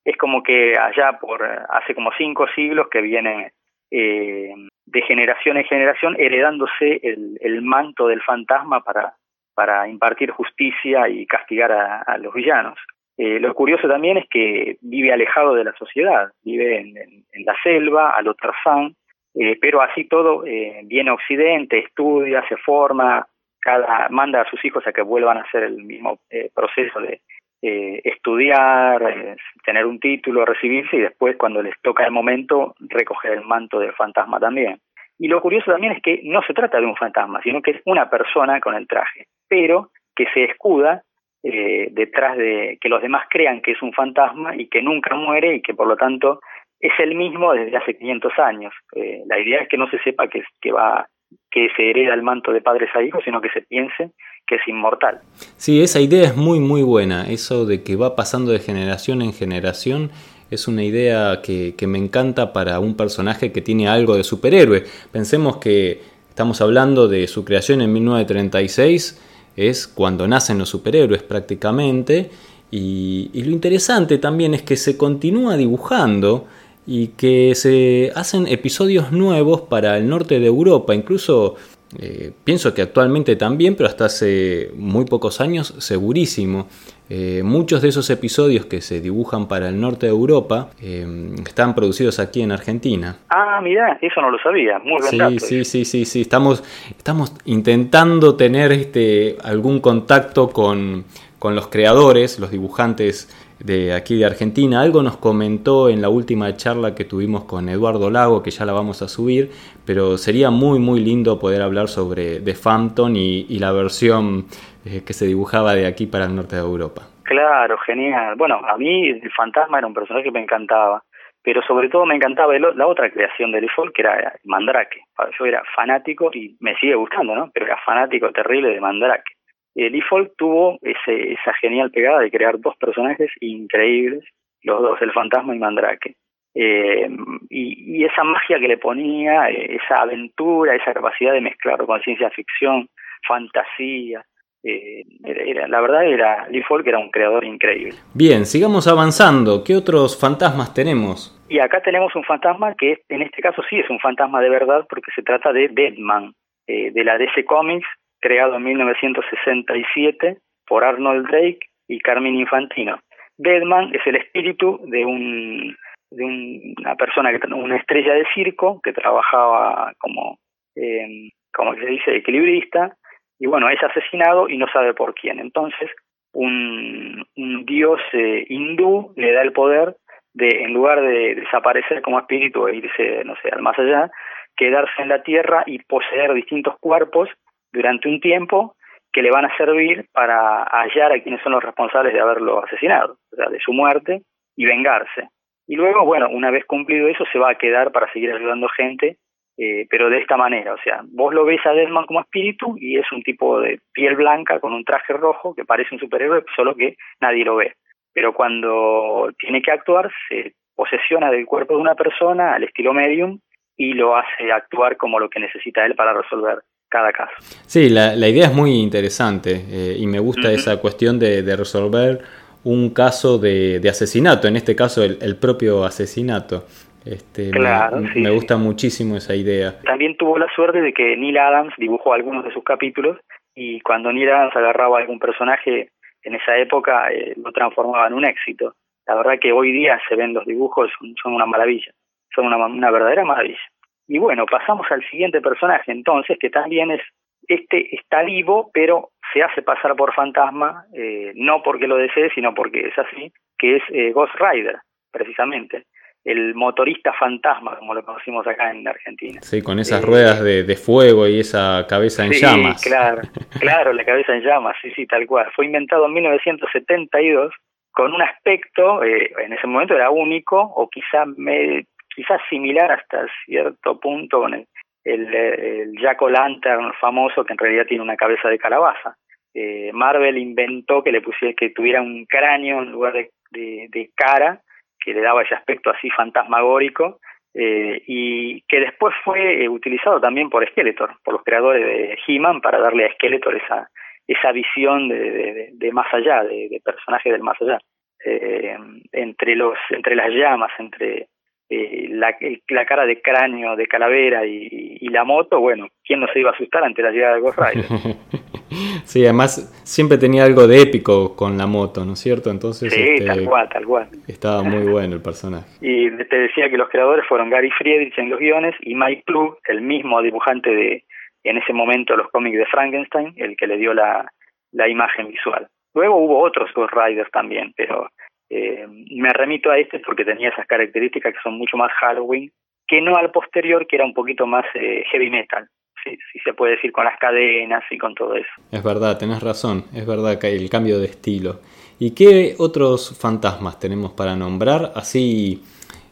es 0.04 0.16
como 0.16 0.42
que 0.42 0.74
allá 0.78 1.18
por 1.18 1.42
hace 1.42 1.94
como 1.94 2.10
cinco 2.16 2.46
siglos 2.54 2.88
que 2.90 3.00
viene 3.00 3.52
eh, 3.90 4.52
de 4.86 5.02
generación 5.02 5.56
en 5.56 5.64
generación 5.64 6.16
heredándose 6.18 7.00
el, 7.02 7.38
el 7.40 7.62
manto 7.62 8.08
del 8.08 8.22
fantasma 8.22 8.82
para, 8.82 9.14
para 9.54 9.88
impartir 9.88 10.30
justicia 10.30 11.08
y 11.08 11.26
castigar 11.26 11.72
a, 11.72 12.18
los 12.18 12.34
villanos. 12.34 12.78
Eh, 13.16 13.38
lo 13.38 13.54
curioso 13.54 13.88
también 13.88 14.16
es 14.16 14.26
que 14.28 14.76
vive 14.80 15.12
alejado 15.12 15.54
de 15.54 15.64
la 15.64 15.72
sociedad, 15.74 16.30
vive 16.42 16.80
en, 16.80 17.44
la 17.44 17.54
selva, 17.62 18.10
a 18.10 18.22
lo 18.22 18.34
Tarzán, 18.34 18.94
eh, 19.34 19.56
pero 19.60 19.80
así 19.80 20.04
todo 20.04 20.44
eh, 20.44 20.80
viene 20.84 21.10
a 21.10 21.14
Occidente, 21.14 21.78
estudia, 21.78 22.44
se 22.48 22.56
forma, 22.56 23.26
cada, 23.60 24.08
manda 24.10 24.42
a 24.42 24.50
sus 24.50 24.64
hijos 24.64 24.86
a 24.86 24.92
que 24.92 25.02
vuelvan 25.02 25.38
a 25.38 25.42
hacer 25.42 25.62
el 25.64 25.76
mismo 25.84 26.18
eh, 26.30 26.50
proceso 26.54 27.00
de 27.00 27.20
estudiar, 27.66 29.36
tener 29.64 29.86
un 29.86 29.98
título, 29.98 30.44
recibirse 30.44 30.96
y 30.96 31.00
después 31.00 31.36
cuando 31.36 31.62
les 31.62 31.74
toca 31.80 32.04
el 32.04 32.12
momento 32.12 32.74
recoger 32.78 33.32
el 33.32 33.44
manto 33.44 33.78
del 33.78 33.92
fantasma 33.92 34.38
también. 34.38 34.78
Y 35.18 35.28
lo 35.28 35.40
curioso 35.40 35.70
también 35.70 35.92
es 35.92 36.02
que 36.02 36.20
no 36.24 36.42
se 36.42 36.54
trata 36.54 36.80
de 36.80 36.86
un 36.86 36.96
fantasma, 36.96 37.40
sino 37.42 37.62
que 37.62 37.72
es 37.72 37.80
una 37.86 38.10
persona 38.10 38.60
con 38.60 38.74
el 38.74 38.86
traje, 38.86 39.26
pero 39.48 39.90
que 40.14 40.26
se 40.34 40.44
escuda 40.44 41.02
eh, 41.42 41.88
detrás 41.92 42.36
de 42.36 42.78
que 42.80 42.88
los 42.88 43.02
demás 43.02 43.26
crean 43.28 43.60
que 43.60 43.72
es 43.72 43.82
un 43.82 43.92
fantasma 43.92 44.56
y 44.56 44.68
que 44.68 44.82
nunca 44.82 45.14
muere 45.14 45.56
y 45.56 45.62
que 45.62 45.74
por 45.74 45.86
lo 45.86 45.96
tanto 45.96 46.40
es 46.80 46.92
el 46.98 47.14
mismo 47.14 47.52
desde 47.52 47.76
hace 47.76 47.96
500 47.96 48.38
años. 48.38 48.74
Eh, 48.94 49.22
la 49.26 49.38
idea 49.38 49.60
es 49.60 49.68
que 49.68 49.76
no 49.78 49.88
se 49.88 49.98
sepa 50.00 50.26
que, 50.28 50.42
que 50.60 50.72
va 50.72 51.06
que 51.50 51.68
se 51.76 51.90
hereda 51.90 52.14
el 52.14 52.22
manto 52.22 52.52
de 52.52 52.60
padres 52.60 52.90
a 52.94 53.02
hijos, 53.02 53.22
sino 53.24 53.40
que 53.40 53.50
se 53.50 53.62
piense 53.62 54.10
que 54.46 54.56
es 54.56 54.62
inmortal. 54.66 55.20
Sí, 55.56 55.82
esa 55.82 56.00
idea 56.00 56.24
es 56.24 56.36
muy 56.36 56.60
muy 56.60 56.82
buena, 56.82 57.30
eso 57.30 57.64
de 57.64 57.82
que 57.82 57.96
va 57.96 58.16
pasando 58.16 58.52
de 58.52 58.58
generación 58.58 59.22
en 59.22 59.32
generación 59.32 60.10
es 60.50 60.68
una 60.68 60.84
idea 60.84 61.40
que, 61.42 61.74
me 61.86 61.98
encanta 61.98 62.52
para 62.52 62.78
un 62.80 62.96
personaje 62.96 63.52
que 63.52 63.60
tiene 63.60 63.88
algo 63.88 64.16
de 64.16 64.24
superhéroe. 64.24 64.84
Pensemos 65.10 65.56
que 65.56 66.00
estamos 66.28 66.60
hablando 66.60 67.08
de 67.08 67.26
su 67.26 67.44
creación 67.44 67.80
en 67.80 67.92
1936, 67.92 69.20
es 69.56 69.86
cuando 69.86 70.26
nacen 70.28 70.58
los 70.58 70.68
superhéroes 70.68 71.22
prácticamente, 71.22 72.30
y, 72.70 73.30
y 73.32 73.42
lo 73.44 73.50
interesante 73.50 74.18
también 74.18 74.54
es 74.54 74.62
que 74.62 74.76
se 74.76 74.96
continúa 74.96 75.56
dibujando 75.56 76.46
y 76.86 77.08
que 77.08 77.54
se 77.54 78.12
hacen 78.14 78.46
episodios 78.46 79.12
nuevos 79.12 79.62
para 79.62 79.96
el 79.96 80.08
norte 80.08 80.38
de 80.38 80.46
Europa, 80.46 80.94
incluso 80.94 81.56
eh, 81.98 82.32
pienso 82.42 82.74
que 82.74 82.82
actualmente 82.82 83.36
también, 83.36 83.76
pero 83.76 83.88
hasta 83.88 84.06
hace 84.06 84.70
muy 84.74 85.04
pocos 85.04 85.40
años 85.40 85.74
segurísimo. 85.78 86.66
Eh, 87.10 87.42
muchos 87.44 87.82
de 87.82 87.88
esos 87.88 88.08
episodios 88.08 88.64
que 88.64 88.80
se 88.80 89.00
dibujan 89.00 89.46
para 89.46 89.68
el 89.68 89.78
norte 89.78 90.06
de 90.06 90.12
Europa 90.12 90.70
eh, 90.80 91.06
están 91.46 91.74
producidos 91.74 92.18
aquí 92.18 92.42
en 92.42 92.50
Argentina. 92.50 93.18
Ah, 93.28 93.60
mira, 93.62 93.98
eso 94.00 94.20
no 94.22 94.30
lo 94.30 94.38
sabía. 94.38 94.78
Muy 94.78 95.02
sí, 95.02 95.38
sí, 95.38 95.64
sí, 95.64 95.84
sí, 95.84 96.04
sí. 96.04 96.20
Estamos, 96.22 96.64
estamos 96.96 97.34
intentando 97.44 98.36
tener 98.36 98.72
este, 98.72 99.36
algún 99.44 99.80
contacto 99.80 100.48
con, 100.48 101.04
con 101.38 101.54
los 101.54 101.68
creadores, 101.68 102.40
los 102.40 102.50
dibujantes 102.50 103.28
de 103.64 103.94
aquí 103.94 104.18
de 104.18 104.26
Argentina. 104.26 104.82
Algo 104.82 105.02
nos 105.02 105.16
comentó 105.16 105.88
en 105.88 106.02
la 106.02 106.10
última 106.10 106.54
charla 106.54 106.94
que 106.94 107.04
tuvimos 107.04 107.44
con 107.44 107.68
Eduardo 107.68 108.10
Lago, 108.10 108.42
que 108.42 108.50
ya 108.50 108.66
la 108.66 108.72
vamos 108.72 109.00
a 109.02 109.08
subir, 109.08 109.50
pero 109.86 110.18
sería 110.18 110.50
muy 110.50 110.78
muy 110.78 111.00
lindo 111.00 111.38
poder 111.38 111.62
hablar 111.62 111.88
sobre 111.88 112.40
The 112.40 112.54
Phantom 112.54 113.16
y, 113.16 113.58
la 113.58 113.72
versión 113.72 114.44
eh, 114.84 115.02
que 115.06 115.14
se 115.14 115.26
dibujaba 115.26 115.74
de 115.74 115.86
aquí 115.86 116.06
para 116.06 116.26
el 116.26 116.36
norte 116.36 116.56
de 116.56 116.62
Europa. 116.62 117.02
Claro, 117.22 117.78
genial. 117.78 118.34
Bueno, 118.36 118.60
a 118.68 118.76
mí 118.76 119.08
el 119.08 119.32
fantasma 119.32 119.78
era 119.78 119.86
un 119.86 119.94
personaje 119.94 120.24
que 120.24 120.30
me 120.30 120.42
encantaba, 120.42 121.02
pero 121.42 121.62
sobre 121.62 121.88
todo 121.88 122.04
me 122.04 122.16
encantaba 122.16 122.58
la 122.58 122.86
otra 122.86 123.10
creación 123.10 123.52
de 123.52 123.66
Folk, 123.68 123.94
que 123.94 124.02
era 124.02 124.34
Mandrake. 124.44 125.00
Yo 125.38 125.46
era 125.46 125.62
fanático 125.74 126.30
y 126.34 126.56
me 126.60 126.74
sigue 126.76 126.94
gustando, 126.94 127.34
¿no? 127.34 127.50
Pero 127.54 127.64
era 127.64 127.78
fanático 127.78 128.30
terrible 128.32 128.68
de 128.68 128.80
Mandrake. 128.80 129.33
Lee 129.74 130.00
Folk 130.02 130.32
tuvo 130.36 130.78
ese, 130.82 131.32
esa 131.32 131.52
genial 131.60 131.90
pegada 131.90 132.20
de 132.20 132.30
crear 132.30 132.60
dos 132.60 132.76
personajes 132.76 133.30
increíbles, 133.40 134.24
los 134.62 134.80
dos, 134.80 135.02
el 135.02 135.12
fantasma 135.12 135.54
y 135.54 135.58
Mandrake. 135.58 136.14
Eh, 136.54 137.08
y, 137.50 137.98
y, 137.98 138.04
esa 138.04 138.22
magia 138.22 138.60
que 138.60 138.68
le 138.68 138.78
ponía, 138.78 139.50
eh, 139.50 139.76
esa 139.76 140.02
aventura, 140.02 140.76
esa 140.76 140.94
capacidad 140.94 141.32
de 141.32 141.40
mezclar 141.40 141.84
con 141.84 142.00
ciencia 142.02 142.30
ficción, 142.30 142.88
fantasía. 143.26 144.24
Eh, 144.62 145.04
era, 145.24 145.68
la 145.68 145.80
verdad 145.80 146.06
era 146.06 146.48
Lee 146.48 146.62
Folk 146.62 146.86
era 146.86 146.98
un 146.98 147.10
creador 147.10 147.44
increíble. 147.44 147.94
Bien, 148.14 148.46
sigamos 148.46 148.86
avanzando. 148.86 149.62
¿Qué 149.62 149.76
otros 149.76 150.18
fantasmas 150.18 150.72
tenemos? 150.72 151.38
Y 151.50 151.58
acá 151.58 151.82
tenemos 151.82 152.14
un 152.16 152.24
fantasma 152.24 152.74
que 152.74 153.02
en 153.08 153.22
este 153.22 153.42
caso 153.42 153.62
sí 153.68 153.78
es 153.78 153.90
un 153.90 153.98
fantasma 153.98 154.40
de 154.40 154.48
verdad 154.48 154.86
porque 154.88 155.10
se 155.14 155.22
trata 155.22 155.52
de 155.52 155.68
Deadman, 155.68 156.32
eh, 156.66 156.90
de 156.92 157.04
la 157.04 157.18
DC 157.18 157.44
Comics, 157.44 157.86
creado 158.24 158.56
en 158.56 158.64
1967 158.64 160.38
por 160.66 160.82
Arnold 160.82 161.28
Drake 161.28 161.60
y 161.86 161.98
Carmine 161.98 162.40
Infantino. 162.40 162.98
Deadman 163.36 163.94
es 163.94 164.00
el 164.06 164.16
espíritu 164.16 164.80
de 164.86 165.04
un 165.04 165.76
de 166.10 166.24
una 166.24 166.94
persona 166.94 167.32
que 167.32 167.46
una 167.52 167.76
estrella 167.76 168.14
de 168.14 168.24
circo 168.34 168.80
que 168.82 168.92
trabajaba 168.94 169.92
como 169.98 170.38
eh, 170.76 171.30
como 171.52 171.74
se 171.74 171.84
dice 171.84 172.16
equilibrista 172.16 172.96
y 173.38 173.46
bueno 173.46 173.68
es 173.68 173.82
asesinado 173.82 174.48
y 174.48 174.56
no 174.56 174.66
sabe 174.72 174.94
por 174.94 175.14
quién 175.14 175.40
entonces 175.40 175.90
un, 176.32 177.26
un 177.36 177.64
dios 177.66 178.00
eh, 178.12 178.46
hindú 178.48 179.12
le 179.16 179.32
da 179.32 179.42
el 179.42 179.52
poder 179.52 179.96
de 180.34 180.48
en 180.62 180.72
lugar 180.72 181.02
de 181.02 181.34
desaparecer 181.34 182.00
como 182.00 182.20
espíritu 182.20 182.68
e 182.68 182.76
irse 182.76 183.24
no 183.24 183.34
sé 183.42 183.48
al 183.50 183.60
más 183.60 183.78
allá 183.78 184.10
quedarse 184.56 185.02
en 185.02 185.08
la 185.08 185.22
tierra 185.22 185.64
y 185.66 185.80
poseer 185.80 186.32
distintos 186.32 186.76
cuerpos 186.78 187.28
durante 187.74 188.08
un 188.08 188.20
tiempo 188.20 188.76
que 189.12 189.22
le 189.22 189.30
van 189.30 189.44
a 189.44 189.56
servir 189.56 190.06
para 190.12 190.64
hallar 190.64 191.12
a 191.12 191.20
quienes 191.20 191.42
son 191.42 191.52
los 191.52 191.62
responsables 191.62 192.12
de 192.12 192.20
haberlo 192.20 192.64
asesinado, 192.64 193.16
o 193.32 193.36
sea, 193.36 193.48
de 193.48 193.60
su 193.60 193.72
muerte 193.72 194.22
y 194.56 194.64
vengarse. 194.64 195.28
Y 195.66 195.76
luego, 195.76 196.04
bueno, 196.04 196.28
una 196.30 196.50
vez 196.50 196.64
cumplido 196.64 197.08
eso, 197.08 197.24
se 197.32 197.38
va 197.38 197.50
a 197.50 197.54
quedar 197.54 197.92
para 197.92 198.12
seguir 198.12 198.32
ayudando 198.32 198.68
gente, 198.68 199.18
eh, 199.56 199.86
pero 199.88 200.10
de 200.10 200.18
esta 200.18 200.36
manera, 200.36 200.74
o 200.74 200.78
sea, 200.78 201.02
vos 201.04 201.32
lo 201.32 201.44
ves 201.44 201.64
a 201.64 201.72
Deadman 201.72 202.06
como 202.06 202.20
espíritu 202.20 202.76
y 202.78 202.98
es 202.98 203.10
un 203.12 203.22
tipo 203.22 203.60
de 203.60 203.80
piel 203.92 204.16
blanca 204.16 204.58
con 204.58 204.72
un 204.72 204.84
traje 204.84 205.12
rojo 205.12 205.54
que 205.54 205.64
parece 205.64 205.94
un 205.94 206.00
superhéroe, 206.00 206.44
solo 206.56 206.74
que 206.74 206.96
nadie 207.20 207.44
lo 207.44 207.56
ve. 207.56 207.74
Pero 208.12 208.32
cuando 208.32 209.30
tiene 209.38 209.62
que 209.62 209.70
actuar, 209.70 210.10
se 210.28 210.54
posesiona 210.74 211.30
del 211.30 211.46
cuerpo 211.46 211.74
de 211.74 211.80
una 211.80 211.94
persona 211.94 212.54
al 212.54 212.64
estilo 212.64 212.92
medium 212.92 213.38
y 213.76 213.92
lo 213.94 214.16
hace 214.16 214.50
actuar 214.52 214.96
como 214.96 215.20
lo 215.20 215.28
que 215.28 215.40
necesita 215.40 215.86
él 215.86 215.94
para 215.94 216.12
resolver 216.12 216.58
cada 216.94 217.12
caso. 217.12 217.32
Sí, 217.66 217.88
la, 217.88 218.14
la 218.14 218.28
idea 218.28 218.46
es 218.46 218.54
muy 218.54 218.70
interesante 218.80 219.50
eh, 219.68 219.96
y 219.98 220.06
me 220.06 220.20
gusta 220.20 220.52
esa 220.52 220.80
cuestión 220.80 221.18
de, 221.18 221.42
resolver 221.56 222.20
un 222.62 222.94
caso 222.94 223.38
de, 223.38 223.80
asesinato, 223.88 224.46
en 224.46 224.54
este 224.54 224.76
caso 224.76 225.02
el, 225.02 225.36
propio 225.36 225.82
asesinato. 225.82 226.66
Este, 227.04 227.50
claro, 227.50 227.98
me, 227.98 228.14
me 228.14 228.30
gusta 228.30 228.56
muchísimo 228.56 229.16
esa 229.16 229.34
idea. 229.34 229.80
También 229.82 230.16
tuvo 230.16 230.38
la 230.38 230.46
suerte 230.54 230.80
de 230.80 230.92
que 230.92 231.16
Neil 231.16 231.36
Adams 231.36 231.74
dibujó 231.78 232.14
algunos 232.14 232.44
de 232.44 232.52
sus 232.52 232.62
capítulos 232.62 233.18
y 233.56 233.80
cuando 233.80 234.12
Neil 234.12 234.30
Adams 234.30 234.54
agarraba 234.54 234.98
a 234.98 235.00
algún 235.00 235.18
personaje 235.18 235.90
en 236.22 236.34
esa 236.36 236.56
época 236.56 237.10
eh, 237.10 237.34
lo 237.36 237.50
transformaba 237.50 238.06
en 238.06 238.14
un 238.14 238.24
éxito. 238.24 238.74
La 239.06 239.16
verdad 239.16 239.40
que 239.40 239.52
hoy 239.52 239.72
día 239.72 240.00
se 240.08 240.14
ven 240.14 240.32
los 240.32 240.46
dibujos, 240.46 240.90
son, 241.20 241.34
una 241.34 241.44
maravilla, 241.44 241.92
son 242.34 242.46
una, 242.46 242.56
una 242.64 242.90
verdadera 242.92 243.24
maravilla. 243.24 243.58
Y 244.06 244.18
bueno, 244.18 244.46
pasamos 244.46 244.86
al 244.90 245.02
siguiente 245.08 245.40
personaje 245.40 245.92
entonces, 245.92 246.36
que 246.38 246.50
también 246.50 246.90
es, 246.90 247.00
este 247.48 247.94
está 247.94 248.22
vivo, 248.22 248.70
pero 248.72 249.10
se 249.32 249.42
hace 249.42 249.62
pasar 249.62 249.96
por 249.96 250.14
fantasma, 250.14 250.84
eh, 250.94 251.32
no 251.34 251.62
porque 251.62 251.86
lo 251.86 251.96
desee, 251.96 252.30
sino 252.34 252.54
porque 252.54 252.88
es 252.88 252.98
así, 252.98 253.32
que 253.58 253.76
es 253.76 253.82
eh, 253.90 254.12
Ghost 254.12 254.34
Rider, 254.38 254.76
precisamente, 255.10 255.84
el 256.24 256.54
motorista 256.54 257.12
fantasma, 257.12 257.76
como 257.78 257.94
lo 257.94 258.04
conocimos 258.04 258.46
acá 258.46 258.70
en 258.70 258.86
Argentina. 258.86 259.40
Sí, 259.42 259.62
con 259.62 259.78
esas 259.78 260.02
eh, 260.02 260.06
ruedas 260.06 260.42
de, 260.42 260.64
de, 260.64 260.76
fuego 260.76 261.26
y 261.26 261.40
esa 261.40 261.86
cabeza 261.88 262.24
en 262.24 262.34
sí, 262.34 262.40
llamas. 262.40 262.82
Claro, 262.82 263.22
claro, 263.60 263.92
la 263.92 264.04
cabeza 264.04 264.34
en 264.34 264.42
llamas, 264.42 264.76
sí, 264.82 264.90
sí, 264.94 265.06
tal 265.06 265.26
cual. 265.26 265.50
Fue 265.54 265.66
inventado 265.66 266.06
en 266.06 266.12
1972 266.12 267.52
con 267.90 268.12
un 268.12 268.22
aspecto, 268.22 269.04
en 269.04 269.52
ese 269.52 269.68
momento 269.68 269.94
era 269.94 270.10
único, 270.10 270.60
o 270.60 270.88
quizá 270.88 271.26
me, 271.36 271.86
quizás 272.14 272.40
similar 272.48 272.92
hasta 272.92 273.26
cierto 273.44 273.98
punto 273.98 274.40
con 274.40 274.54
el, 274.54 274.66
el, 275.04 275.92
Jack 276.00 276.22
O'Lantern 276.22 276.92
famoso, 277.00 277.44
que 277.44 277.52
en 277.52 277.58
realidad 277.58 277.86
tiene 277.86 278.02
una 278.02 278.16
cabeza 278.16 278.48
de 278.48 278.58
calabaza. 278.58 279.16
eh, 279.54 279.90
Marvel 279.92 280.38
inventó 280.38 281.02
que 281.02 281.12
le 281.12 281.20
pusiera 281.20 281.54
que 281.54 281.70
tuviera 281.70 282.02
un 282.02 282.24
cráneo 282.26 282.82
en 282.82 282.92
lugar 282.92 283.12
de, 283.12 283.88
de, 283.90 284.10
cara, 284.14 284.60
que 284.98 285.14
le 285.14 285.20
daba 285.20 285.42
ese 285.42 285.54
aspecto 285.54 285.90
así 285.90 286.10
fantasmagórico, 286.10 287.20
eh, 287.54 288.02
y 288.06 288.62
que 288.62 288.80
después 288.80 289.14
fue 289.24 289.68
utilizado 289.68 290.20
también 290.20 290.50
por 290.50 290.66
Skeletor, 290.68 291.16
por 291.22 291.34
los 291.34 291.44
creadores 291.44 291.84
de 291.84 292.18
He-Man, 292.26 292.60
para 292.60 292.80
darle 292.80 293.06
a 293.06 293.12
Skeletor 293.12 293.54
esa, 293.54 293.88
esa 294.26 294.50
visión 294.50 295.08
de, 295.08 295.70
de, 295.72 295.92
más 295.92 296.12
allá, 296.12 296.42
de, 296.42 296.68
de, 296.68 296.80
personaje 296.84 297.30
del 297.30 297.42
más 297.42 297.60
allá. 297.60 297.78
Eh, 298.26 298.76
entre 299.12 299.54
los 299.54 299.76
entre 299.90 300.16
las 300.16 300.30
llamas, 300.30 300.72
entre 300.78 301.28
eh, 301.70 302.08
la, 302.10 302.36
la, 302.68 302.84
cara 302.84 303.06
de 303.06 303.22
cráneo 303.22 303.74
de 303.74 303.86
calavera 303.86 304.44
y, 304.44 304.98
y, 305.00 305.08
la 305.08 305.24
moto, 305.24 305.60
bueno, 305.60 305.88
¿quién 306.04 306.20
no 306.20 306.26
se 306.32 306.40
iba 306.40 306.50
a 306.50 306.52
asustar 306.52 306.84
ante 306.84 307.02
la 307.02 307.10
llegada 307.10 307.36
de 307.36 307.40
Ghost 307.40 307.58
Rider? 307.58 307.86
sí, 309.04 309.24
además 309.24 309.82
siempre 309.84 310.18
tenía 310.18 310.44
algo 310.44 310.66
de 310.66 310.82
épico 310.82 311.34
con 311.34 311.56
la 311.56 311.66
moto, 311.66 312.04
¿no 312.04 312.12
es 312.12 312.18
cierto? 312.18 312.50
Entonces, 312.50 312.92
sí, 312.92 313.00
este, 313.00 313.24
tal 313.24 313.44
cual, 313.44 313.68
tal 313.70 313.86
cual. 313.86 314.08
Estaba 314.28 314.62
muy 314.62 314.82
bueno 314.92 315.16
el 315.16 315.22
personaje. 315.22 315.66
Y 315.80 316.10
te 316.10 316.36
decía 316.36 316.68
que 316.68 316.76
los 316.76 316.90
creadores 316.90 317.24
fueron 317.26 317.48
Gary 317.48 317.70
Friedrich 317.70 318.18
en 318.18 318.30
los 318.30 318.38
guiones 318.38 318.74
y 318.80 318.94
Mike 318.94 319.22
Plug, 319.26 319.58
el 319.68 319.80
mismo 319.80 320.20
dibujante 320.20 320.70
de, 320.70 321.04
en 321.44 321.56
ese 321.56 321.72
momento, 321.72 322.16
los 322.16 322.28
cómics 322.30 322.58
de 322.58 322.66
Frankenstein, 322.66 323.32
el 323.36 323.56
que 323.56 323.66
le 323.66 323.78
dio 323.78 323.94
la, 323.94 324.30
la 324.72 324.88
imagen 324.88 325.28
visual. 325.28 325.68
Luego 325.94 326.16
hubo 326.16 326.42
otros 326.42 326.70
Ghost 326.74 326.92
Riders 326.92 327.30
también, 327.30 327.72
pero 327.76 328.10
eh, 328.56 328.86
me 329.10 329.32
remito 329.32 329.68
a 329.68 329.78
este 329.78 329.98
porque 329.98 330.24
tenía 330.24 330.50
esas 330.50 330.66
características 330.68 331.34
que 331.34 331.40
son 331.42 331.58
mucho 331.58 331.76
más 331.76 331.90
Halloween, 331.94 332.52
que 332.86 333.00
no 333.00 333.16
al 333.16 333.32
posterior, 333.32 333.84
que 333.84 333.96
era 333.96 334.04
un 334.04 334.14
poquito 334.14 334.46
más 334.46 334.64
eh, 334.74 335.02
heavy 335.10 335.28
metal, 335.28 335.66
si, 336.04 336.16
se 336.38 336.54
puede 336.54 336.76
decir, 336.76 336.92
con 336.92 337.04
las 337.04 337.18
cadenas 337.18 337.82
y 337.90 337.98
con 337.98 338.14
todo 338.14 338.36
eso. 338.36 338.48
Es 338.70 338.84
verdad, 338.84 339.18
tenés 339.18 339.42
razón, 339.42 339.86
es 339.92 340.06
verdad 340.06 340.38
que 340.38 340.46
hay 340.46 340.56
el 340.56 340.70
cambio 340.70 341.00
de 341.00 341.06
estilo. 341.06 341.60
¿Y 341.98 342.14
qué 342.14 342.54
otros 342.58 343.18
fantasmas 343.20 343.80
tenemos 343.80 344.12
para 344.12 344.36
nombrar? 344.36 344.92
Así 344.94 345.60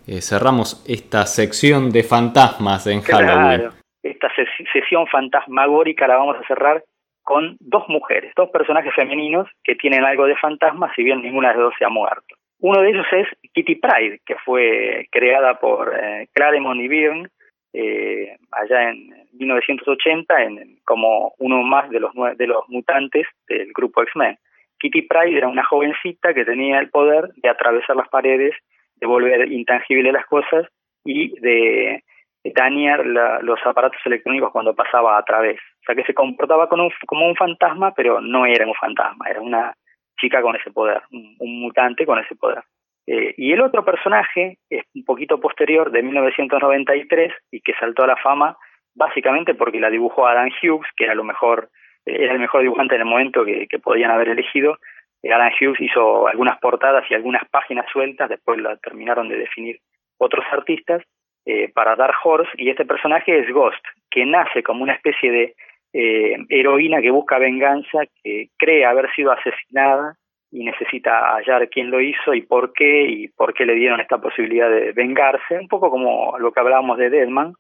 eh, 0.09 0.20
cerramos 0.20 0.84
esta 0.88 1.26
sección 1.26 1.90
de 1.90 2.03
fantasmas 2.03 2.88
en 2.88 3.03
Halloween. 3.03 3.70
Esta 4.03 4.28
sesión 4.72 5.07
fantasmagórica 5.07 6.09
la 6.09 6.16
vamos 6.16 6.38
a 6.38 6.47
cerrar 6.49 6.82
con 7.23 7.57
dos 7.61 7.89
mujeres, 7.89 8.33
dos 8.37 8.51
personajes 8.51 8.93
femeninos 8.95 9.49
que 9.64 9.75
tienen 9.75 10.05
algo 10.05 10.27
de 10.27 10.37
fantasma, 10.37 10.93
si 10.95 11.03
bien 11.03 11.23
ninguna 11.23 11.53
de 11.53 11.61
dos 11.61 11.75
se 11.79 11.85
ha 11.85 11.89
muerto. 11.89 12.37
Uno 12.61 12.81
de 12.81 12.91
ellos 12.91 13.07
es 13.12 13.27
Kitty 13.53 13.77
Pride, 13.77 14.20
que 14.25 14.37
fue 14.45 15.09
creada 15.11 15.59
por 15.59 15.93
eh, 15.99 16.29
Claremont 16.33 16.81
y 16.81 16.89
Byrne 16.89 17.29
eh, 17.73 18.37
allá 18.51 18.91
en 18.91 19.09
1980 19.33 20.43
en, 20.43 20.79
como 20.85 21.35
uno 21.39 21.62
más 21.62 21.91
de 21.91 22.01
los, 22.01 22.12
de 22.37 22.47
los 22.47 22.68
mutantes 22.68 23.27
del 23.49 23.73
grupo 23.73 24.03
X-Men. 24.03 24.37
Kitty 24.79 25.03
Pride 25.03 25.39
era 25.39 25.49
una 25.49 25.64
jovencita 25.64 26.35
que 26.35 26.45
tenía 26.45 26.79
el 26.81 26.91
poder 26.91 27.33
de 27.37 27.49
atravesar 27.49 27.97
las 27.97 28.09
paredes, 28.09 28.55
de 28.97 29.07
volver 29.07 29.51
intangible 29.51 30.12
las 30.12 30.27
cosas 30.27 30.66
y 31.05 31.39
de 31.41 32.05
dañar 32.45 33.05
los 33.07 33.59
aparatos 33.64 34.01
electrónicos 34.05 34.51
cuando 34.51 34.74
pasaba 34.74 35.16
a 35.16 35.22
través. 35.22 35.59
O 35.80 35.84
sea 35.86 35.95
que 35.95 36.05
se 36.05 36.14
comportaba 36.14 36.68
como 36.68 37.26
un 37.26 37.36
fantasma, 37.36 37.93
pero 37.95 38.20
no 38.20 38.47
era 38.47 38.66
un 38.66 38.74
fantasma, 38.74 39.28
era 39.28 39.40
una 39.40 39.74
chica 40.18 40.43
con 40.43 40.57
ese 40.57 40.70
poder, 40.70 41.03
un, 41.11 41.61
mutante 41.61 42.07
con 42.07 42.18
ese 42.18 42.36
poder. 42.36 42.62
Eh, 43.07 43.34
y 43.36 43.53
el 43.53 43.61
otro 43.61 43.84
personaje 43.84 44.59
es 44.70 44.84
un 44.95 45.05
poquito 45.05 45.40
posterior, 45.40 45.90
de 45.90 46.03
1993, 46.03 47.32
y 47.51 47.61
que 47.61 47.74
saltó 47.74 48.05
a 48.05 48.09
la 48.09 48.16
fama 48.16 48.57
básicamente 48.95 49.55
porque 49.55 49.80
la 49.80 49.90
dibujó 49.90 50.26
Adam 50.26 50.51
Hughes, 50.62 50.88
que 50.97 51.05
era 51.05 51.14
lo 51.14 51.24
mejor, 51.24 51.70
eh, 52.07 52.16
era 52.24 52.34
el 52.34 52.38
mejor 52.38 52.62
dibujante 52.62 52.95
en 52.95 53.01
el 53.03 53.07
momento 53.07 53.45
que, 53.45 53.66
que 53.68 53.78
podían 53.78 54.11
haber 54.11 54.28
elegido. 54.28 54.78
Eh, 55.22 55.32
Adam 55.32 55.51
Hughes 55.61 55.80
hizo 55.80 56.28
algunas 56.28 56.59
portadas 56.61 57.05
y 57.11 57.14
algunas 57.14 57.49
páginas 57.49 57.86
sueltas, 57.93 58.28
después 58.28 58.61
la 58.61 58.76
terminaron 58.76 59.28
de 59.28 59.38
definir 59.38 59.78
otros 60.18 60.45
artistas, 60.53 61.03
eh, 61.47 61.70
para 61.74 61.97
Dark 61.97 62.14
Horse 62.22 62.51
y 62.57 62.70
este 62.70 62.84
personaje 62.84 63.38
es 63.38 63.51
Ghost, 63.53 63.84
que 64.11 64.24
nace 64.24 64.62
como 64.62 64.82
una 64.82 64.95
especie 64.95 65.30
de 65.30 65.55
eh, 65.93 66.36
heroína 66.49 67.03
que 67.03 67.11
busca 67.11 67.38
venganza, 67.38 68.01
que 68.22 68.49
cree 68.59 68.84
haber 68.84 69.12
sido 69.14 69.32
asesinada 69.32 70.14
y 70.51 70.64
necesita 70.64 71.34
hallar 71.34 71.68
quién 71.68 71.90
lo 71.90 72.01
hizo 72.01 72.34
y 72.34 72.43
por 72.43 72.72
qué 72.72 73.05
y 73.05 73.28
por 73.28 73.55
qué 73.55 73.64
le 73.64 73.74
dieron 73.74 74.01
esta 74.01 74.18
posibilidad 74.18 74.70
de 74.70 74.93
vengarse, 74.93 75.59
un 75.59 75.68
poco 75.68 75.90
como 75.90 76.38
lo 76.38 76.53
que 76.53 76.61
hablábamos 76.61 76.99
de 76.99 77.11
Deadman, 77.11 77.55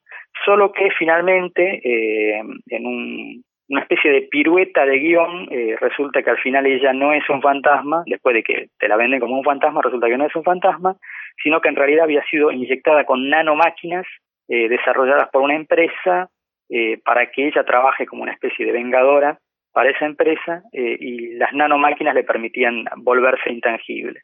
solo 0.44 0.72
que 0.72 0.90
finalmente 0.98 1.80
eh, 1.84 2.42
en 2.68 2.86
un, 2.86 3.42
una 3.68 3.80
especie 3.80 4.10
de 4.10 4.22
pirueta 4.30 4.84
de 4.84 4.98
guion 4.98 5.48
eh, 5.50 5.76
resulta 5.80 6.22
que 6.22 6.30
al 6.30 6.38
final 6.38 6.66
ella 6.66 6.92
no 6.92 7.12
es 7.14 7.28
un 7.30 7.40
fantasma, 7.40 8.02
después 8.06 8.34
de 8.34 8.42
que 8.42 8.66
te 8.78 8.88
la 8.88 8.96
venden 8.96 9.20
como 9.20 9.38
un 9.38 9.44
fantasma, 9.44 9.80
resulta 9.80 10.08
que 10.08 10.18
no 10.18 10.26
es 10.26 10.36
un 10.36 10.44
fantasma, 10.44 10.96
sino 11.42 11.60
que 11.60 11.68
en 11.68 11.76
realidad 11.76 12.04
había 12.04 12.24
sido 12.24 12.50
inyectada 12.50 13.04
con 13.04 13.28
nanomáquinas 13.28 14.06
eh, 14.48 14.68
desarrolladas 14.68 15.28
por 15.30 15.42
una 15.42 15.54
empresa 15.54 16.28
eh, 16.68 16.98
para 17.04 17.30
que 17.30 17.46
ella 17.46 17.64
trabaje 17.64 18.06
como 18.06 18.22
una 18.22 18.32
especie 18.32 18.66
de 18.66 18.72
vengadora 18.72 19.38
para 19.72 19.90
esa 19.90 20.04
empresa 20.04 20.62
eh, 20.72 20.96
y 20.98 21.34
las 21.34 21.52
nanomáquinas 21.52 22.14
le 22.14 22.24
permitían 22.24 22.84
volverse 22.98 23.50
intangible. 23.50 24.20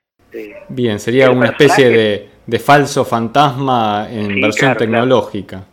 Bien, 0.68 0.98
sería 0.98 1.30
una 1.30 1.46
especie 1.46 1.88
de, 1.88 2.28
de, 2.46 2.59
falso 2.59 3.04
fantasma 3.06 4.06
en 4.11 4.38
versión 4.40 4.76
tecnológica. 4.76 5.64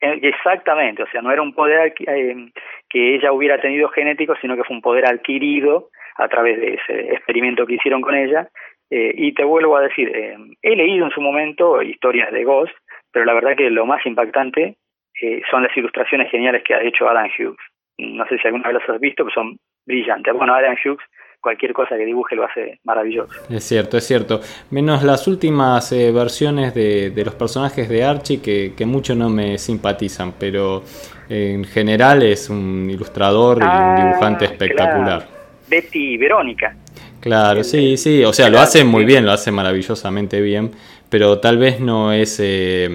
Exactamente, 0.00 1.02
o 1.02 1.06
sea, 1.10 1.20
no 1.20 1.30
era 1.30 1.42
un 1.42 1.52
poder 1.52 1.92
que 1.92 3.14
ella 3.14 3.32
hubiera 3.32 3.60
tenido 3.60 3.90
genético, 3.90 4.34
sino 4.40 4.56
que 4.56 4.64
fue 4.64 4.74
un 4.76 4.80
poder 4.80 5.04
adquirido 5.04 5.90
a 6.16 6.28
través 6.28 6.58
de 6.58 6.74
ese 6.74 7.12
experimento 7.12 7.66
que 7.66 7.74
hicieron 7.74 8.00
con 8.00 8.14
ella 8.14 8.48
eh, 8.90 9.14
y 9.16 9.32
te 9.34 9.44
vuelvo 9.44 9.76
a 9.76 9.82
decir, 9.82 10.08
eh, 10.08 10.36
he 10.62 10.74
leído 10.74 11.06
en 11.06 11.12
su 11.12 11.20
momento 11.20 11.80
historias 11.80 12.32
de 12.32 12.44
Ghost, 12.44 12.74
pero 13.12 13.24
la 13.24 13.34
verdad 13.34 13.56
que 13.56 13.70
lo 13.70 13.86
más 13.86 14.04
impactante 14.04 14.76
eh, 15.22 15.42
son 15.48 15.62
las 15.62 15.76
ilustraciones 15.76 16.30
geniales 16.30 16.64
que 16.64 16.74
ha 16.74 16.82
hecho 16.82 17.08
Adam 17.08 17.28
Hughes. 17.38 17.58
No 17.98 18.26
sé 18.26 18.38
si 18.38 18.46
alguna 18.48 18.68
vez 18.68 18.80
las 18.80 18.88
has 18.88 19.00
visto, 19.00 19.24
pero 19.24 19.34
son 19.34 19.58
brillantes. 19.86 20.34
Bueno, 20.34 20.54
Adam 20.54 20.76
Hughes 20.84 20.98
cualquier 21.40 21.72
cosa 21.72 21.96
que 21.96 22.04
dibuje 22.04 22.36
lo 22.36 22.44
hace 22.44 22.80
maravilloso. 22.84 23.32
Es 23.48 23.64
cierto, 23.64 23.96
es 23.96 24.06
cierto. 24.06 24.40
Menos 24.70 25.02
las 25.02 25.26
últimas 25.26 25.90
versiones 26.12 26.74
de, 26.74 27.10
de, 27.10 27.24
los 27.24 27.34
personajes 27.34 27.88
de 27.88 28.04
Archie 28.04 28.42
que, 28.42 28.74
que 28.76 28.84
mucho 28.84 29.14
no 29.14 29.30
me 29.30 29.56
simpatizan, 29.56 30.34
pero 30.38 30.82
en 31.30 31.64
general 31.64 32.22
es 32.22 32.50
un 32.50 32.90
ilustrador 32.90 33.58
y 33.58 33.62
un 33.62 33.70
ah, 33.70 34.04
dibujante 34.04 34.44
espectacular. 34.44 35.26
Betty 35.68 36.14
y 36.14 36.16
Verónica. 36.18 36.76
Claro, 37.20 37.62
sí, 37.64 37.96
sí, 37.96 38.24
o 38.24 38.32
sea, 38.32 38.48
lo 38.48 38.60
hace 38.60 38.82
muy 38.82 39.04
bien, 39.04 39.26
lo 39.26 39.32
hace 39.32 39.52
maravillosamente 39.52 40.40
bien, 40.40 40.70
pero 41.10 41.38
tal 41.38 41.58
vez 41.58 41.78
no 41.78 42.12
es, 42.12 42.40
eh, 42.42 42.88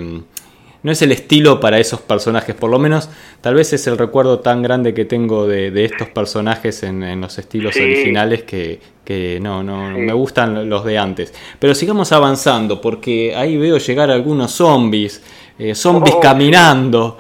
no 0.82 0.92
es 0.92 1.02
el 1.04 1.12
estilo 1.12 1.60
para 1.60 1.78
esos 1.78 2.02
personajes, 2.02 2.56
por 2.56 2.72
lo 2.72 2.80
menos 2.80 3.10
tal 3.42 3.54
vez 3.54 3.72
es 3.74 3.86
el 3.86 4.00
recuerdo 4.00 4.40
tan 4.40 4.64
grande 4.64 4.96
que 4.96 5.06
tengo 5.06 5.48
de, 5.48 5.70
de 5.70 5.86
estos 5.86 6.10
personajes 6.10 6.82
en, 6.82 7.22
los 7.22 7.38
estilos 7.38 7.76
originales 7.76 8.44
que, 8.44 8.80
que 9.04 9.40
no, 9.40 9.62
no, 9.62 9.92
me 9.92 10.14
gustan 10.14 10.68
los 10.68 10.84
de 10.84 10.98
antes. 10.98 11.32
Pero 11.60 11.76
sigamos 11.76 12.12
avanzando, 12.12 12.82
porque 12.82 13.36
ahí 13.36 13.58
veo 13.58 13.78
llegar 13.78 14.10
algunos 14.10 14.52
zombies, 14.52 15.24
eh, 15.60 15.76
zombies 15.76 16.16
oh, 16.16 16.20
caminando. 16.20 17.18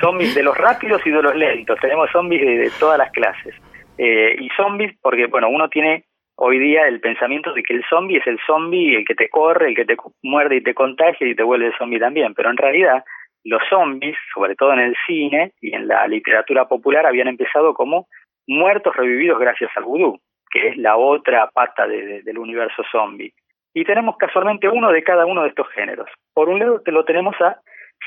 Zombies 0.00 0.34
de 0.34 0.42
los 0.42 0.56
rápidos 0.56 1.00
y 1.06 1.10
de 1.10 1.22
los 1.22 1.34
lentos, 1.34 1.78
tenemos 1.80 2.10
zombies 2.12 2.42
de 2.42 2.70
todas 2.78 2.98
las 2.98 3.10
clases. 3.10 3.54
Eh, 3.98 4.36
y 4.40 4.48
zombies, 4.56 4.96
porque 5.00 5.26
bueno, 5.26 5.48
uno 5.48 5.68
tiene 5.68 6.04
hoy 6.36 6.58
día 6.58 6.86
el 6.88 7.00
pensamiento 7.00 7.52
de 7.52 7.62
que 7.62 7.74
el 7.74 7.84
zombie 7.88 8.18
es 8.18 8.26
el 8.26 8.38
zombie, 8.46 8.96
el 8.96 9.04
que 9.04 9.14
te 9.14 9.28
corre, 9.28 9.68
el 9.68 9.76
que 9.76 9.84
te 9.84 9.96
muerde 10.22 10.56
y 10.56 10.62
te 10.62 10.74
contagia 10.74 11.26
y 11.26 11.34
te 11.34 11.42
vuelve 11.42 11.72
zombie 11.78 12.00
también, 12.00 12.34
pero 12.34 12.50
en 12.50 12.56
realidad 12.56 13.04
los 13.44 13.62
zombies, 13.68 14.16
sobre 14.32 14.56
todo 14.56 14.72
en 14.72 14.80
el 14.80 14.96
cine 15.06 15.52
y 15.60 15.74
en 15.74 15.86
la 15.86 16.06
literatura 16.08 16.66
popular, 16.66 17.06
habían 17.06 17.28
empezado 17.28 17.74
como 17.74 18.08
muertos 18.46 18.96
revividos 18.96 19.38
gracias 19.38 19.70
al 19.76 19.84
vudú, 19.84 20.18
que 20.50 20.68
es 20.68 20.76
la 20.78 20.96
otra 20.96 21.50
pata 21.52 21.86
del 21.86 22.38
universo 22.38 22.82
zombie. 22.90 23.32
Y 23.74 23.84
tenemos 23.84 24.16
casualmente 24.16 24.68
uno 24.68 24.90
de 24.92 25.02
cada 25.02 25.26
uno 25.26 25.42
de 25.42 25.48
estos 25.48 25.68
géneros. 25.70 26.08
Por 26.32 26.48
un 26.48 26.58
lado 26.58 26.80
te 26.80 26.92
lo 26.92 27.04
tenemos 27.04 27.34
a 27.40 27.60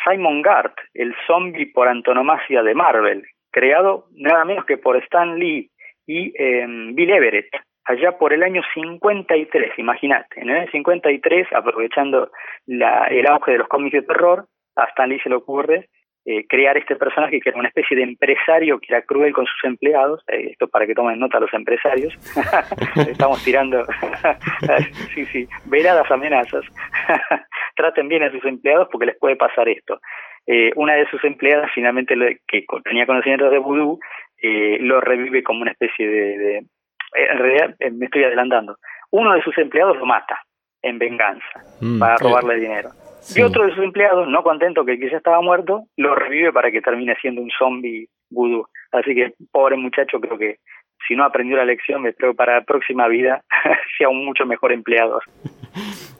Simon 0.03 0.41
Gart, 0.41 0.73
el 0.93 1.15
zombie 1.27 1.71
por 1.71 1.87
antonomasia 1.87 2.63
de 2.63 2.73
Marvel, 2.73 3.23
creado 3.51 4.05
nada 4.15 4.43
menos 4.45 4.65
que 4.65 4.77
por 4.77 4.97
Stan 4.97 5.37
Lee 5.37 5.69
y 6.07 6.33
eh, 6.41 6.65
Bill 6.67 7.11
Everett, 7.11 7.49
allá 7.85 8.17
por 8.17 8.33
el 8.33 8.41
año 8.41 8.61
53, 8.73 9.77
imagínate, 9.77 10.41
en 10.41 10.49
el 10.49 10.57
año 10.57 10.71
53, 10.71 11.47
aprovechando 11.53 12.31
la, 12.65 13.05
el 13.07 13.27
auge 13.27 13.51
de 13.51 13.57
los 13.59 13.67
cómics 13.67 13.93
de 13.93 14.01
terror, 14.01 14.47
a 14.75 14.85
Stan 14.85 15.09
Lee 15.09 15.19
se 15.19 15.29
le 15.29 15.35
ocurre 15.35 15.89
eh, 16.29 16.45
crear 16.47 16.77
este 16.77 16.97
personaje 16.97 17.39
que 17.39 17.49
era 17.49 17.57
una 17.57 17.69
especie 17.69 17.95
de 17.95 18.03
empresario 18.03 18.79
que 18.79 18.87
era 18.89 19.01
cruel 19.01 19.33
con 19.33 19.45
sus 19.45 19.63
empleados, 19.63 20.21
eh, 20.27 20.49
esto 20.51 20.67
para 20.67 20.85
que 20.85 20.93
tomen 20.93 21.19
nota 21.19 21.39
los 21.39 21.53
empresarios, 21.53 22.13
estamos 23.09 23.41
tirando, 23.45 23.85
sí, 25.15 25.25
sí, 25.27 25.47
veradas 25.65 26.11
amenazas, 26.11 26.65
traten 27.77 28.09
bien 28.09 28.23
a 28.23 28.31
sus 28.31 28.43
empleados 28.43 28.89
porque 28.91 29.05
les 29.05 29.17
puede 29.17 29.37
pasar 29.37 29.69
esto. 29.69 30.01
Eh, 30.47 30.71
una 30.77 30.93
de 30.93 31.09
sus 31.09 31.21
empleadas 31.25 31.69
finalmente, 31.75 32.15
que 32.47 32.65
tenía 32.83 33.05
conocimientos 33.05 33.51
de 33.51 33.59
vudú, 33.59 33.99
eh, 34.41 34.77
lo 34.79 35.01
revive 35.01 35.43
como 35.43 35.61
una 35.61 35.71
especie 35.71 36.07
de, 36.07 36.57
En 36.57 37.37
realidad, 37.37 37.75
eh, 37.79 37.91
me 37.91 38.05
estoy 38.05 38.23
adelantando. 38.23 38.77
Uno 39.11 39.33
de 39.33 39.41
sus 39.41 39.57
empleados 39.57 39.97
lo 39.97 40.05
mata 40.05 40.41
en 40.81 40.99
venganza 40.99 41.63
mm, 41.81 41.99
para 41.99 42.15
robarle 42.15 42.55
dinero. 42.55 42.89
Y 43.35 43.41
otro 43.41 43.65
de 43.65 43.75
sus 43.75 43.83
empleados, 43.83 44.27
no 44.29 44.41
contento 44.41 44.85
que 44.85 44.97
ya 44.97 45.17
estaba 45.17 45.41
muerto, 45.41 45.83
lo 45.97 46.15
revive 46.15 46.53
para 46.53 46.71
que 46.71 46.81
termine 46.81 47.15
siendo 47.21 47.41
un 47.41 47.51
zombie 47.57 48.07
vudú. 48.29 48.65
Así 48.93 49.13
que, 49.13 49.33
pobre 49.51 49.75
muchacho, 49.75 50.21
creo 50.21 50.37
que 50.37 50.59
si 51.05 51.15
no 51.15 51.25
aprendió 51.25 51.57
la 51.57 51.65
lección, 51.65 52.03
me 52.03 52.09
espero 52.09 52.35
para 52.35 52.55
la 52.55 52.61
próxima 52.61 53.07
vida 53.09 53.43
sea 53.97 54.07
un 54.07 54.25
mucho 54.25 54.45
mejor 54.45 54.71
empleado. 54.71 55.19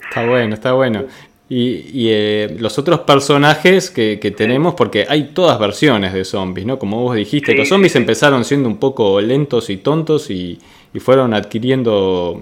Está 0.09 0.25
bueno, 0.27 0.53
está 0.53 0.73
bueno. 0.73 1.05
Y, 1.49 2.09
eh, 2.11 2.57
los 2.59 2.77
otros 2.77 3.01
personajes 3.01 3.89
que, 3.89 4.17
tenemos, 4.31 4.75
porque 4.75 5.05
hay 5.07 5.33
todas 5.33 5.57
versiones 5.59 6.13
de 6.13 6.25
zombies, 6.25 6.67
¿no? 6.67 6.77
Como 6.77 7.01
vos 7.01 7.15
dijiste, 7.15 7.55
los 7.55 7.69
zombies 7.69 7.95
empezaron 7.95 8.43
siendo 8.43 8.67
un 8.67 8.79
poco 8.79 9.21
lentos 9.21 9.69
y 9.69 9.77
tontos 9.77 10.29
y, 10.29 10.59
fueron 10.99 11.35
adquiriendo 11.35 12.41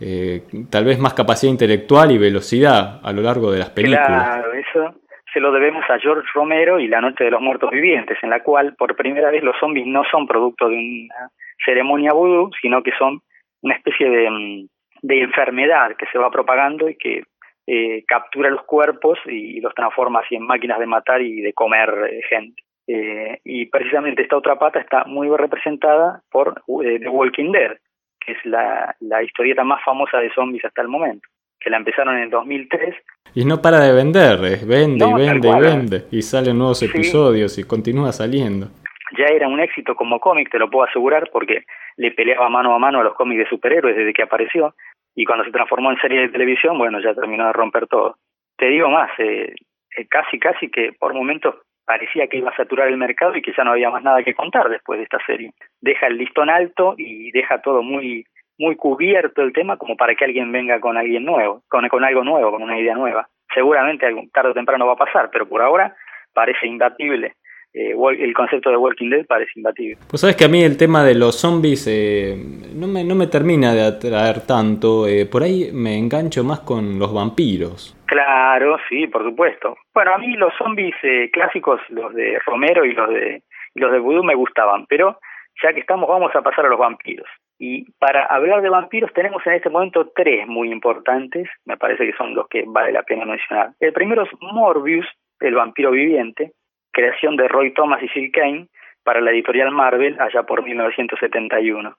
eh, 0.00 0.42
tal 0.68 0.84
vez 0.84 0.98
más 0.98 1.14
capacidad 1.14 1.52
intelectual 1.52 2.10
y 2.10 2.18
velocidad 2.18 2.98
a 3.04 3.12
lo 3.12 3.22
largo 3.22 3.52
de 3.52 3.60
las 3.60 3.70
películas. 3.70 4.04
Claro, 4.04 4.52
eso 4.52 4.94
se 5.32 5.38
lo 5.38 5.52
debemos 5.52 5.84
a 5.88 5.98
George 6.00 6.26
Romero 6.34 6.80
y 6.80 6.88
La 6.88 7.00
Noche 7.00 7.22
de 7.22 7.30
los 7.30 7.40
Muertos 7.40 7.70
Vivientes, 7.70 8.18
en 8.22 8.30
la 8.30 8.42
cual 8.42 8.74
por 8.74 8.96
primera 8.96 9.30
vez 9.30 9.44
los 9.44 9.56
zombies 9.60 9.86
no 9.86 10.02
son 10.10 10.26
producto 10.26 10.68
de 10.68 10.76
una 10.76 11.30
ceremonia 11.64 12.12
vudú, 12.12 12.50
sino 12.60 12.82
que 12.82 12.90
son 12.98 13.20
una 13.62 13.76
especie 13.76 14.10
de, 14.10 14.30
mm, 14.30 14.66
de 15.02 15.20
enfermedad 15.20 15.96
que 15.96 16.06
se 16.12 16.18
va 16.18 16.30
propagando 16.30 16.88
y 16.88 16.96
que 16.96 17.24
eh, 17.66 18.04
captura 18.06 18.50
los 18.50 18.62
cuerpos 18.64 19.18
y, 19.26 19.60
los 19.60 19.74
transforma 19.74 20.20
así 20.20 20.34
en 20.34 20.46
máquinas 20.46 20.78
de 20.78 20.86
matar 20.86 21.22
y 21.22 21.40
de 21.40 21.52
comer 21.52 21.90
eh, 22.10 22.20
gente. 22.28 22.62
Eh, 22.86 23.40
y 23.44 23.66
precisamente 23.66 24.22
esta 24.22 24.36
otra 24.36 24.58
pata 24.58 24.78
está 24.78 25.04
muy 25.04 25.28
representada 25.34 26.22
por 26.30 26.62
The 26.66 27.08
Walking 27.08 27.52
Dead, 27.52 27.78
que 28.20 28.32
es 28.32 28.38
la, 28.44 28.94
la 29.00 29.22
historieta 29.22 29.64
más 29.64 29.82
famosa 29.82 30.18
de 30.18 30.30
zombies 30.34 30.64
hasta 30.66 30.82
el 30.82 30.88
momento, 30.88 31.26
que 31.58 31.70
la 31.70 31.78
empezaron 31.78 32.16
en 32.16 32.24
el 32.24 32.30
2003. 32.30 32.94
Y 33.34 33.46
no 33.46 33.62
para 33.62 33.80
de 33.80 33.94
vender, 33.94 34.38
vende 34.66 35.06
y 35.06 35.12
vende 35.14 35.48
y 35.48 35.60
vende, 35.60 36.04
y 36.10 36.20
salen 36.20 36.58
nuevos 36.58 36.82
episodios 36.82 37.56
y 37.58 37.64
continúa 37.64 38.12
saliendo. 38.12 38.68
Ya 39.16 39.26
era 39.26 39.48
un 39.48 39.60
éxito 39.60 39.94
como 39.94 40.20
cómic, 40.20 40.50
te 40.50 40.58
lo 40.58 40.70
puedo 40.70 40.88
asegurar, 40.88 41.30
porque 41.32 41.64
le 41.96 42.10
peleaba 42.12 42.48
mano 42.48 42.74
a 42.74 42.78
mano 42.78 43.00
a 43.00 43.04
los 43.04 43.14
cómics 43.14 43.44
de 43.44 43.48
superhéroes 43.48 43.96
desde 43.96 44.12
que 44.12 44.22
apareció 44.22 44.74
y 45.14 45.24
cuando 45.24 45.44
se 45.44 45.52
transformó 45.52 45.90
en 45.90 46.00
serie 46.00 46.22
de 46.22 46.28
televisión, 46.28 46.76
bueno, 46.76 47.00
ya 47.00 47.14
terminó 47.14 47.46
de 47.46 47.52
romper 47.52 47.86
todo. 47.86 48.16
Te 48.56 48.66
digo 48.66 48.90
más, 48.90 49.10
eh, 49.18 49.54
eh, 49.96 50.06
casi, 50.08 50.38
casi 50.38 50.70
que 50.70 50.92
por 50.98 51.14
momentos 51.14 51.54
parecía 51.86 52.26
que 52.26 52.38
iba 52.38 52.50
a 52.50 52.56
saturar 52.56 52.88
el 52.88 52.96
mercado 52.96 53.36
y 53.36 53.42
que 53.42 53.52
ya 53.56 53.62
no 53.62 53.72
había 53.72 53.90
más 53.90 54.02
nada 54.02 54.22
que 54.22 54.34
contar 54.34 54.68
después 54.68 54.98
de 54.98 55.04
esta 55.04 55.18
serie. 55.26 55.52
Deja 55.80 56.06
el 56.06 56.16
listón 56.16 56.50
alto 56.50 56.94
y 56.96 57.30
deja 57.32 57.60
todo 57.60 57.82
muy 57.82 58.24
muy 58.56 58.76
cubierto 58.76 59.42
el 59.42 59.52
tema 59.52 59.76
como 59.76 59.96
para 59.96 60.14
que 60.14 60.24
alguien 60.24 60.52
venga 60.52 60.78
con 60.78 60.96
alguien 60.96 61.24
nuevo, 61.24 61.62
con, 61.68 61.88
con 61.88 62.04
algo 62.04 62.22
nuevo, 62.22 62.52
con 62.52 62.62
una 62.62 62.78
idea 62.78 62.94
nueva. 62.94 63.28
Seguramente 63.52 64.06
tarde 64.32 64.50
o 64.50 64.54
temprano 64.54 64.86
va 64.86 64.92
a 64.92 64.96
pasar, 64.96 65.28
pero 65.32 65.48
por 65.48 65.60
ahora 65.60 65.96
parece 66.32 66.68
imbatible 66.68 67.34
eh, 67.74 67.94
el 68.20 68.34
concepto 68.34 68.70
de 68.70 68.76
Walking 68.76 69.10
Dead 69.10 69.26
parece 69.26 69.50
imbatible. 69.56 69.98
Pues 70.08 70.20
sabes 70.20 70.36
que 70.36 70.44
a 70.44 70.48
mí 70.48 70.62
el 70.62 70.76
tema 70.76 71.02
de 71.02 71.16
los 71.16 71.40
zombies 71.40 71.86
eh, 71.90 72.36
no, 72.74 72.86
me, 72.86 73.02
no 73.02 73.16
me 73.16 73.26
termina 73.26 73.74
de 73.74 73.84
atraer 73.84 74.46
tanto, 74.46 75.08
eh, 75.08 75.26
por 75.26 75.42
ahí 75.42 75.70
me 75.72 75.98
engancho 75.98 76.44
más 76.44 76.60
con 76.60 77.00
los 77.00 77.12
vampiros. 77.12 77.96
Claro, 78.06 78.78
sí, 78.88 79.08
por 79.08 79.24
supuesto. 79.24 79.76
Bueno, 79.92 80.14
a 80.14 80.18
mí 80.18 80.34
los 80.34 80.54
zombies 80.56 80.94
clásicos, 81.32 81.80
los 81.88 82.14
de 82.14 82.38
Romero 82.46 82.84
y 82.84 82.92
los 82.92 83.08
de, 83.08 83.42
los 83.74 83.90
de 83.90 83.98
Voodoo 83.98 84.22
me 84.22 84.36
gustaban, 84.36 84.86
pero 84.86 85.18
ya 85.62 85.72
que 85.72 85.80
estamos 85.80 86.08
vamos 86.08 86.34
a 86.34 86.42
pasar 86.42 86.66
a 86.66 86.68
los 86.68 86.78
vampiros. 86.78 87.26
Y 87.58 87.90
para 87.98 88.24
hablar 88.26 88.62
de 88.62 88.68
vampiros 88.68 89.12
tenemos 89.14 89.44
en 89.46 89.54
este 89.54 89.70
momento 89.70 90.12
tres 90.14 90.46
muy 90.46 90.70
importantes, 90.70 91.48
me 91.64 91.76
parece 91.76 92.06
que 92.06 92.16
son 92.16 92.34
los 92.34 92.48
que 92.48 92.64
vale 92.66 92.92
la 92.92 93.02
pena 93.02 93.24
mencionar. 93.24 93.70
El 93.80 93.92
primero 93.92 94.22
es 94.22 94.30
Morbius, 94.40 95.06
el 95.40 95.54
vampiro 95.54 95.90
viviente, 95.90 96.52
creación 96.94 97.36
de 97.36 97.48
Roy 97.48 97.74
Thomas 97.74 98.02
y 98.02 98.08
Phil 98.08 98.32
Kane 98.32 98.68
para 99.02 99.20
la 99.20 99.32
editorial 99.32 99.70
Marvel 99.70 100.16
allá 100.18 100.44
por 100.44 100.64
1971. 100.64 101.94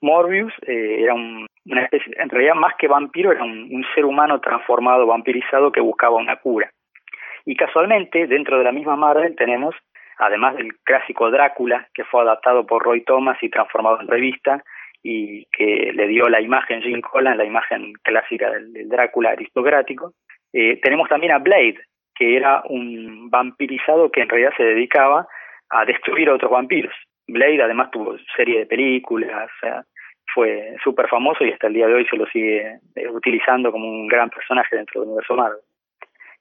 Morbius 0.00 0.52
eh, 0.66 0.96
era 1.00 1.14
un, 1.14 1.46
una 1.66 1.84
especie, 1.84 2.12
en 2.18 2.28
realidad 2.28 2.54
más 2.54 2.74
que 2.76 2.88
vampiro, 2.88 3.32
era 3.32 3.44
un, 3.44 3.84
ser 3.94 4.04
humano 4.04 4.40
transformado, 4.40 5.06
vampirizado 5.06 5.70
que 5.70 5.80
buscaba 5.80 6.16
una 6.16 6.36
cura. 6.36 6.70
Y 7.44 7.56
casualmente, 7.56 8.26
dentro 8.26 8.58
de 8.58 8.64
la 8.64 8.72
misma 8.72 8.96
Marvel 8.96 9.36
tenemos, 9.36 9.74
además 10.18 10.56
del 10.56 10.76
clásico 10.84 11.30
Drácula, 11.30 11.88
que 11.94 12.04
fue 12.04 12.22
adaptado 12.22 12.66
por 12.66 12.82
Roy 12.82 13.02
Thomas 13.04 13.38
y 13.42 13.48
transformado 13.48 14.00
en 14.00 14.08
revista, 14.08 14.62
y 15.04 15.46
que 15.46 15.92
le 15.94 16.06
dio 16.06 16.28
la 16.28 16.40
imagen 16.40 16.82
Jim 16.82 17.00
Collan, 17.00 17.38
la 17.38 17.44
imagen 17.44 17.92
clásica 18.02 18.50
del, 18.50 18.88
Drácula 18.88 19.30
aristocrático, 19.30 20.12
eh, 20.52 20.78
tenemos 20.82 21.08
también 21.08 21.32
a 21.32 21.38
Blade, 21.38 21.78
que 22.14 22.36
era 22.36 22.62
un 22.68 23.30
vampirizado 23.30 24.10
que 24.10 24.22
en 24.22 24.28
realidad 24.28 24.52
se 24.56 24.64
dedicaba 24.64 25.26
a 25.70 25.84
destruir 25.84 26.28
a 26.28 26.34
otros 26.34 26.50
vampiros. 26.50 26.94
Blade 27.26 27.62
además 27.62 27.90
tuvo 27.90 28.16
serie 28.36 28.60
de 28.60 28.66
películas, 28.66 29.50
o 29.56 29.60
sea, 29.60 29.84
fue 30.34 30.76
súper 30.82 31.08
famoso 31.08 31.44
y 31.44 31.52
hasta 31.52 31.66
el 31.66 31.74
día 31.74 31.86
de 31.86 31.94
hoy 31.94 32.06
se 32.06 32.16
lo 32.16 32.26
sigue 32.26 32.78
eh, 32.94 33.08
utilizando 33.08 33.70
como 33.72 33.88
un 33.88 34.06
gran 34.06 34.30
personaje 34.30 34.76
dentro 34.76 35.00
del 35.00 35.08
universo 35.08 35.34
Marvel. 35.34 35.60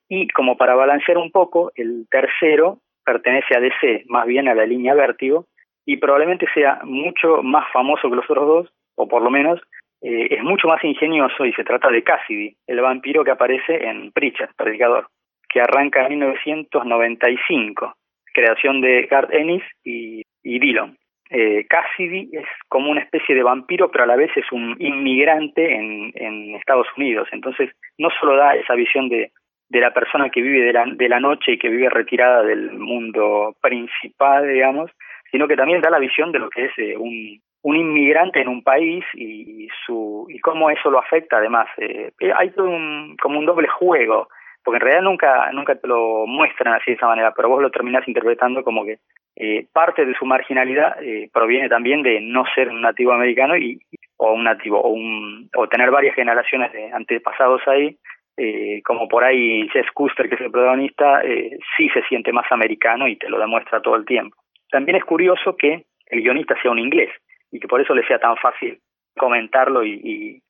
Y 0.09 0.27
como 0.29 0.57
para 0.57 0.75
balancear 0.75 1.17
un 1.17 1.31
poco, 1.31 1.71
el 1.75 2.07
tercero 2.09 2.79
pertenece 3.05 3.55
a 3.55 3.59
DC, 3.59 4.05
más 4.07 4.25
bien 4.25 4.47
a 4.47 4.55
la 4.55 4.65
línea 4.65 4.93
Vértigo, 4.93 5.45
y 5.85 5.97
probablemente 5.97 6.45
sea 6.53 6.81
mucho 6.83 7.41
más 7.41 7.65
famoso 7.71 8.09
que 8.09 8.15
los 8.15 8.29
otros 8.29 8.47
dos, 8.47 8.73
o 8.95 9.07
por 9.07 9.21
lo 9.21 9.29
menos 9.29 9.59
eh, 10.01 10.27
es 10.31 10.43
mucho 10.43 10.67
más 10.67 10.83
ingenioso 10.83 11.45
y 11.45 11.53
se 11.53 11.63
trata 11.63 11.89
de 11.89 12.03
Cassidy, 12.03 12.55
el 12.67 12.81
vampiro 12.81 13.23
que 13.23 13.31
aparece 13.31 13.87
en 13.87 14.11
Preacher, 14.11 14.49
Predicador 14.57 15.07
que 15.51 15.61
arranca 15.61 16.03
en 16.03 16.09
1995, 16.09 17.93
creación 18.33 18.81
de 18.81 19.03
Garth 19.03 19.33
Ennis 19.33 19.63
y, 19.83 20.23
y 20.43 20.59
Dillon. 20.59 20.97
Eh, 21.29 21.65
Cassidy 21.69 22.29
es 22.33 22.45
como 22.67 22.91
una 22.91 23.01
especie 23.01 23.33
de 23.35 23.43
vampiro, 23.43 23.89
pero 23.89 24.03
a 24.03 24.07
la 24.07 24.17
vez 24.17 24.31
es 24.35 24.51
un 24.51 24.75
inmigrante 24.79 25.75
en, 25.75 26.11
en 26.15 26.55
Estados 26.55 26.87
Unidos. 26.97 27.29
Entonces, 27.31 27.69
no 27.97 28.09
solo 28.19 28.35
da 28.35 28.55
esa 28.55 28.75
visión 28.75 29.07
de, 29.07 29.31
de 29.69 29.79
la 29.79 29.93
persona 29.93 30.29
que 30.29 30.41
vive 30.41 30.65
de 30.65 30.73
la, 30.73 30.85
de 30.85 31.07
la 31.07 31.21
noche 31.21 31.53
y 31.53 31.57
que 31.57 31.69
vive 31.69 31.89
retirada 31.89 32.43
del 32.43 32.71
mundo 32.73 33.55
principal, 33.61 34.47
digamos, 34.51 34.91
sino 35.31 35.47
que 35.47 35.55
también 35.55 35.81
da 35.81 35.89
la 35.89 35.99
visión 35.99 36.33
de 36.33 36.39
lo 36.39 36.49
que 36.49 36.65
es 36.65 36.71
eh, 36.77 36.97
un, 36.97 37.39
un 37.61 37.75
inmigrante 37.77 38.41
en 38.41 38.49
un 38.49 38.61
país 38.61 39.05
y 39.13 39.69
su 39.85 40.27
y 40.29 40.39
cómo 40.39 40.69
eso 40.69 40.91
lo 40.91 40.99
afecta 40.99 41.37
además. 41.37 41.67
Eh, 41.77 42.11
hay 42.35 42.49
todo 42.49 42.69
un, 42.69 43.15
como 43.21 43.39
un 43.39 43.45
doble 43.45 43.69
juego 43.69 44.27
porque 44.63 44.77
en 44.77 44.81
realidad 44.81 45.03
nunca, 45.03 45.51
nunca 45.51 45.75
te 45.75 45.87
lo 45.87 46.25
muestran 46.27 46.73
así 46.73 46.91
de 46.91 46.97
esa 46.97 47.07
manera, 47.07 47.33
pero 47.35 47.49
vos 47.49 47.61
lo 47.61 47.71
terminás 47.71 48.07
interpretando 48.07 48.63
como 48.63 48.85
que 48.85 48.99
eh, 49.35 49.67
parte 49.73 50.05
de 50.05 50.13
su 50.15 50.25
marginalidad 50.25 51.01
eh, 51.01 51.29
proviene 51.33 51.69
también 51.69 52.03
de 52.03 52.19
no 52.21 52.43
ser 52.53 52.69
un 52.69 52.81
nativo 52.81 53.13
americano 53.13 53.57
y 53.57 53.79
o 54.17 54.33
un 54.33 54.43
nativo 54.43 54.79
o, 54.79 54.89
un, 54.89 55.49
o 55.55 55.67
tener 55.67 55.89
varias 55.89 56.15
generaciones 56.15 56.71
de 56.73 56.91
antepasados 56.91 57.61
ahí, 57.67 57.97
eh, 58.37 58.81
como 58.83 59.07
por 59.07 59.23
ahí 59.23 59.67
Jess 59.69 59.89
Custer, 59.93 60.29
que 60.29 60.35
es 60.35 60.41
el 60.41 60.51
protagonista, 60.51 61.23
eh, 61.23 61.57
sí 61.75 61.89
se 61.89 62.03
siente 62.03 62.31
más 62.31 62.45
americano 62.51 63.07
y 63.07 63.15
te 63.15 63.29
lo 63.29 63.39
demuestra 63.39 63.81
todo 63.81 63.95
el 63.95 64.05
tiempo. 64.05 64.37
También 64.69 64.97
es 64.97 65.03
curioso 65.05 65.57
que 65.57 65.85
el 66.05 66.21
guionista 66.21 66.55
sea 66.61 66.71
un 66.71 66.79
inglés 66.79 67.09
y 67.51 67.59
que 67.59 67.67
por 67.67 67.81
eso 67.81 67.95
le 67.95 68.05
sea 68.05 68.19
tan 68.19 68.37
fácil 68.37 68.79
comentarlo 69.17 69.83
y, 69.83 69.93
y 69.93 70.41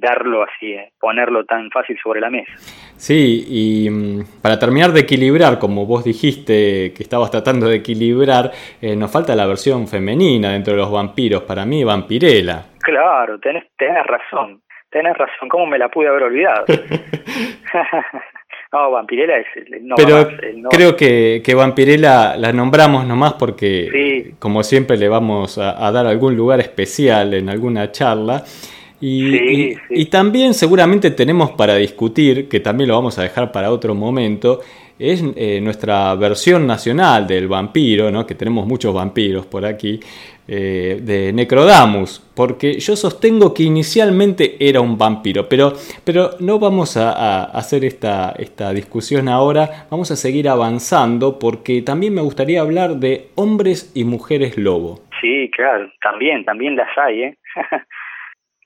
darlo 0.00 0.42
así, 0.42 0.72
eh, 0.72 0.92
ponerlo 0.98 1.44
tan 1.44 1.70
fácil 1.70 1.98
sobre 2.02 2.20
la 2.20 2.30
mesa. 2.30 2.50
Sí, 2.96 3.44
y 3.48 3.90
mm, 3.90 4.42
para 4.42 4.58
terminar 4.58 4.92
de 4.92 5.00
equilibrar, 5.00 5.58
como 5.58 5.86
vos 5.86 6.04
dijiste 6.04 6.92
que 6.94 7.02
estabas 7.02 7.30
tratando 7.30 7.66
de 7.66 7.76
equilibrar, 7.76 8.50
eh, 8.80 8.96
nos 8.96 9.12
falta 9.12 9.36
la 9.36 9.46
versión 9.46 9.86
femenina 9.86 10.52
dentro 10.52 10.72
de 10.72 10.78
los 10.78 10.90
vampiros, 10.90 11.42
para 11.42 11.64
mí 11.64 11.84
Vampirela. 11.84 12.64
Claro, 12.80 13.38
tenés, 13.38 13.64
tenés 13.76 14.06
razón, 14.06 14.62
tenés 14.90 15.16
razón, 15.16 15.48
¿cómo 15.48 15.66
me 15.66 15.78
la 15.78 15.88
pude 15.88 16.08
haber 16.08 16.24
olvidado? 16.24 16.64
no, 18.72 18.90
Vampirela 18.90 19.38
es 19.38 19.46
el 19.56 19.86
no 19.86 19.94
Pero 19.96 20.28
creo 20.70 20.96
que, 20.96 21.42
que 21.44 21.54
Vampirela 21.54 22.36
la 22.36 22.52
nombramos 22.52 23.06
nomás 23.06 23.34
porque, 23.34 24.34
como 24.38 24.62
siempre, 24.62 24.96
le 24.96 25.08
vamos 25.08 25.58
a 25.58 25.92
dar 25.92 26.06
algún 26.06 26.36
lugar 26.36 26.60
especial 26.60 27.34
en 27.34 27.48
alguna 27.48 27.92
charla. 27.92 28.44
Y, 29.00 29.74
y, 29.88 30.04
también 30.06 30.52
seguramente 30.52 31.10
tenemos 31.10 31.52
para 31.52 31.76
discutir, 31.76 32.48
que 32.48 32.60
también 32.60 32.88
lo 32.88 32.96
vamos 32.96 33.18
a 33.18 33.22
dejar 33.22 33.50
para 33.50 33.70
otro 33.70 33.94
momento, 33.94 34.60
es 35.00 35.24
eh, 35.34 35.60
nuestra 35.62 36.14
versión 36.14 36.66
nacional 36.66 37.26
del 37.26 37.48
vampiro, 37.48 38.10
¿no? 38.10 38.26
que 38.26 38.34
tenemos 38.34 38.66
muchos 38.66 38.94
vampiros 38.94 39.46
por 39.46 39.64
aquí, 39.64 39.98
eh, 40.46 40.98
de 41.00 41.32
Necrodamus, 41.32 42.20
porque 42.34 42.78
yo 42.78 42.94
sostengo 42.96 43.54
que 43.54 43.62
inicialmente 43.62 44.56
era 44.60 44.82
un 44.82 44.98
vampiro, 44.98 45.48
pero, 45.48 45.72
pero 46.04 46.32
no 46.40 46.58
vamos 46.58 46.98
a, 46.98 47.44
hacer 47.44 47.84
esta, 47.86 48.34
esta, 48.38 48.72
discusión 48.74 49.28
ahora, 49.28 49.86
vamos 49.90 50.10
a 50.10 50.16
seguir 50.16 50.48
avanzando 50.50 51.38
porque 51.38 51.80
también 51.80 52.12
me 52.14 52.20
gustaría 52.20 52.60
hablar 52.60 52.96
de 52.96 53.28
hombres 53.36 53.92
y 53.94 54.04
mujeres 54.04 54.58
lobo. 54.58 55.00
Sí, 55.22 55.50
claro, 55.56 55.90
también, 56.02 56.44
también 56.44 56.76
las 56.76 56.90
hay, 56.98 57.22
¿eh? 57.22 57.38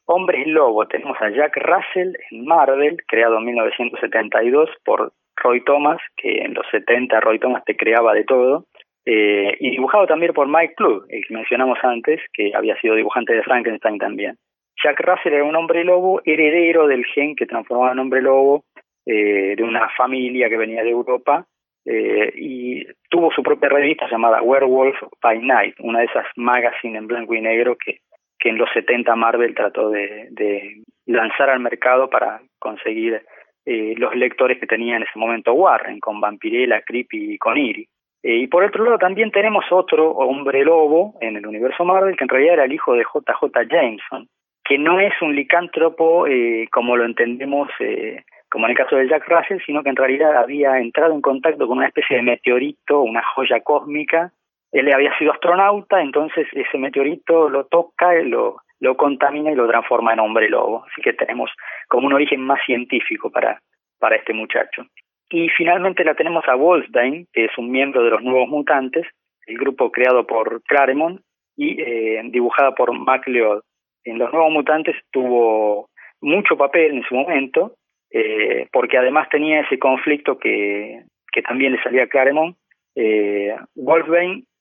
hombres 0.07 0.47
lobo, 0.47 0.87
tenemos 0.87 1.17
a 1.21 1.31
Jack 1.31 1.57
Russell 1.57 2.15
en 2.31 2.45
Marvel, 2.45 2.97
creado 3.07 3.39
en 3.39 3.45
1972 3.45 4.71
por 4.85 5.13
Roy 5.37 5.63
Thomas, 5.65 6.01
que 6.17 6.39
en 6.39 6.55
los 6.55 6.67
70 6.71 7.21
Roy 7.21 7.39
Thomas 7.39 7.65
te 7.65 7.77
creaba 7.77 8.15
de 8.15 8.25
todo. 8.25 8.67
Eh, 9.07 9.57
y 9.61 9.71
dibujado 9.71 10.07
también 10.07 10.33
por 10.33 10.49
Mike 10.49 10.75
Plug, 10.77 11.05
el 11.11 11.27
que 11.27 11.35
mencionamos 11.35 11.79
antes, 11.83 12.21
que 12.33 12.53
había 12.55 12.79
sido 12.81 12.95
dibujante 12.95 13.35
de 13.35 13.43
Frankenstein 13.43 13.99
también. 13.99 14.37
Jack 14.83 15.01
Russell 15.01 15.35
era 15.35 15.45
un 15.45 15.57
hombre 15.57 15.85
lobo, 15.85 16.23
heredero 16.25 16.87
del 16.87 17.05
gen 17.07 17.37
que 17.37 17.47
transformaba 17.47 17.93
en 17.93 17.99
hombre 17.99 18.23
lobo 18.23 18.65
eh, 19.07 19.55
de 19.57 19.63
una 19.63 19.89
familia 19.91 20.49
que 20.49 20.57
venía 20.57 20.83
de 20.83 20.91
Europa 20.91 21.47
eh, 21.85 22.33
y 22.35 22.87
tuvo 23.11 23.31
su 23.31 23.43
propia 23.43 23.69
revista 23.69 24.09
llamada 24.11 24.43
Werewolf 24.43 24.97
by 25.23 25.39
Night, 25.41 25.75
una 25.81 26.01
de 26.01 26.07
esas 26.07 26.27
magazines 26.37 27.03
en 27.03 27.07
blanco 27.07 27.35
y 27.35 27.43
negro 27.43 27.77
que, 27.77 27.99
que 28.45 28.51
en 28.51 28.59
los 28.59 28.69
70 28.75 29.17
Marvel 29.17 29.55
trató 29.55 29.89
de, 29.89 30.83
lanzar 31.07 31.49
al 31.49 31.61
mercado 31.61 32.11
para 32.11 32.43
conseguir 32.59 33.25
los 33.65 34.15
lectores 34.15 34.61
que 34.61 34.67
tenía 34.67 34.97
en 34.97 35.05
ese 35.05 35.19
momento 35.19 35.55
Warren, 35.55 35.99
con 35.99 36.21
Vampirella, 36.21 36.83
Creepy 36.83 37.33
y 37.33 37.39
con 37.39 37.57
Iri. 37.57 37.89
Eh, 38.23 38.37
y 38.37 38.47
por 38.47 38.65
otro 38.65 38.85
lado 38.85 38.99
también 38.99 39.31
tenemos 39.31 39.65
otro 39.71 40.11
hombre 40.13 40.63
lobo 40.65 41.15
en 41.21 41.37
el 41.37 41.47
universo 41.47 41.85
Marvel 41.85 42.17
que 42.17 42.25
en 42.25 42.29
realidad 42.29 42.55
era 42.55 42.65
el 42.65 42.73
hijo 42.73 42.95
de 42.95 43.05
JJ 43.05 43.69
Jameson, 43.71 44.29
que 44.63 44.79
no 44.79 44.99
es 44.99 45.13
un 45.21 45.35
licántropo 45.35 46.27
eh, 46.27 46.67
como 46.71 46.97
lo 46.97 47.05
entendemos 47.05 47.69
eh, 47.81 48.23
como 48.51 48.65
en 48.65 48.71
el 48.71 48.77
caso 48.79 48.97
de 48.97 49.09
Jack 49.09 49.29
Russell, 49.29 49.59
sino 49.67 49.83
que 49.83 49.91
en 49.91 49.97
realidad 49.97 50.37
había 50.37 50.79
entrado 50.79 51.13
en 51.13 51.21
contacto 51.21 51.67
con 51.67 51.79
una 51.79 51.89
especie 51.89 52.17
de 52.17 52.23
meteorito, 52.23 53.01
una 53.01 53.23
joya 53.35 53.61
cósmica. 53.61 54.33
Él 54.75 54.93
había 54.93 55.17
sido 55.17 55.31
astronauta, 55.31 56.03
entonces 56.03 56.49
ese 56.53 56.79
meteorito 56.79 57.49
lo 57.49 57.67
toca, 57.67 58.13
lo, 58.25 58.57
lo 58.81 58.97
contamina 58.97 59.53
y 59.53 59.55
lo 59.55 59.69
transforma 59.69 60.13
en 60.13 60.19
hombre 60.19 60.49
lobo. 60.49 60.85
Así 60.91 61.01
que 61.01 61.13
tenemos 61.13 61.49
como 61.89 62.09
un 62.09 62.13
origen 62.13 62.41
más 62.41 62.59
científico 62.67 63.31
para, 63.31 63.61
para 64.01 64.17
este 64.17 64.33
muchacho. 64.33 64.85
Y 65.31 65.49
finalmente 65.51 66.03
la 66.03 66.17
tenemos 66.17 66.45
a 66.49 66.57
Wolfsbane, 66.57 67.27
que 67.33 67.45
es 67.45 67.57
un 67.57 67.71
miembro 67.71 68.03
de 68.03 68.11
los 68.11 68.23
Nuevos 68.23 68.49
Mutantes, 68.49 69.07
el 69.47 69.59
grupo 69.59 69.93
creado 69.93 70.27
por 70.27 70.61
Claremont 70.65 71.21
y 71.57 71.81
eh, 71.81 72.21
dibujada 72.25 72.75
por 72.75 72.93
MacLeod. 72.93 73.63
En 74.03 74.19
los 74.19 74.33
Nuevos 74.33 74.51
Mutantes 74.51 74.97
tuvo 75.13 75.89
mucho 76.21 76.57
papel 76.57 76.97
en 76.97 77.05
su 77.05 77.15
momento, 77.15 77.77
eh, 78.11 78.67
porque 78.73 78.99
además 78.99 79.29
tenía 79.29 79.61
ese 79.61 79.79
conflicto 79.79 80.37
que, 80.37 81.05
que 81.33 81.43
también 81.43 81.75
le 81.75 81.83
salía 81.85 82.03
a 82.03 82.09
Claremont. 82.09 82.57
Eh, 82.97 83.55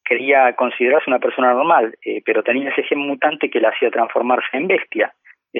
quería 0.04 0.54
considerarse 0.56 1.10
una 1.10 1.20
persona 1.20 1.54
normal, 1.54 1.96
eh, 2.04 2.22
pero 2.26 2.44
tenía 2.44 2.70
ese 2.70 2.84
gen 2.84 3.00
mutante 3.00 3.50
que 3.50 3.60
le 3.60 3.68
hacía 3.68 3.90
transformarse 3.90 4.58
en 4.58 4.68
bestia, 4.68 5.14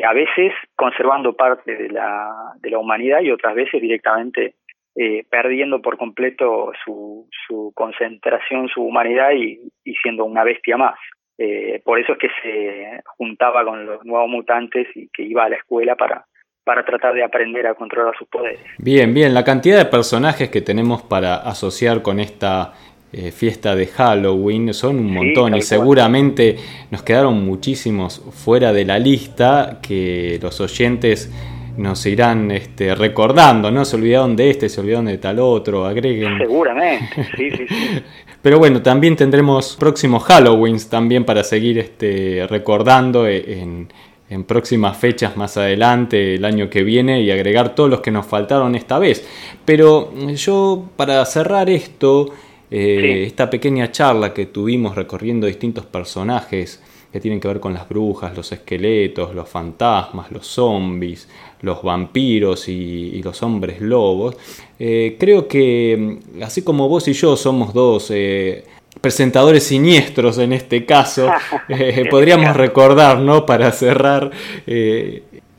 a 0.04 0.14
veces 0.14 0.54
conservando 0.76 1.34
parte 1.34 1.76
de 1.76 1.90
la, 1.90 2.54
de 2.60 2.72
la 2.72 2.80
humanidad 2.80 3.22
y 3.22 3.30
otras 3.30 3.54
veces 3.54 3.80
directamente 3.80 4.56
eh, 4.96 5.26
perdiendo 5.28 5.82
por 5.82 5.98
completo 5.98 6.72
su, 6.86 7.28
su 7.48 7.72
concentración, 7.74 8.68
su 8.70 8.84
humanidad 8.84 9.32
y, 9.32 9.72
siendo 10.04 10.24
una 10.24 10.44
bestia 10.44 10.78
más. 10.78 11.00
Eh, 11.40 11.82
por 11.84 12.00
eso 12.00 12.14
es 12.14 12.20
que 12.20 12.30
se 12.44 13.02
juntaba 13.18 13.66
con 13.66 13.88
los 13.88 14.06
nuevos 14.06 14.30
mutantes 14.30 14.86
y 14.94 15.10
que 15.10 15.24
iba 15.24 15.46
a 15.46 15.50
la 15.50 15.56
escuela 15.56 15.96
para, 15.96 16.26
para 16.64 16.86
tratar 16.86 17.16
de 17.16 17.24
aprender 17.24 17.66
a 17.66 17.74
controlar 17.74 18.16
sus 18.16 18.28
poderes. 18.28 18.60
Bien, 18.78 19.12
bien, 19.16 19.34
la 19.34 19.44
cantidad 19.44 19.80
de 19.80 19.86
personajes 19.90 20.50
que 20.50 20.62
tenemos 20.62 21.02
para 21.02 21.38
asociar 21.38 22.04
con 22.04 22.20
esta 22.20 22.74
eh, 23.16 23.32
fiesta 23.32 23.76
de 23.76 23.86
Halloween 23.86 24.74
son 24.74 24.98
un 24.98 25.14
montón 25.14 25.56
y 25.56 25.62
seguramente 25.62 26.56
nos 26.90 27.04
quedaron 27.04 27.46
muchísimos 27.46 28.20
fuera 28.32 28.74
de 28.74 28.86
la 28.86 28.98
lista 28.98 29.78
que 29.84 30.40
los 30.42 30.60
oyentes 30.60 31.32
nos 31.78 32.04
irán 32.08 32.50
este, 32.50 32.96
recordando, 32.96 33.70
¿no? 33.70 33.86
Se 33.86 33.98
olvidaron 33.98 34.36
de 34.36 34.50
este, 34.50 34.68
se 34.68 34.82
olvidaron 34.82 35.06
de 35.06 35.20
tal 35.20 35.38
otro, 35.38 35.86
agreguen. 35.86 36.40
Seguramente, 36.40 37.28
sí, 37.38 37.52
sí, 37.52 37.66
sí. 37.68 38.02
Pero 38.42 38.58
bueno, 38.58 38.82
también 38.82 39.16
tendremos 39.16 39.76
próximos 39.76 40.24
Halloweens 40.28 40.90
también 40.90 41.24
para 41.24 41.44
seguir 41.44 41.78
este, 41.78 42.48
recordando 42.50 43.28
en, 43.28 43.90
en 44.28 44.44
próximas 44.44 44.98
fechas 44.98 45.38
más 45.38 45.56
adelante, 45.58 46.34
el 46.36 46.46
año 46.46 46.68
que 46.68 46.84
viene, 46.84 47.22
y 47.22 47.30
agregar 47.30 47.76
todos 47.76 47.92
los 47.92 48.02
que 48.02 48.10
nos 48.10 48.26
faltaron 48.26 48.74
esta 48.74 48.98
vez. 48.98 49.24
Pero 49.66 50.12
yo, 50.34 50.86
para 50.96 51.24
cerrar 51.26 51.70
esto, 51.70 52.34
eh, 52.76 53.26
esta 53.28 53.52
pequeña 53.52 53.92
charla 53.92 54.34
que 54.34 54.48
tuvimos 54.48 54.96
recorriendo 54.96 55.46
distintos 55.46 55.86
personajes, 55.86 56.82
que 57.12 57.20
tienen 57.20 57.40
que 57.40 57.48
ver 57.48 57.60
con 57.60 57.72
las 57.72 57.88
brujas, 57.88 58.36
los 58.36 58.52
esqueletos, 58.52 59.36
los 59.36 59.48
fantasmas, 59.48 60.32
los 60.32 60.48
zombies, 60.48 61.30
los 61.62 61.84
vampiros 61.84 62.68
y, 62.68 63.22
los 63.22 63.44
hombres 63.44 63.80
lobos. 63.80 64.36
Eh, 64.80 65.18
creo 65.20 65.48
que 65.48 66.18
mm, 66.36 66.42
así 66.42 66.64
como 66.64 66.90
vos 66.90 67.08
y 67.08 67.14
yo 67.14 67.38
somos 67.38 67.76
dos 67.76 68.10
eh, 68.10 68.64
presentadores 69.00 69.66
siniestros 69.66 70.40
en 70.40 70.54
este 70.54 70.84
caso, 70.84 71.30
eh, 71.70 72.08
podríamos 72.10 72.56
recordar, 72.56 73.20
¿no? 73.20 73.46
Para 73.46 73.72
cerrar 73.72 74.32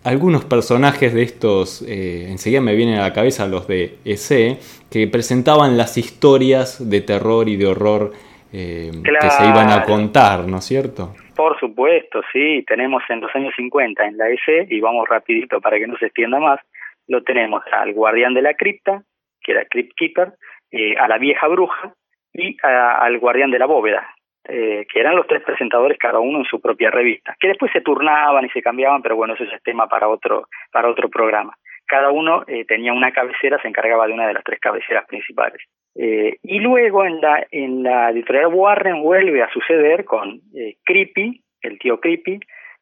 algunos 0.04 0.44
personajes 0.44 1.14
de 1.14 1.22
estos, 1.22 1.82
enseguida 1.82 2.60
me 2.60 2.74
vienen 2.74 2.98
a 2.98 3.02
la 3.02 3.12
cabeza 3.12 3.46
los 3.46 3.66
de 3.66 3.98
EC, 4.04 4.58
que 4.90 5.08
presentaban 5.08 5.76
las 5.76 5.96
historias 5.96 6.88
de 6.88 7.00
terror 7.00 7.48
y 7.48 7.56
de 7.56 7.66
horror 7.66 8.12
que 8.52 9.30
se 9.30 9.48
iban 9.48 9.70
a 9.70 9.82
contar, 9.82 10.46
¿no 10.46 10.58
es 10.58 10.64
cierto? 10.64 11.14
Por 11.34 11.58
supuesto, 11.58 12.20
sí, 12.32 12.64
tenemos 12.66 13.02
en 13.08 13.20
los 13.20 13.34
años 13.34 13.52
50 13.56 14.04
en 14.04 14.16
la 14.16 14.28
EC, 14.28 14.70
y 14.70 14.80
vamos 14.80 15.08
rapidito 15.08 15.60
para 15.60 15.78
que 15.78 15.86
no 15.86 15.96
se 15.96 16.06
extienda 16.06 16.38
más, 16.38 16.60
lo 17.08 17.22
tenemos 17.22 17.62
al 17.72 17.92
guardián 17.92 18.34
de 18.34 18.42
la 18.42 18.54
cripta, 18.54 19.02
que 19.42 19.52
era 19.52 19.64
Crypt 19.64 19.92
Keeper, 19.96 20.34
eh, 20.70 20.96
a 20.96 21.08
la 21.08 21.18
vieja 21.18 21.46
bruja 21.48 21.94
y 22.32 22.56
al 22.62 23.18
guardián 23.18 23.50
de 23.50 23.58
la 23.58 23.66
bóveda, 23.66 24.08
eh, 24.48 24.86
que 24.92 25.00
eran 25.00 25.16
los 25.16 25.26
tres 25.26 25.42
presentadores 25.42 25.98
cada 25.98 26.18
uno 26.18 26.38
en 26.38 26.44
su 26.44 26.60
propia 26.60 26.90
revista, 26.90 27.34
que 27.38 27.48
después 27.48 27.72
se 27.72 27.80
turnaban 27.80 28.44
y 28.44 28.50
se 28.50 28.62
cambiaban, 28.62 29.02
pero 29.02 29.16
bueno, 29.16 29.34
eso 29.34 29.44
es 29.44 29.62
tema 29.62 29.88
para 29.88 30.08
otro, 30.08 30.48
para 30.70 30.88
otro 30.88 31.08
programa. 31.08 31.54
Cada 31.86 32.10
uno 32.10 32.44
eh, 32.46 32.64
tenía 32.64 32.92
una 32.92 33.12
cabecera, 33.12 33.60
se 33.60 33.68
encargaba 33.68 34.06
de 34.06 34.14
una 34.14 34.26
de 34.26 34.34
las 34.34 34.44
tres 34.44 34.58
cabeceras 34.58 35.06
principales. 35.06 35.60
Eh, 35.94 36.38
y 36.42 36.58
luego 36.58 37.04
en 37.04 37.20
la, 37.20 37.46
en 37.50 37.82
la 37.82 38.10
editorial 38.10 38.52
Warren 38.52 39.02
vuelve 39.02 39.42
a 39.42 39.50
suceder 39.50 40.04
con 40.04 40.40
eh, 40.54 40.76
Creepy, 40.84 41.40
el 41.62 41.78
tío 41.78 42.00
Creepy, 42.00 42.40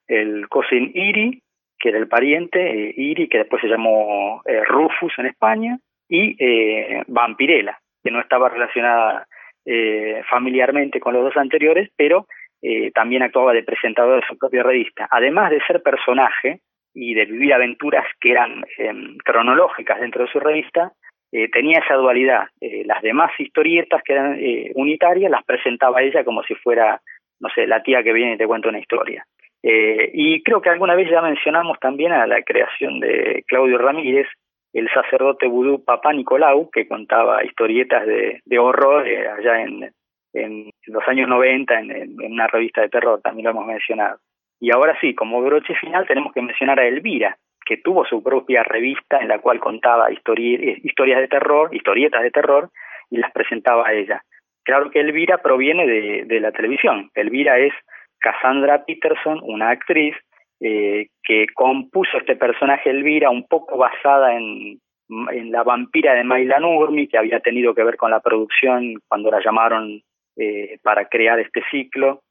el 0.09 0.49
cousin 0.49 0.91
Iri, 0.95 1.43
que 1.79 1.91
era 1.91 1.99
el 1.99 2.09
pariente, 2.09 2.61
eh, 2.61 2.95
Iri, 2.97 3.29
que 3.29 3.39
después 3.39 3.61
se 3.61 3.69
llamó 3.69 4.41
eh, 4.47 4.63
Rufus 4.65 5.13
en 5.19 5.27
España, 5.27 5.79
y 6.09 6.37
Vampirella, 7.07 7.79
que 8.05 8.11
no 8.11 8.21
estaba 8.21 8.51
relacionada 8.51 9.27
familiarmente 10.29 10.99
con 11.01 11.15
los 11.15 11.25
dos 11.25 11.37
anteriores, 11.37 11.91
pero 11.97 12.27
también 12.95 13.23
actuaba 13.23 13.53
de 13.53 13.63
presentador 13.63 14.21
de 14.21 14.27
su 14.27 14.37
propia 14.37 14.63
revista. 14.63 15.09
Además 15.11 15.51
de 15.51 15.61
ser 15.67 15.83
personaje 15.83 16.61
y 16.95 17.15
de 17.15 17.25
vivir 17.25 17.55
aventuras 17.55 18.05
que 18.21 18.33
eran 18.33 18.65
em, 18.79 19.17
cronológicas 19.19 20.01
dentro 20.01 20.25
de 20.25 20.31
su 20.31 20.41
revista, 20.41 20.93
eh, 21.33 21.49
tenía 21.49 21.79
esa 21.79 21.95
dualidad. 21.95 22.49
Eh, 22.61 22.83
las 22.85 23.01
demás 23.03 23.33
historietas 23.39 24.03
que 24.03 24.13
eran 24.13 24.39
eh, 24.39 24.71
unitarias 24.75 25.31
las 25.31 25.45
presentaba 25.45 26.03
ella 26.03 26.25
como 26.25 26.43
si 26.43 26.55
fuera, 26.57 27.01
no 27.41 27.49
sé, 27.55 27.67
la 27.67 27.83
tía 27.83 28.03
que 28.03 28.13
viene 28.13 28.35
y 28.35 28.37
te 28.37 28.47
cuenta 28.47 28.69
una 28.69 28.81
historia. 28.81 29.25
y 29.65 30.43
creo 30.43 30.61
que 30.61 30.71
alguna 30.71 30.97
vez 30.97 31.09
ya 31.09 31.23
mencionamos 31.23 31.79
también 31.79 32.11
a 32.11 32.27
la 32.27 32.43
creación 32.43 32.99
de 32.99 33.45
Claudio 33.47 33.79
Ramírez, 33.79 34.27
el 34.73 34.89
sacerdote 34.91 35.47
vudú 35.47 35.85
Papá 35.85 36.13
Nicolau, 36.13 36.71
que 36.71 36.89
contaba 36.89 37.45
historietas 37.45 38.07
de, 38.07 38.41
de 38.45 38.59
horror 38.59 39.05
allá 39.07 39.63
en, 39.63 39.93
en 40.33 40.71
los 40.87 41.07
años 41.09 41.29
90 41.29 41.81
en, 41.81 42.17
una 42.21 42.47
revista 42.47 42.81
de 42.81 42.89
terror, 42.89 43.21
también 43.23 43.45
lo 43.45 43.51
hemos 43.51 43.67
mencionado. 43.67 44.19
Y 44.61 44.71
ahora 44.71 44.97
sí, 45.01 45.15
como 45.15 45.43
broche 45.43 45.75
final 45.75 46.07
tenemos 46.07 46.33
que 46.33 46.43
mencionar 46.43 46.81
a 46.81 46.87
Elvira, 46.87 47.37
que 47.67 47.77
tuvo 47.79 48.05
su 48.05 48.23
propia 48.23 48.63
revista 48.63 49.19
en 49.19 49.29
la 49.29 49.41
cual 49.41 49.61
contaba 49.61 50.09
eh, 50.11 50.81
historias 50.83 51.21
de 51.21 51.29
terror, 51.29 51.75
historietas 51.75 52.23
de 52.23 52.31
terror, 52.31 52.71
y 53.11 53.19
las 53.19 53.33
presentaba 53.33 53.87
a 53.87 53.93
ella. 53.93 54.23
Claro 54.65 54.91
que 54.91 55.01
Elvira 55.01 55.39
proviene 55.39 55.87
de, 55.87 56.25
de 56.25 56.41
la 56.41 56.53
televisión. 56.53 57.11
Elvira 57.15 57.59
es 57.59 57.73
Cassandra 58.21 58.85
Peterson, 58.85 59.41
una 59.43 59.71
actriz 59.71 60.15
eh, 60.63 61.09
que 61.23 61.47
compuso 61.55 62.19
este 62.19 62.37
personaje 62.37 62.91
Elvira 62.91 63.31
un 63.31 63.47
poco 63.47 63.77
basada 63.77 64.37
en, 64.37 64.79
en 65.33 65.53
la 65.53 65.63
vampira 65.63 66.15
de 66.15 66.25
Mayla 66.25 66.61
Nurmi, 66.61 67.09
que 67.09 67.19
había 67.19 67.41
tenido 67.41 67.75
que 67.75 67.85
ver 67.85 67.97
con 67.97 68.11
la 68.11 68.21
producción 68.21 68.95
cuando 69.09 69.31
la 69.31 69.41
llamaron 69.45 70.01
eh, 70.37 70.79
para 70.83 71.07
crear 71.07 71.39
este 71.41 71.63
ciclo. 71.71 72.23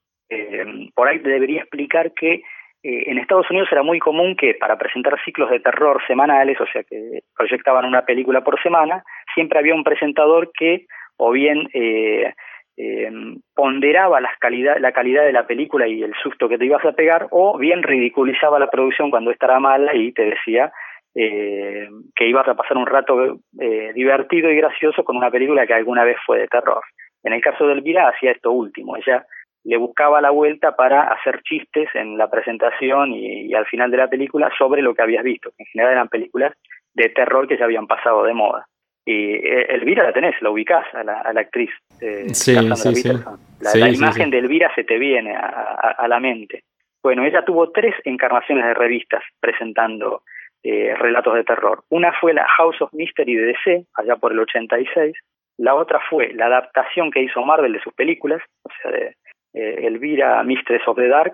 por 0.95 1.07
ahí 1.07 1.19
debería 1.19 1.61
explicar 1.61 2.13
que 2.13 2.41
en 2.83 3.19
Estados 3.19 3.49
Unidos 3.51 3.69
era 3.71 3.83
muy 3.83 3.99
común 3.99 4.35
que 4.35 4.55
para 4.55 4.77
presentar 4.77 5.19
ciclos 5.23 5.51
de 5.51 5.59
terror 5.59 6.01
semanales, 6.07 6.59
o 6.59 6.65
sea 6.65 6.83
que 6.83 7.19
proyectaban 7.35 7.85
una 7.85 8.05
película 8.05 8.41
por 8.43 8.59
semana, 8.63 9.03
siempre 9.35 9.59
había 9.59 9.75
un 9.75 9.83
presentador 9.83 10.51
que 10.57 10.87
o 11.21 11.31
bien 11.31 11.69
eh, 11.73 12.33
eh, 12.77 13.11
ponderaba 13.53 14.21
las 14.21 14.37
calidad, 14.39 14.77
la 14.79 14.91
calidad 14.91 15.23
de 15.25 15.33
la 15.33 15.45
película 15.45 15.87
y 15.87 16.03
el 16.03 16.13
susto 16.21 16.47
que 16.47 16.57
te 16.57 16.65
ibas 16.65 16.83
a 16.85 16.93
pegar, 16.93 17.27
o 17.31 17.57
bien 17.57 17.83
ridiculizaba 17.83 18.59
la 18.59 18.69
producción 18.69 19.09
cuando 19.09 19.31
esta 19.31 19.47
era 19.47 19.59
mala 19.59 19.95
y 19.95 20.11
te 20.13 20.23
decía 20.23 20.71
eh, 21.13 21.89
que 22.15 22.27
ibas 22.27 22.47
a 22.47 22.55
pasar 22.55 22.77
un 22.77 22.85
rato 22.85 23.39
eh, 23.59 23.91
divertido 23.93 24.49
y 24.49 24.55
gracioso 24.55 25.03
con 25.03 25.17
una 25.17 25.29
película 25.29 25.67
que 25.67 25.73
alguna 25.73 26.03
vez 26.03 26.17
fue 26.25 26.39
de 26.39 26.47
terror. 26.47 26.81
En 27.23 27.33
el 27.33 27.41
caso 27.41 27.67
de 27.67 27.73
Elvira 27.73 28.07
hacía 28.07 28.31
esto 28.31 28.51
último, 28.51 28.95
ella 28.95 29.25
le 29.63 29.77
buscaba 29.77 30.21
la 30.21 30.31
vuelta 30.31 30.75
para 30.75 31.03
hacer 31.03 31.41
chistes 31.43 31.89
en 31.93 32.17
la 32.17 32.31
presentación 32.31 33.11
y, 33.11 33.47
y, 33.47 33.53
al 33.53 33.67
final 33.67 33.91
de 33.91 33.97
la 33.97 34.07
película 34.07 34.49
sobre 34.57 34.81
lo 34.81 34.95
que 34.95 35.03
habías 35.03 35.23
visto, 35.23 35.51
que 35.51 35.63
en 35.63 35.67
general 35.67 35.91
eran 35.91 36.07
películas 36.07 36.53
de 36.95 37.09
terror 37.09 37.47
que 37.47 37.57
ya 37.57 37.65
habían 37.65 37.85
pasado 37.85 38.23
de 38.23 38.33
moda. 38.33 38.65
Y 39.05 39.33
eh, 39.35 39.65
Elvira 39.69 40.03
la 40.03 40.13
tenés, 40.13 40.39
la 40.41 40.51
ubicás 40.51 40.85
a 40.93 41.03
la, 41.03 41.21
a 41.21 41.33
la 41.33 41.41
actriz. 41.41 41.71
Eh, 41.99 42.33
sí, 42.33 42.55
sí, 42.75 42.95
sí. 42.95 43.09
La, 43.59 43.89
imagen 43.89 44.29
de 44.29 44.39
Elvira 44.39 44.71
se 44.75 44.83
te 44.83 44.97
viene 44.97 45.35
a, 45.35 45.95
a, 45.97 46.07
la 46.07 46.19
mente. 46.19 46.63
Bueno, 47.03 47.25
ella 47.25 47.43
tuvo 47.43 47.71
tres 47.71 47.95
encarnaciones 48.05 48.65
de 48.65 48.73
revistas 48.73 49.23
presentando 49.39 50.23
eh, 50.63 50.93
relatos 50.95 51.33
de 51.33 51.43
terror. 51.43 51.83
Una 51.89 52.13
fue 52.13 52.33
la 52.33 52.45
House 52.47 52.79
of 52.81 52.93
Mystery 52.93 53.33
de 53.33 53.45
DC, 53.47 53.85
allá 53.95 54.15
por 54.17 54.31
el 54.31 54.39
86. 54.39 55.15
La 55.57 55.73
otra 55.73 55.99
fue 56.07 56.33
la 56.33 56.45
adaptación 56.45 57.09
que 57.09 57.23
hizo 57.23 57.43
Marvel 57.43 57.73
de 57.73 57.81
sus 57.81 57.93
películas, 57.93 58.43
o 58.61 58.69
sea, 58.79 58.91
de 58.91 59.15
eh, 59.53 59.87
Elvira 59.87 60.43
Mistress 60.43 60.87
of 60.87 60.97
the 60.97 61.07
Dark. 61.07 61.33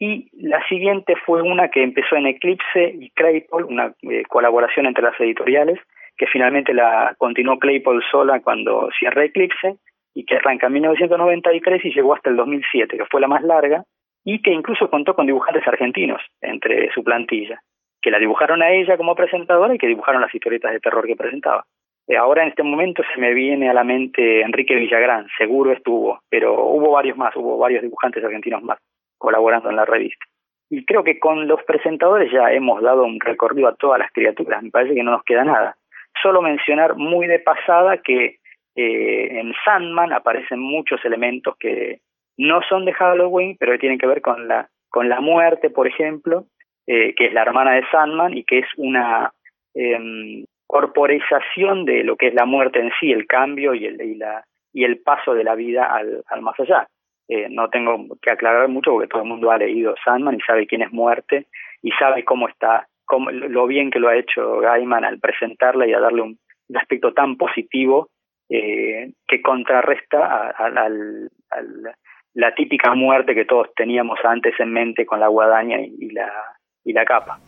Y 0.00 0.28
la 0.32 0.66
siguiente 0.66 1.14
fue 1.24 1.40
una 1.42 1.68
que 1.68 1.84
empezó 1.84 2.16
en 2.16 2.26
Eclipse 2.26 2.96
y 2.98 3.10
Craypole, 3.10 3.66
una 3.66 3.94
eh, 4.02 4.24
colaboración 4.28 4.86
entre 4.86 5.04
las 5.04 5.18
editoriales, 5.20 5.78
que 6.16 6.26
finalmente 6.26 6.72
la 6.74 7.14
continuó 7.18 7.58
Claypole 7.58 8.04
sola 8.10 8.40
cuando 8.40 8.88
cierra 8.98 9.24
Eclipse 9.24 9.76
y 10.14 10.24
que 10.24 10.36
arranca 10.36 10.68
en 10.68 10.74
1993 10.74 11.84
y 11.84 11.92
llegó 11.92 12.14
hasta 12.14 12.30
el 12.30 12.36
2007, 12.36 12.96
que 12.96 13.04
fue 13.06 13.20
la 13.20 13.28
más 13.28 13.42
larga, 13.42 13.84
y 14.24 14.40
que 14.40 14.52
incluso 14.52 14.88
contó 14.88 15.14
con 15.14 15.26
dibujantes 15.26 15.66
argentinos 15.66 16.22
entre 16.40 16.90
su 16.92 17.02
plantilla, 17.04 17.60
que 18.00 18.10
la 18.10 18.18
dibujaron 18.18 18.62
a 18.62 18.70
ella 18.70 18.96
como 18.96 19.14
presentadora 19.14 19.74
y 19.74 19.78
que 19.78 19.86
dibujaron 19.86 20.22
las 20.22 20.34
historietas 20.34 20.72
de 20.72 20.80
terror 20.80 21.06
que 21.06 21.16
presentaba. 21.16 21.64
Eh, 22.06 22.16
ahora 22.16 22.42
en 22.42 22.50
este 22.50 22.62
momento 22.62 23.02
se 23.14 23.20
me 23.20 23.32
viene 23.34 23.68
a 23.68 23.74
la 23.74 23.84
mente 23.84 24.42
Enrique 24.42 24.74
Villagrán, 24.74 25.26
seguro 25.38 25.72
estuvo, 25.72 26.20
pero 26.28 26.64
hubo 26.64 26.92
varios 26.92 27.16
más, 27.16 27.34
hubo 27.36 27.58
varios 27.58 27.82
dibujantes 27.82 28.24
argentinos 28.24 28.62
más 28.62 28.78
colaborando 29.18 29.70
en 29.70 29.76
la 29.76 29.84
revista. 29.84 30.24
Y 30.70 30.84
creo 30.84 31.04
que 31.04 31.18
con 31.18 31.46
los 31.46 31.62
presentadores 31.64 32.30
ya 32.32 32.52
hemos 32.52 32.82
dado 32.82 33.04
un 33.04 33.20
recorrido 33.20 33.68
a 33.68 33.74
todas 33.74 33.98
las 33.98 34.10
criaturas, 34.12 34.62
me 34.62 34.70
parece 34.70 34.94
que 34.94 35.02
no 35.02 35.12
nos 35.12 35.22
queda 35.22 35.44
nada. 35.44 35.76
Solo 36.22 36.42
mencionar 36.42 36.96
muy 36.96 37.26
de 37.26 37.38
pasada 37.38 37.98
que 37.98 38.38
eh, 38.76 39.40
en 39.40 39.54
Sandman 39.64 40.12
aparecen 40.12 40.58
muchos 40.58 41.04
elementos 41.04 41.56
que 41.58 42.00
no 42.36 42.60
son 42.68 42.84
de 42.84 42.92
Halloween, 42.92 43.56
pero 43.58 43.72
que 43.72 43.78
tienen 43.78 43.98
que 43.98 44.06
ver 44.06 44.20
con 44.20 44.48
la, 44.48 44.68
con 44.88 45.08
la 45.08 45.20
muerte, 45.20 45.70
por 45.70 45.86
ejemplo, 45.86 46.46
eh, 46.86 47.14
que 47.14 47.26
es 47.26 47.32
la 47.32 47.42
hermana 47.42 47.74
de 47.74 47.86
Sandman 47.90 48.36
y 48.36 48.44
que 48.44 48.60
es 48.60 48.66
una 48.76 49.32
eh, 49.74 50.44
corporización 50.66 51.84
de 51.84 52.04
lo 52.04 52.16
que 52.16 52.28
es 52.28 52.34
la 52.34 52.46
muerte 52.46 52.80
en 52.80 52.90
sí, 52.98 53.12
el 53.12 53.26
cambio 53.26 53.74
y 53.74 53.86
el, 53.86 54.00
y 54.00 54.16
la, 54.16 54.44
y 54.72 54.84
el 54.84 54.98
paso 54.98 55.34
de 55.34 55.44
la 55.44 55.54
vida 55.54 55.86
al, 55.86 56.22
al 56.26 56.42
más 56.42 56.58
allá. 56.58 56.88
Eh, 57.28 57.48
no 57.48 57.70
tengo 57.70 58.06
que 58.20 58.30
aclarar 58.30 58.68
mucho 58.68 58.92
porque 58.92 59.08
todo 59.08 59.22
el 59.22 59.28
mundo 59.28 59.50
ha 59.50 59.56
leído 59.56 59.94
Sandman 60.04 60.34
y 60.34 60.40
sabe 60.40 60.66
quién 60.66 60.82
es 60.82 60.92
muerte 60.92 61.46
y 61.80 61.90
sabe 61.92 62.24
cómo 62.24 62.48
está 62.48 62.86
como, 63.04 63.30
lo 63.30 63.66
bien 63.66 63.90
que 63.90 63.98
lo 63.98 64.08
ha 64.08 64.16
hecho 64.16 64.58
Gaiman 64.58 65.04
al 65.04 65.18
presentarla 65.18 65.86
y 65.86 65.92
a 65.92 66.00
darle 66.00 66.22
un, 66.22 66.38
aspecto 66.74 67.12
tan 67.12 67.36
positivo 67.36 68.08
eh, 68.48 69.12
que 69.28 69.42
contrarresta 69.42 70.18
a, 70.18 70.66
a, 70.66 70.88
la 72.34 72.54
típica 72.54 72.94
muerte 72.94 73.34
que 73.34 73.44
todos 73.44 73.68
teníamos 73.76 74.18
antes 74.24 74.58
en 74.58 74.72
mente 74.72 75.06
con 75.06 75.20
la 75.20 75.28
guadaña 75.28 75.78
y, 75.80 76.10
la, 76.10 76.32
y 76.84 76.92
la 76.92 77.04
capa. 77.04 77.38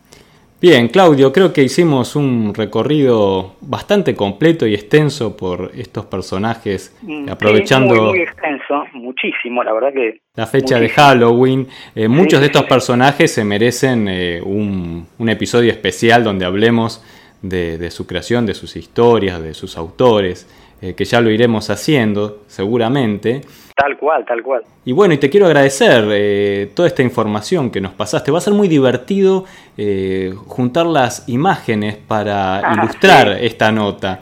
Bien, 0.59 0.87
Claudio, 0.87 1.31
creo 1.31 1.53
que 1.53 1.61
hicimos 1.61 2.15
un 2.15 2.51
recorrido 2.55 3.55
bastante 3.61 4.15
completo 4.15 4.65
y 4.65 4.73
extenso 4.73 5.37
por 5.37 5.69
estos 5.75 6.05
personajes, 6.07 6.97
mm, 7.03 7.29
aprovechando... 7.29 7.93
muy, 8.05 8.21
extenso, 8.21 8.85
muchísimo, 8.93 9.63
la 9.63 9.71
verdad 9.71 9.93
que... 9.93 10.21
La 10.33 10.47
fecha 10.47 10.79
de 10.79 10.89
Halloween. 10.89 11.67
Eh, 11.93 12.07
muchos 12.07 12.39
de 12.39 12.47
estos 12.47 12.63
personajes 12.63 13.31
se 13.31 13.43
merecen 13.43 14.07
eh, 14.09 14.41
un, 14.43 15.05
un, 15.19 15.29
episodio 15.29 15.71
especial 15.71 16.23
donde 16.23 16.45
hablemos 16.45 17.03
de, 17.43 17.77
de, 17.77 17.91
su 17.91 18.07
creación, 18.07 18.47
de 18.47 18.55
sus 18.55 18.75
historias, 18.77 19.39
de 19.39 19.53
sus 19.53 19.77
autores, 19.77 20.47
eh, 20.81 20.93
que 20.95 21.05
ya 21.05 21.21
lo 21.21 21.29
iremos 21.29 21.69
haciendo 21.69 22.43
seguramente. 22.47 23.41
Tal 23.77 23.95
cual, 23.95 24.25
tal 24.25 24.41
cual. 24.41 24.63
Y 24.85 24.91
bueno, 24.91 25.13
y 25.13 25.17
te 25.17 25.29
quiero 25.29 25.45
agradecer 25.45 26.03
eh, 26.09 26.71
toda 26.75 26.87
esta 26.87 27.03
información 27.03 27.69
que 27.69 27.79
nos 27.79 27.93
pasaste. 27.93 28.31
Va 28.31 28.39
a 28.39 28.41
ser 28.41 28.53
muy 28.53 28.67
divertido 28.67 29.45
eh, 29.77 30.33
juntar 30.47 30.87
las 30.87 31.29
imágenes 31.29 31.95
para 31.95 32.57
ah, 32.57 32.73
ilustrar 32.75 33.37
esta 33.39 33.71
nota. 33.71 34.19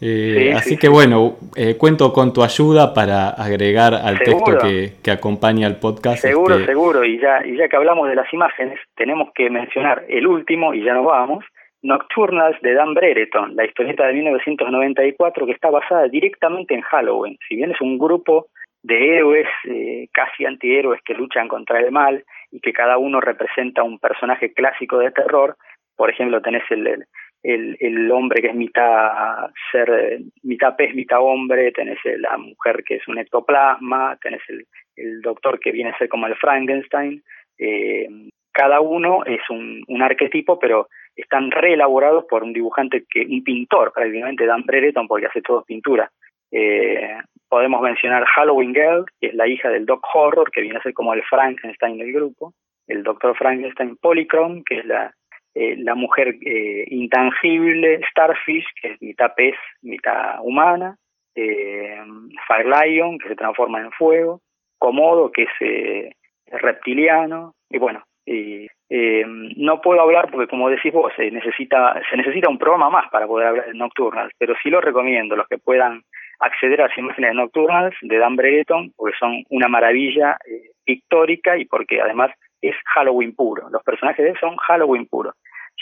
Eh, 0.00 0.52
así 0.54 0.76
que 0.76 0.88
bueno, 0.88 1.36
cuento 1.78 2.12
con 2.12 2.34
tu 2.34 2.42
ayuda 2.44 2.92
para 2.92 3.30
agregar 3.30 3.94
al 3.94 4.18
texto 4.18 4.58
que, 4.58 4.92
que, 5.02 5.10
acompaña 5.10 5.66
al 5.66 5.76
podcast. 5.76 6.20
Seguro, 6.20 6.56
este 6.56 6.66
seguro. 6.66 7.02
Y 7.02 7.18
ya, 7.18 7.44
y 7.46 7.56
ya 7.56 7.66
que 7.66 7.76
hablamos 7.76 8.08
de 8.08 8.14
las 8.14 8.32
imágenes, 8.32 8.78
tenemos 8.94 9.30
que 9.34 9.48
mencionar 9.48 10.04
el 10.08 10.26
último, 10.26 10.74
y 10.74 10.84
ya 10.84 10.92
nos 10.92 11.06
vamos, 11.06 11.44
Nocturnals 11.82 12.60
de 12.60 12.74
Dan 12.74 12.94
Brereton, 12.94 13.54
la 13.54 13.64
historieta 13.64 14.06
de 14.06 14.14
1994 14.14 15.46
que 15.46 15.52
está 15.52 15.70
basada 15.70 16.08
directamente 16.08 16.74
en 16.74 16.80
Halloween. 16.80 17.38
Si 17.48 17.56
bien 17.56 17.70
es 17.70 17.80
un 17.80 17.98
grupo 17.98 18.46
de 18.82 19.16
héroes, 19.16 19.48
eh, 19.64 20.08
casi 20.12 20.44
antihéroes 20.44 21.00
que 21.02 21.14
luchan 21.14 21.48
contra 21.48 21.78
el 21.80 21.92
mal 21.92 22.24
y 22.50 22.60
que 22.60 22.72
cada 22.72 22.98
uno 22.98 23.20
representa 23.20 23.82
un 23.82 23.98
personaje 23.98 24.52
clásico 24.52 24.98
de 24.98 25.10
terror. 25.10 25.56
Por 25.96 26.10
ejemplo, 26.10 26.40
tenés 26.40 26.62
el, 26.70 27.04
el, 27.42 27.76
el 27.80 28.10
hombre 28.10 28.40
que 28.40 28.48
es 28.48 28.54
mitad 28.54 29.50
ser, 29.70 30.20
mitad 30.42 30.76
pez, 30.76 30.94
mitad 30.94 31.20
hombre, 31.20 31.72
tenés 31.72 31.98
la 32.04 32.36
mujer 32.38 32.82
que 32.84 32.96
es 32.96 33.08
un 33.08 33.18
ectoplasma, 33.18 34.16
tenés 34.20 34.42
el, 34.48 34.64
el 34.96 35.20
doctor 35.20 35.60
que 35.60 35.72
viene 35.72 35.90
a 35.90 35.98
ser 35.98 36.08
como 36.08 36.26
el 36.26 36.36
Frankenstein. 36.36 37.22
Eh, 37.58 38.08
cada 38.52 38.80
uno 38.80 39.24
es 39.24 39.40
un, 39.50 39.84
un 39.86 40.02
arquetipo, 40.02 40.58
pero 40.58 40.88
están 41.20 41.50
reelaborados 41.50 42.24
por 42.24 42.42
un 42.42 42.52
dibujante 42.52 43.04
que, 43.10 43.22
un 43.22 43.42
pintor 43.42 43.92
prácticamente, 43.92 44.46
Dan 44.46 44.62
Brereton, 44.62 45.08
porque 45.08 45.26
hace 45.26 45.42
todo 45.42 45.64
pintura. 45.64 46.10
Eh, 46.50 47.18
podemos 47.48 47.82
mencionar 47.82 48.24
Halloween 48.24 48.74
Girl, 48.74 49.04
que 49.20 49.28
es 49.28 49.34
la 49.34 49.46
hija 49.46 49.68
del 49.68 49.86
Doc 49.86 50.06
Horror, 50.14 50.50
que 50.50 50.62
viene 50.62 50.78
a 50.78 50.82
ser 50.82 50.94
como 50.94 51.14
el 51.14 51.22
Frankenstein 51.24 51.98
del 51.98 52.12
grupo, 52.12 52.54
el 52.86 53.02
Doctor 53.02 53.36
Frankenstein 53.36 53.96
Polychrome, 53.96 54.62
que 54.64 54.78
es 54.78 54.86
la, 54.86 55.12
eh, 55.54 55.76
la 55.78 55.94
mujer 55.94 56.36
eh, 56.40 56.84
intangible, 56.88 58.00
Starfish, 58.10 58.66
que 58.80 58.92
es 58.92 59.02
mitad 59.02 59.34
pez, 59.34 59.56
mitad 59.82 60.40
humana, 60.42 60.96
eh, 61.34 62.00
Fire 62.46 62.66
Lion, 62.66 63.18
que 63.18 63.28
se 63.28 63.36
transforma 63.36 63.80
en 63.80 63.92
fuego, 63.92 64.40
Komodo, 64.78 65.30
que 65.30 65.42
es 65.42 65.50
eh, 65.60 66.12
reptiliano, 66.46 67.54
y 67.70 67.78
bueno, 67.78 68.04
y, 68.24 68.66
no 68.90 69.80
puedo 69.80 70.00
hablar 70.00 70.30
porque 70.30 70.48
como 70.48 70.70
decís 70.70 70.92
vos, 70.92 71.12
se 71.16 71.30
necesita, 71.30 72.00
se 72.10 72.16
necesita 72.16 72.48
un 72.48 72.58
programa 72.58 72.88
más 72.88 73.10
para 73.10 73.26
poder 73.26 73.48
hablar 73.48 73.66
de 73.66 73.74
Nocturnal, 73.74 74.30
pero 74.38 74.54
sí 74.62 74.70
lo 74.70 74.80
recomiendo, 74.80 75.36
los 75.36 75.46
que 75.48 75.58
puedan 75.58 76.02
acceder 76.40 76.80
a 76.80 76.88
las 76.88 76.98
imágenes 76.98 77.34
nocturnas 77.34 77.92
de 78.00 78.18
Dan 78.18 78.36
Brereton, 78.36 78.92
porque 78.96 79.16
son 79.18 79.44
una 79.50 79.68
maravilla 79.68 80.38
eh, 80.46 80.70
pictórica 80.84 81.56
y 81.56 81.64
porque 81.64 82.00
además 82.00 82.30
es 82.62 82.74
Halloween 82.94 83.34
puro. 83.34 83.68
Los 83.70 83.82
personajes 83.82 84.24
de 84.24 84.30
él 84.30 84.36
son 84.40 84.56
Halloween 84.56 85.06
puro. 85.06 85.34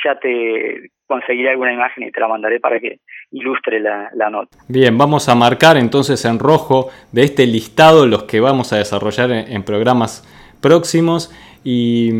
Ya 0.04 0.18
te 0.18 0.90
conseguiré 1.06 1.50
alguna 1.50 1.72
imagen 1.72 2.04
y 2.04 2.10
te 2.10 2.20
la 2.20 2.28
mandaré 2.28 2.60
para 2.60 2.78
que 2.80 2.98
ilustre 3.30 3.80
la, 3.80 4.10
nota. 4.30 4.56
Bien, 4.68 4.96
vamos 4.98 5.28
a 5.28 5.34
marcar 5.34 5.76
entonces 5.76 6.24
en 6.24 6.38
rojo 6.38 6.90
de 7.12 7.22
este 7.22 7.46
listado 7.46 8.06
los 8.06 8.24
que 8.24 8.40
vamos 8.40 8.72
a 8.72 8.76
desarrollar 8.76 9.30
en, 9.30 9.62
programas 9.64 10.24
próximos 10.60 11.32
y, 11.64 12.10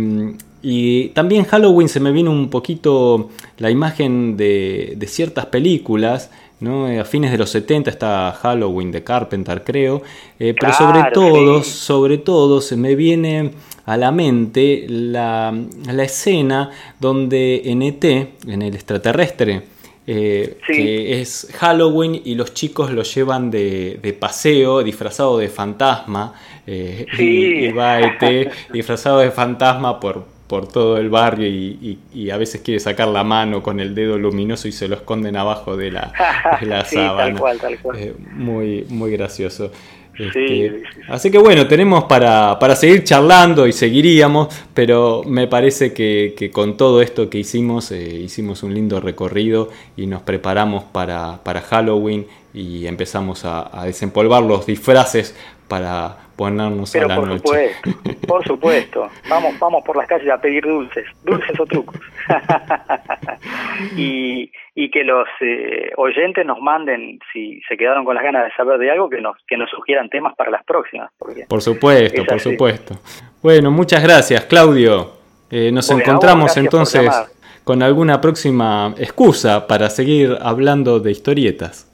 y 0.62 1.08
también 1.08 1.44
Halloween 1.44 1.88
se 1.88 2.00
me 2.00 2.12
vino 2.12 2.30
un 2.30 2.50
poquito 2.50 3.30
la 3.58 3.70
imagen 3.70 4.36
de, 4.36 4.94
de 4.96 5.06
ciertas 5.06 5.46
películas 5.46 6.30
a 6.64 7.04
fines 7.04 7.30
de 7.30 7.38
los 7.38 7.50
70 7.50 7.90
está 7.90 8.32
Halloween 8.40 8.90
de 8.90 9.04
Carpenter, 9.04 9.62
creo. 9.62 10.02
Eh, 10.38 10.54
pero 10.58 10.72
sobre 10.72 11.10
todo, 11.12 11.62
sobre 11.62 12.18
todo, 12.18 12.60
se 12.62 12.76
me 12.76 12.94
viene 12.94 13.50
a 13.84 13.96
la 13.96 14.10
mente 14.10 14.86
la, 14.88 15.54
escena 16.02 16.70
donde 16.98 17.62
en 17.66 17.82
ET, 17.82 18.04
en 18.04 18.62
el 18.62 18.74
extraterrestre, 18.74 19.62
eh, 20.06 20.58
que 20.66 21.20
es 21.20 21.48
Halloween 21.58 22.22
y 22.24 22.36
los 22.36 22.54
chicos 22.54 22.90
lo 22.90 23.02
llevan 23.02 23.50
de, 23.50 23.98
de 24.00 24.12
paseo 24.14 24.82
disfrazado 24.82 25.36
de 25.36 25.48
fantasma. 25.48 26.32
Eh, 26.66 27.06
y, 27.18 27.70
va 27.72 28.00
ET 28.00 28.50
disfrazado 28.72 29.18
de 29.18 29.30
fantasma 29.30 30.00
por, 30.00 30.24
por 30.46 30.68
todo 30.68 30.98
el 30.98 31.08
barrio 31.08 31.48
y, 31.48 32.30
a 32.30 32.36
veces 32.36 32.60
quiere 32.60 32.80
sacar 32.80 33.08
la 33.08 33.24
mano 33.24 33.62
con 33.62 33.80
el 33.80 33.94
dedo 33.94 34.18
luminoso 34.18 34.68
y 34.68 34.72
se 34.72 34.88
lo 34.88 34.96
esconden 34.96 35.36
abajo 35.36 35.76
de 35.76 35.90
la, 35.90 36.12
la 36.62 36.84
sábana. 36.84 37.40
Eh, 37.94 38.14
muy, 38.32 38.84
muy 38.88 39.12
gracioso. 39.12 39.70
Este, 40.18 40.82
así 41.08 41.30
que 41.30 41.38
bueno, 41.38 41.66
tenemos 41.66 42.04
para, 42.04 42.76
seguir 42.76 43.04
charlando 43.04 43.66
y 43.66 43.72
seguiríamos, 43.72 44.48
pero 44.72 45.22
me 45.26 45.46
parece 45.46 45.92
que, 45.92 46.50
con 46.52 46.76
todo 46.76 47.02
esto 47.02 47.28
que 47.28 47.38
hicimos, 47.38 47.90
eh, 47.92 48.02
hicimos 48.02 48.62
un 48.62 48.74
lindo 48.74 49.00
recorrido 49.00 49.68
y 49.96 50.06
nos 50.06 50.22
preparamos 50.22 50.84
para, 50.84 51.40
Halloween 51.68 52.26
y 52.54 52.86
empezamos 52.86 53.44
a, 53.44 53.82
desempolvar 53.84 54.42
los 54.42 54.66
disfraces 54.66 55.34
para 55.68 56.25
ponernos 56.36 56.94
a 56.94 57.06
la 57.06 57.16
por 57.16 57.28
noche. 57.28 57.38
Supuesto, 57.42 58.26
por 58.26 58.44
supuesto, 58.44 59.08
vamos, 59.28 59.58
vamos 59.58 59.84
por 59.84 59.96
las 59.96 60.06
calles 60.06 60.30
a 60.30 60.40
pedir 60.40 60.64
dulces, 60.64 61.06
dulces 61.24 61.58
o 61.58 61.66
trucos. 61.66 62.00
y 63.96 64.50
y 64.78 64.90
que 64.90 65.04
los 65.04 65.26
eh, 65.40 65.90
oyentes 65.96 66.44
nos 66.44 66.60
manden, 66.60 67.18
si 67.32 67.62
se 67.66 67.78
quedaron 67.78 68.04
con 68.04 68.14
las 68.14 68.22
ganas 68.22 68.44
de 68.44 68.52
saber 68.52 68.78
de 68.78 68.90
algo, 68.90 69.08
que 69.08 69.22
nos, 69.22 69.34
que 69.48 69.56
nos 69.56 69.70
sugieran 69.70 70.10
temas 70.10 70.36
para 70.36 70.50
las 70.50 70.62
próximas. 70.64 71.10
Por 71.48 71.62
supuesto, 71.62 72.22
por 72.26 72.40
supuesto. 72.40 72.94
Bueno, 73.42 73.70
muchas 73.70 74.02
gracias, 74.02 74.44
Claudio. 74.44 75.12
Eh, 75.50 75.72
nos 75.72 75.90
encontramos 75.90 76.54
entonces 76.58 77.10
con 77.64 77.82
alguna 77.82 78.20
próxima 78.20 78.94
excusa 78.98 79.66
para 79.66 79.88
seguir 79.88 80.36
hablando 80.42 81.00
de 81.00 81.10
historietas. 81.10 81.90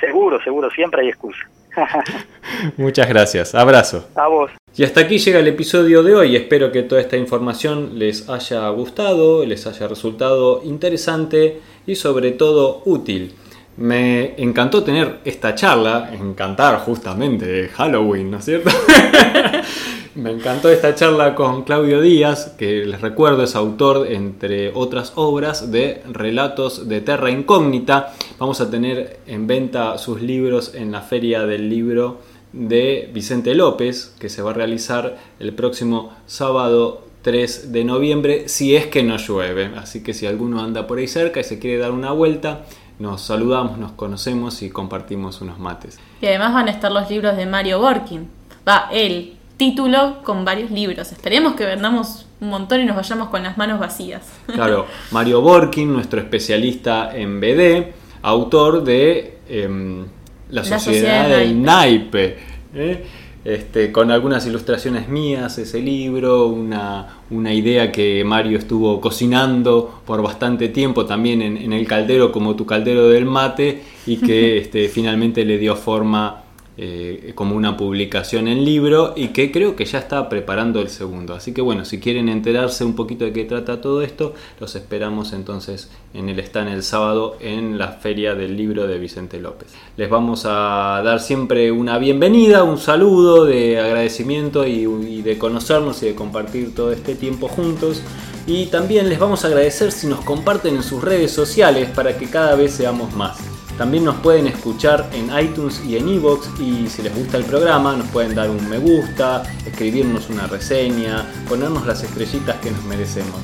Seguro, 0.00 0.42
seguro, 0.42 0.68
siempre 0.70 1.02
hay 1.02 1.10
excusa. 1.10 1.38
Muchas 2.76 3.08
gracias, 3.08 3.54
abrazo. 3.54 4.08
A 4.14 4.28
vos. 4.28 4.50
Y 4.76 4.82
hasta 4.82 5.02
aquí 5.02 5.18
llega 5.18 5.38
el 5.38 5.48
episodio 5.48 6.02
de 6.02 6.14
hoy. 6.14 6.36
Espero 6.36 6.72
que 6.72 6.82
toda 6.82 7.00
esta 7.00 7.16
información 7.16 7.98
les 7.98 8.28
haya 8.28 8.68
gustado, 8.70 9.44
les 9.44 9.66
haya 9.66 9.86
resultado 9.86 10.62
interesante 10.64 11.60
y 11.86 11.94
sobre 11.94 12.32
todo 12.32 12.82
útil. 12.84 13.34
Me 13.76 14.34
encantó 14.36 14.84
tener 14.84 15.20
esta 15.24 15.54
charla, 15.54 16.10
encantar 16.12 16.78
justamente 16.80 17.68
Halloween, 17.68 18.30
¿no 18.30 18.38
es 18.38 18.44
cierto? 18.44 18.70
Me 20.14 20.30
encantó 20.30 20.68
esta 20.68 20.94
charla 20.94 21.34
con 21.34 21.64
Claudio 21.64 22.00
Díaz, 22.00 22.54
que 22.56 22.84
les 22.84 23.00
recuerdo 23.00 23.42
es 23.42 23.56
autor, 23.56 24.06
entre 24.12 24.70
otras 24.72 25.12
obras, 25.16 25.72
de 25.72 26.04
Relatos 26.08 26.88
de 26.88 27.00
Terra 27.00 27.32
Incógnita. 27.32 28.12
Vamos 28.38 28.60
a 28.60 28.70
tener 28.70 29.18
en 29.26 29.48
venta 29.48 29.98
sus 29.98 30.22
libros 30.22 30.72
en 30.76 30.92
la 30.92 31.00
Feria 31.00 31.46
del 31.46 31.68
Libro 31.68 32.20
de 32.52 33.10
Vicente 33.12 33.56
López, 33.56 34.14
que 34.20 34.28
se 34.28 34.40
va 34.40 34.52
a 34.52 34.54
realizar 34.54 35.16
el 35.40 35.52
próximo 35.52 36.12
sábado 36.26 37.02
3 37.22 37.72
de 37.72 37.84
noviembre, 37.84 38.48
si 38.48 38.76
es 38.76 38.86
que 38.86 39.02
no 39.02 39.16
llueve. 39.16 39.72
Así 39.76 40.04
que 40.04 40.14
si 40.14 40.26
alguno 40.26 40.62
anda 40.62 40.86
por 40.86 40.98
ahí 40.98 41.08
cerca 41.08 41.40
y 41.40 41.44
se 41.44 41.58
quiere 41.58 41.78
dar 41.78 41.90
una 41.90 42.12
vuelta, 42.12 42.60
nos 43.00 43.22
saludamos, 43.22 43.78
nos 43.78 43.90
conocemos 43.90 44.62
y 44.62 44.70
compartimos 44.70 45.40
unos 45.40 45.58
mates. 45.58 45.98
Y 46.20 46.26
además 46.26 46.54
van 46.54 46.68
a 46.68 46.70
estar 46.70 46.92
los 46.92 47.10
libros 47.10 47.36
de 47.36 47.46
Mario 47.46 47.80
Borkin. 47.80 48.28
Va, 48.66 48.88
el 48.92 49.38
título 49.56 50.22
con 50.24 50.44
varios 50.44 50.70
libros. 50.70 51.12
Esperemos 51.12 51.54
que 51.54 51.64
vendamos 51.64 52.26
un 52.40 52.48
montón 52.48 52.80
y 52.80 52.84
nos 52.84 52.96
vayamos 52.96 53.28
con 53.28 53.42
las 53.42 53.56
manos 53.56 53.78
vacías. 53.78 54.22
Claro, 54.46 54.86
Mario 55.10 55.40
Borkin, 55.40 55.92
nuestro 55.92 56.20
especialista 56.20 57.14
en 57.14 57.40
BD, 57.40 57.92
autor 58.22 58.84
de 58.84 59.38
em, 59.48 60.04
La, 60.50 60.64
Sociedad, 60.64 61.28
del 61.28 61.62
Naipe. 61.62 62.36
¿eh? 62.74 63.04
Este, 63.44 63.92
con 63.92 64.10
algunas 64.10 64.46
ilustraciones 64.46 65.06
mías, 65.10 65.58
ese 65.58 65.78
libro, 65.78 66.46
una, 66.46 67.18
idea 67.52 67.92
que 67.92 68.24
Mario 68.24 68.56
estuvo 68.56 69.02
cocinando 69.02 70.00
por 70.06 70.22
bastante 70.22 70.70
tiempo 70.70 71.04
también 71.04 71.42
en, 71.42 71.72
el 71.74 71.86
caldero 71.86 72.32
como 72.32 72.56
tu 72.56 72.64
caldero 72.64 73.08
del 73.08 73.26
mate 73.26 73.82
y 74.06 74.16
que 74.16 74.56
este, 74.62 74.88
finalmente 74.88 75.44
le 75.44 75.58
dio 75.58 75.76
forma 75.76 76.43
eh, 76.76 77.32
como 77.36 77.54
una 77.54 77.76
publicación 77.76 78.48
en 78.48 78.64
libro 78.64 79.12
y 79.14 79.28
que 79.28 79.52
creo 79.52 79.76
que 79.76 79.84
ya 79.84 80.00
está 80.00 80.28
preparando 80.28 80.80
el 80.80 80.88
segundo. 80.88 81.34
Así 81.34 81.54
que 81.54 81.60
bueno, 81.60 81.84
si 81.84 82.00
quieren 82.00 82.28
enterarse 82.28 82.84
un 82.84 82.96
poquito 82.96 83.24
de 83.24 83.32
qué 83.32 83.44
trata 83.44 83.80
todo 83.80 84.02
esto, 84.02 84.34
los 84.58 84.74
esperamos 84.74 85.32
entonces 85.32 85.88
en 86.14 86.28
el 86.28 86.40
stand 86.40 86.70
el 86.70 86.82
sábado 86.82 87.36
en 87.38 87.78
la 87.78 87.92
feria 87.92 88.34
del 88.34 88.56
libro 88.56 88.88
de 88.88 88.98
Vicente 88.98 89.38
López. 89.38 89.68
Les 89.96 90.10
vamos 90.10 90.46
a 90.46 91.00
dar 91.04 91.20
siempre 91.20 91.70
una 91.70 91.98
bienvenida, 91.98 92.64
un 92.64 92.78
saludo 92.78 93.44
de 93.44 93.78
agradecimiento 93.78 94.66
y, 94.66 94.82
y 94.82 95.22
de 95.22 95.38
conocernos 95.38 96.02
y 96.02 96.06
de 96.06 96.14
compartir 96.16 96.74
todo 96.74 96.90
este 96.90 97.14
tiempo 97.14 97.46
juntos. 97.46 98.02
Y 98.48 98.66
también 98.66 99.08
les 99.08 99.20
vamos 99.20 99.44
a 99.44 99.46
agradecer 99.46 99.92
si 99.92 100.08
nos 100.08 100.24
comparten 100.24 100.74
en 100.74 100.82
sus 100.82 101.04
redes 101.04 101.30
sociales 101.30 101.88
para 101.94 102.18
que 102.18 102.26
cada 102.26 102.56
vez 102.56 102.72
seamos 102.72 103.14
más. 103.14 103.53
También 103.78 104.04
nos 104.04 104.16
pueden 104.16 104.46
escuchar 104.46 105.10
en 105.12 105.36
iTunes 105.36 105.82
y 105.84 105.96
en 105.96 106.08
Evox 106.08 106.48
y 106.60 106.86
si 106.88 107.02
les 107.02 107.14
gusta 107.14 107.36
el 107.38 107.44
programa 107.44 107.96
nos 107.96 108.06
pueden 108.08 108.34
dar 108.34 108.48
un 108.48 108.68
me 108.68 108.78
gusta, 108.78 109.42
escribirnos 109.66 110.30
una 110.30 110.46
reseña, 110.46 111.26
ponernos 111.48 111.84
las 111.84 112.02
estrellitas 112.04 112.56
que 112.60 112.70
nos 112.70 112.84
merecemos. 112.84 113.40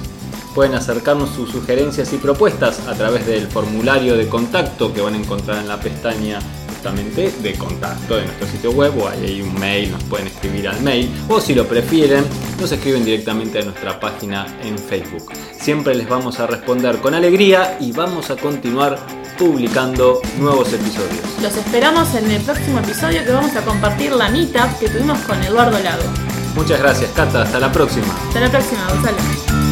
Pueden 0.55 0.75
acercarnos 0.75 1.31
sus 1.31 1.51
sugerencias 1.51 2.13
y 2.13 2.17
propuestas 2.17 2.87
a 2.87 2.95
través 2.95 3.27
del 3.27 3.49
formulario 3.49 4.17
de 4.17 4.29
contacto 4.29 4.93
que 4.93 5.01
van 5.01 5.15
a 5.15 5.19
encontrar 5.19 5.59
en 5.59 5.69
la 5.69 5.81
pestaña 5.81 6.39
justamente 6.69 7.33
de 7.43 7.55
contacto 7.55 8.17
de 8.17 8.25
nuestro 8.25 8.47
sitio 8.47 8.71
web 8.71 8.97
o 8.99 9.09
ahí 9.09 9.25
hay 9.27 9.43
un 9.43 9.55
mail, 9.59 9.91
nos 9.91 10.03
pueden 10.05 10.29
escribir 10.29 10.69
al 10.69 10.81
mail 10.81 11.11
o 11.29 11.41
si 11.41 11.55
lo 11.55 11.67
prefieren 11.67 12.25
nos 12.61 12.73
escriben 12.73 13.05
directamente 13.05 13.59
a 13.59 13.63
nuestra 13.63 13.99
página 13.99 14.47
en 14.63 14.79
Facebook. 14.79 15.33
Siempre 15.53 15.95
les 15.95 16.09
vamos 16.09 16.41
a 16.41 16.47
responder 16.47 16.99
con 16.99 17.15
alegría 17.15 17.77
y 17.81 17.93
vamos 17.93 18.31
a 18.31 18.37
continuar 18.37 18.99
publicando 19.41 20.21
nuevos 20.39 20.71
episodios. 20.71 21.25
Los 21.43 21.57
esperamos 21.57 22.15
en 22.15 22.31
el 22.31 22.43
próximo 22.43 22.79
episodio 22.81 23.25
que 23.25 23.33
vamos 23.33 23.57
a 23.57 23.63
compartir 23.63 24.13
la 24.13 24.29
meetup 24.29 24.79
que 24.79 24.91
tuvimos 24.91 25.19
con 25.21 25.43
Eduardo 25.43 25.79
Lago. 25.79 26.03
Muchas 26.55 26.79
gracias, 26.79 27.11
Cata. 27.13 27.43
Hasta 27.43 27.59
la 27.59 27.73
próxima. 27.73 28.07
Hasta 28.29 28.41
la 28.41 28.51
próxima, 28.51 28.87
Gonzalo. 28.91 29.70